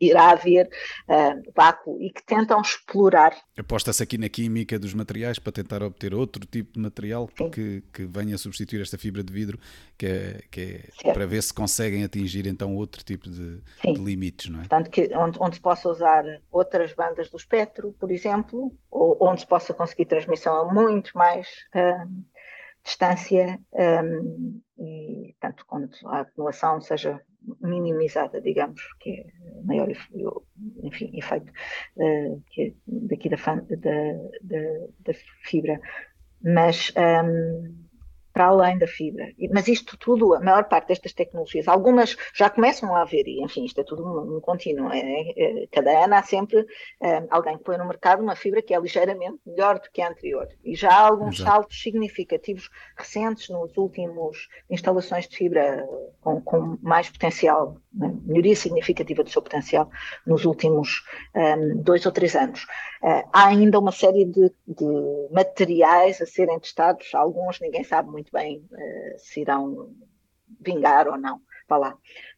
irá 0.00 0.30
haver 0.30 0.68
uh, 1.08 1.52
vácuo 1.54 2.00
e 2.00 2.10
que 2.10 2.24
tentam 2.24 2.60
explorar. 2.60 3.36
Aposta-se 3.56 4.02
aqui 4.02 4.16
na 4.16 4.28
química 4.28 4.78
dos 4.78 4.94
materiais 4.94 5.38
para 5.38 5.52
tentar 5.52 5.82
obter 5.82 6.14
outro 6.14 6.46
tipo 6.46 6.72
de 6.72 6.80
material 6.80 7.28
que, 7.52 7.82
que 7.92 8.04
venha 8.06 8.38
substituir 8.38 8.80
esta 8.80 8.96
fibra 8.96 9.22
de 9.22 9.32
vidro, 9.32 9.58
que 9.96 10.06
é, 10.06 10.40
que 10.50 10.80
é 11.04 11.12
para 11.12 11.26
ver 11.26 11.42
se 11.42 11.52
conseguem 11.52 12.04
atingir 12.04 12.46
então 12.46 12.76
outro 12.76 13.04
tipo 13.04 13.28
de, 13.28 13.60
de 13.82 14.00
limites, 14.00 14.48
não 14.48 14.60
é? 14.60 14.62
Portanto, 14.62 14.90
que, 14.90 15.10
onde, 15.14 15.38
onde 15.40 15.56
se 15.56 15.60
possa 15.60 15.88
usar 15.88 16.24
outras 16.50 16.92
bandas 16.92 17.28
do 17.28 17.36
espectro, 17.36 17.94
por 17.98 18.10
exemplo, 18.10 18.72
ou 18.90 19.16
onde 19.20 19.40
se 19.40 19.46
possa 19.46 19.74
conseguir 19.74 20.06
transmissão 20.06 20.54
a 20.54 20.72
muito 20.72 21.16
mais. 21.16 21.46
Uh, 21.74 22.38
distância 22.84 23.60
um, 23.72 24.60
e 24.78 25.34
tanto 25.40 25.64
quando 25.66 25.90
a 26.06 26.20
atenuação 26.20 26.80
seja 26.80 27.20
minimizada, 27.60 28.40
digamos, 28.40 28.80
que 29.00 29.10
é 29.10 29.26
maior 29.64 29.88
enfim, 30.82 31.10
efeito 31.14 31.52
uh, 31.96 32.42
que 32.50 32.62
é 32.62 32.72
daqui 32.86 33.28
da, 33.28 33.36
da, 33.36 34.12
da, 34.42 34.86
da 35.00 35.12
fibra. 35.42 35.80
Mas 36.42 36.92
um, 36.96 37.87
para 38.38 38.46
além 38.46 38.78
da 38.78 38.86
fibra. 38.86 39.26
Mas 39.52 39.66
isto 39.66 39.98
tudo, 39.98 40.32
a 40.32 40.38
maior 40.38 40.68
parte 40.68 40.86
destas 40.86 41.12
tecnologias, 41.12 41.66
algumas 41.66 42.16
já 42.32 42.48
começam 42.48 42.94
a 42.94 43.02
haver, 43.02 43.26
e 43.26 43.42
enfim, 43.42 43.64
isto 43.64 43.80
é 43.80 43.84
tudo 43.84 44.06
um, 44.06 44.36
um 44.36 44.40
contínuo. 44.40 44.92
É, 44.92 45.00
é, 45.36 45.66
cada 45.72 46.04
ano 46.04 46.14
há 46.14 46.22
sempre 46.22 46.64
é, 47.02 47.24
alguém 47.30 47.58
que 47.58 47.64
põe 47.64 47.76
no 47.76 47.84
mercado 47.84 48.22
uma 48.22 48.36
fibra 48.36 48.62
que 48.62 48.72
é 48.72 48.78
ligeiramente 48.78 49.40
melhor 49.44 49.80
do 49.80 49.90
que 49.90 50.00
a 50.00 50.08
anterior. 50.08 50.46
E 50.64 50.76
já 50.76 50.88
há 50.88 51.08
alguns 51.08 51.40
Exato. 51.40 51.50
saltos 51.50 51.82
significativos 51.82 52.70
recentes 52.96 53.48
nos 53.48 53.76
últimos 53.76 54.48
instalações 54.70 55.26
de 55.26 55.36
fibra 55.36 55.84
com, 56.20 56.40
com 56.40 56.78
mais 56.80 57.10
potencial, 57.10 57.76
né, 57.92 58.14
melhoria 58.24 58.54
significativa 58.54 59.24
do 59.24 59.30
seu 59.30 59.42
potencial 59.42 59.90
nos 60.24 60.44
últimos 60.44 61.02
um, 61.34 61.82
dois 61.82 62.06
ou 62.06 62.12
três 62.12 62.36
anos. 62.36 62.62
Uh, 63.02 63.26
há 63.32 63.48
ainda 63.48 63.78
uma 63.80 63.92
série 63.92 64.24
de, 64.24 64.52
de 64.66 65.28
materiais 65.32 66.20
a 66.20 66.26
serem 66.26 66.58
testados, 66.60 67.14
alguns 67.14 67.60
ninguém 67.60 67.82
sabe 67.82 68.10
muito 68.10 68.27
muito 68.28 68.32
bem 68.32 68.64
uh, 68.72 69.18
se 69.18 69.40
irão 69.40 69.94
vingar 70.60 71.08
ou 71.08 71.16
não. 71.18 71.40
Lá. 71.70 71.96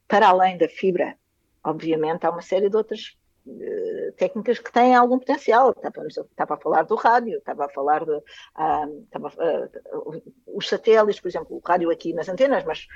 Para 0.09 0.29
além 0.29 0.59
da 0.59 0.69
fibra, 0.69 1.17
obviamente, 1.63 2.27
há 2.27 2.31
uma 2.31 2.43
série 2.43 2.69
de 2.69 2.77
outras 2.77 3.17
uh, 3.47 4.13
técnicas 4.17 4.59
que 4.59 4.73
têm 4.73 4.95
algum 4.95 5.21
potencial. 5.21 5.71
Estava, 5.71 6.55
a 6.55 6.57
falar 6.57 6.83
do 6.83 6.97
rádio, 6.97 7.39
estava 7.39 7.67
a 7.67 7.69
falar 7.69 8.05
de. 8.05 8.11
Uh, 8.11 9.05
estava, 9.05 9.29
uh, 9.29 10.23
os 10.49 10.69
satélites, 10.69 11.21
por 11.21 11.29
exemplo, 11.29 11.57
o 11.57 11.61
rádio 11.65 11.91
aqui 11.91 12.13
nas 12.13 12.29
antenas, 12.29 12.65
mas, 12.65 12.89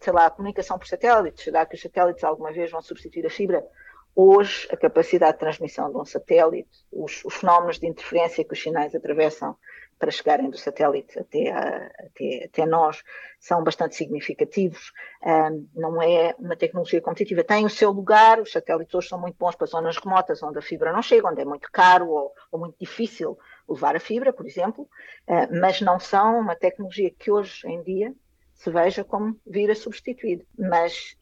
sei 0.00 0.12
lá, 0.12 0.26
a 0.26 0.30
comunicação 0.30 0.78
por 0.78 0.86
satélites. 0.86 1.44
Será 1.44 1.64
que 1.64 1.74
os 1.74 1.80
satélites 1.80 2.22
alguma 2.22 2.52
vez 2.52 2.70
vão 2.70 2.82
substituir 2.82 3.26
a 3.26 3.30
fibra? 3.30 3.66
Hoje, 4.14 4.68
a 4.70 4.76
capacidade 4.76 5.32
de 5.32 5.38
transmissão 5.38 5.90
de 5.90 5.96
um 5.96 6.04
satélite, 6.04 6.68
os, 6.92 7.24
os, 7.24 7.34
fenómenos 7.34 7.78
de 7.78 7.86
interferência 7.86 8.44
que 8.44 8.52
os 8.52 8.62
sinais 8.62 8.94
atravessam 8.94 9.56
para 9.98 10.10
chegarem 10.10 10.50
do 10.50 10.58
satélite 10.58 11.18
até, 11.18 11.50
a, 11.50 11.90
até, 11.98 12.44
até, 12.44 12.66
nós 12.66 13.02
são 13.40 13.64
bastante 13.64 13.94
significativos. 13.94 14.92
Um, 15.24 15.66
não 15.74 16.02
é 16.02 16.34
uma 16.38 16.56
tecnologia 16.56 17.00
competitiva. 17.00 17.42
Tem 17.42 17.64
o 17.64 17.70
seu 17.70 17.90
lugar, 17.90 18.38
os 18.38 18.52
satélites 18.52 18.94
hoje 18.94 19.08
são 19.08 19.18
muito 19.18 19.36
bons 19.38 19.54
para 19.54 19.66
zonas 19.66 19.96
remotas 19.96 20.42
onde 20.42 20.58
a 20.58 20.62
fibra 20.62 20.92
não 20.92 21.02
chega, 21.02 21.28
onde 21.28 21.40
é 21.40 21.44
muito 21.44 21.70
caro 21.72 22.10
ou, 22.10 22.34
ou 22.50 22.60
muito 22.60 22.76
difícil 22.78 23.38
levar 23.66 23.96
a 23.96 24.00
fibra, 24.00 24.32
por 24.32 24.44
exemplo, 24.44 24.88
uh, 25.26 25.58
mas 25.58 25.80
não 25.80 25.98
são 25.98 26.38
uma 26.38 26.54
tecnologia 26.54 27.10
que 27.10 27.30
hoje 27.30 27.66
em 27.66 27.82
dia 27.82 28.12
se 28.54 28.70
veja 28.70 29.02
como 29.02 29.40
vir 29.46 29.70
a 29.70 29.74
substituir. 29.74 30.46
Mas 30.58 31.16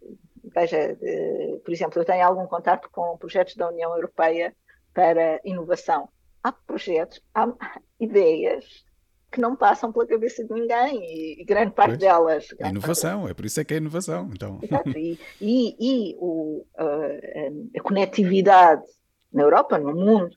veja, 0.55 0.99
por 1.65 1.73
exemplo, 1.73 2.01
eu 2.01 2.05
tenho 2.05 2.27
algum 2.27 2.47
contato 2.47 2.89
com 2.91 3.17
projetos 3.17 3.57
da 3.57 3.69
União 3.69 3.95
Europeia 3.95 4.55
para 4.93 5.41
inovação. 5.45 6.09
Há 6.43 6.53
projetos, 6.53 7.21
há 7.35 7.53
ideias 7.99 8.85
que 9.31 9.41
não 9.41 9.55
passam 9.55 9.93
pela 9.93 10.07
cabeça 10.07 10.45
de 10.45 10.53
ninguém 10.53 11.41
e, 11.41 11.45
grande 11.45 11.73
parte 11.73 11.91
pois, 11.91 11.99
delas. 11.99 12.49
É 12.59 12.69
inovação, 12.69 13.29
é 13.29 13.35
por 13.35 13.45
isso 13.45 13.61
é 13.61 13.65
que 13.65 13.75
é 13.75 13.77
inovação. 13.77 14.29
Então. 14.33 14.59
Exato, 14.61 14.91
e, 14.99 15.19
e, 15.41 15.77
e 15.79 16.17
o, 16.19 16.67
a, 16.77 17.79
a 17.79 17.83
conectividade 17.83 18.83
na 19.33 19.43
Europa, 19.43 19.79
no 19.79 19.95
mundo, 19.95 20.31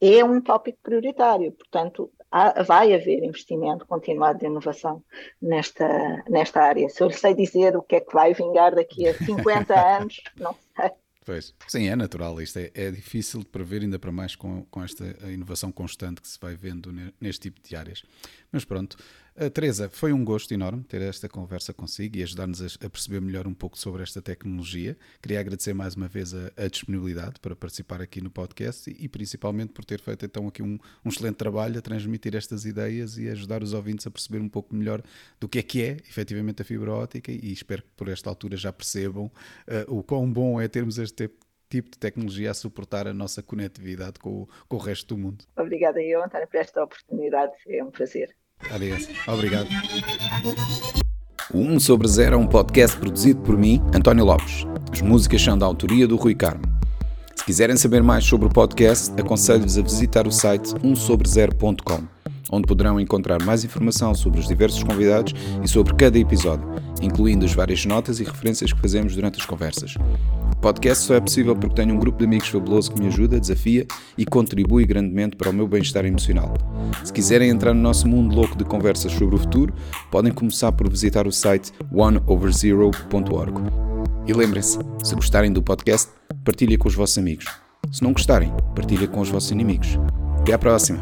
é 0.00 0.24
um 0.24 0.40
tópico 0.40 0.78
prioritário. 0.82 1.52
Portanto, 1.52 2.10
há, 2.30 2.62
vai 2.62 2.94
haver 2.94 3.22
investimento 3.22 3.86
continuado 3.86 4.38
de 4.38 4.46
inovação 4.46 5.02
nesta, 5.40 6.22
nesta 6.28 6.62
área. 6.62 6.88
Se 6.88 7.02
eu 7.02 7.10
sei 7.10 7.34
dizer 7.34 7.76
o 7.76 7.82
que 7.82 7.96
é 7.96 8.00
que 8.00 8.12
vai 8.12 8.32
vingar 8.34 8.74
daqui 8.74 9.08
a 9.08 9.14
50 9.14 9.74
anos, 9.98 10.20
não 10.36 10.54
sei. 10.76 10.90
Pois, 11.24 11.54
sim, 11.68 11.86
é 11.86 11.94
natural. 11.94 12.40
Isto 12.40 12.58
é, 12.58 12.70
é 12.74 12.90
difícil 12.90 13.40
de 13.40 13.46
prever, 13.46 13.82
ainda 13.82 13.98
para 13.98 14.10
mais 14.10 14.34
com, 14.34 14.64
com 14.64 14.82
esta 14.82 15.04
inovação 15.30 15.70
constante 15.70 16.20
que 16.20 16.28
se 16.28 16.38
vai 16.40 16.56
vendo 16.56 16.92
neste 17.20 17.42
tipo 17.42 17.60
de 17.60 17.76
áreas. 17.76 18.02
Mas 18.50 18.64
pronto, 18.64 18.96
Teresa, 19.48 19.88
foi 19.88 20.12
um 20.12 20.22
gosto 20.22 20.52
enorme 20.52 20.84
ter 20.84 21.00
esta 21.00 21.26
conversa 21.26 21.72
consigo 21.72 22.18
e 22.18 22.22
ajudar-nos 22.22 22.60
a, 22.60 22.90
perceber 22.90 23.22
melhor 23.22 23.46
um 23.46 23.54
pouco 23.54 23.78
sobre 23.78 24.02
esta 24.02 24.20
tecnologia. 24.20 24.98
Queria 25.22 25.40
agradecer 25.40 25.72
mais 25.72 25.94
uma 25.94 26.08
vez 26.08 26.34
a, 26.34 26.52
a 26.58 26.68
disponibilidade 26.68 27.40
para 27.40 27.56
participar 27.56 28.02
aqui 28.02 28.20
no 28.20 28.30
podcast 28.30 28.90
e, 28.90 29.04
e 29.04 29.08
principalmente 29.08 29.72
por 29.72 29.82
ter 29.82 29.98
feito 29.98 30.26
então 30.26 30.46
aqui 30.46 30.62
um, 30.62 30.78
um, 31.02 31.08
excelente 31.08 31.36
trabalho 31.36 31.78
a 31.78 31.80
transmitir 31.80 32.36
estas 32.36 32.66
ideias 32.66 33.16
e 33.16 33.30
ajudar 33.30 33.62
os 33.62 33.72
ouvintes 33.72 34.06
a 34.06 34.10
perceber 34.10 34.40
um 34.40 34.48
pouco 34.48 34.74
melhor 34.74 35.02
do 35.40 35.48
que 35.48 35.58
é 35.58 35.62
que 35.62 35.82
é 35.82 35.92
efetivamente 36.06 36.60
a 36.60 36.64
fibra 36.64 36.92
óptica 36.92 37.32
e 37.32 37.50
espero 37.50 37.82
que 37.82 37.90
por 37.96 38.08
esta 38.08 38.28
altura 38.28 38.58
já 38.58 38.70
percebam 38.70 39.24
uh, 39.26 39.96
o 39.96 40.02
quão 40.02 40.30
bom 40.30 40.60
é 40.60 40.68
termos 40.68 40.98
este 40.98 41.30
tipo 41.70 41.88
de 41.88 41.98
tecnologia 41.98 42.50
a 42.50 42.54
suportar 42.54 43.06
a 43.06 43.14
nossa 43.14 43.42
conectividade 43.42 44.18
com 44.18 44.42
o, 44.42 44.48
com 44.68 44.76
o 44.76 44.78
resto 44.78 45.14
do 45.14 45.22
mundo. 45.22 45.44
Obrigada 45.56 46.02
eu, 46.02 46.22
António, 46.22 46.48
por 46.48 46.58
esta 46.58 46.82
oportunidade. 46.82 47.52
É 47.68 47.82
um 47.82 47.90
prazer. 47.90 48.36
Adeus. 48.70 49.08
Obrigado. 49.26 49.68
O 51.52 51.58
1 51.58 51.80
sobre 51.80 52.06
0 52.06 52.34
é 52.34 52.38
um 52.38 52.46
podcast 52.46 52.96
produzido 52.96 53.40
por 53.40 53.56
mim, 53.56 53.82
António 53.94 54.24
Lopes. 54.24 54.66
As 54.92 55.00
músicas 55.00 55.42
são 55.42 55.58
da 55.58 55.66
autoria 55.66 56.06
do 56.06 56.16
Rui 56.16 56.34
Carmo. 56.34 56.62
Se 57.34 57.44
quiserem 57.44 57.76
saber 57.76 58.02
mais 58.02 58.24
sobre 58.24 58.46
o 58.46 58.50
podcast, 58.50 59.10
aconselho-vos 59.20 59.78
a 59.78 59.82
visitar 59.82 60.26
o 60.26 60.30
site 60.30 60.74
1sobre0.com, 60.74 62.02
onde 62.50 62.66
poderão 62.66 63.00
encontrar 63.00 63.42
mais 63.42 63.64
informação 63.64 64.14
sobre 64.14 64.40
os 64.40 64.48
diversos 64.48 64.82
convidados 64.82 65.34
e 65.62 65.68
sobre 65.68 65.94
cada 65.94 66.18
episódio, 66.18 66.68
incluindo 67.00 67.44
as 67.44 67.52
várias 67.52 67.84
notas 67.84 68.20
e 68.20 68.24
referências 68.24 68.72
que 68.72 68.80
fazemos 68.80 69.14
durante 69.14 69.38
as 69.38 69.46
conversas 69.46 69.96
podcast 70.60 71.04
só 71.04 71.14
é 71.14 71.20
possível 71.20 71.56
porque 71.56 71.74
tenho 71.74 71.94
um 71.94 71.98
grupo 71.98 72.18
de 72.18 72.26
amigos 72.26 72.48
fabuloso 72.48 72.92
que 72.92 73.00
me 73.00 73.08
ajuda, 73.08 73.40
desafia 73.40 73.86
e 74.16 74.24
contribui 74.24 74.84
grandemente 74.84 75.36
para 75.36 75.50
o 75.50 75.52
meu 75.52 75.66
bem-estar 75.66 76.04
emocional. 76.04 76.52
Se 77.02 77.12
quiserem 77.12 77.50
entrar 77.50 77.72
no 77.72 77.80
nosso 77.80 78.06
mundo 78.06 78.34
louco 78.34 78.56
de 78.56 78.64
conversas 78.64 79.12
sobre 79.12 79.34
o 79.34 79.38
futuro, 79.38 79.72
podem 80.10 80.32
começar 80.32 80.70
por 80.72 80.88
visitar 80.88 81.26
o 81.26 81.32
site 81.32 81.72
oneoverzero.org. 81.92 83.54
E 84.26 84.32
lembrem-se, 84.32 84.78
se 85.02 85.14
gostarem 85.14 85.52
do 85.52 85.62
podcast, 85.62 86.10
partilhem 86.44 86.78
com 86.78 86.88
os 86.88 86.94
vossos 86.94 87.18
amigos. 87.18 87.46
Se 87.90 88.02
não 88.02 88.12
gostarem, 88.12 88.52
partilhem 88.74 89.08
com 89.08 89.20
os 89.20 89.30
vossos 89.30 89.50
inimigos. 89.50 89.98
Até 90.40 90.52
à 90.52 90.58
próxima! 90.58 91.00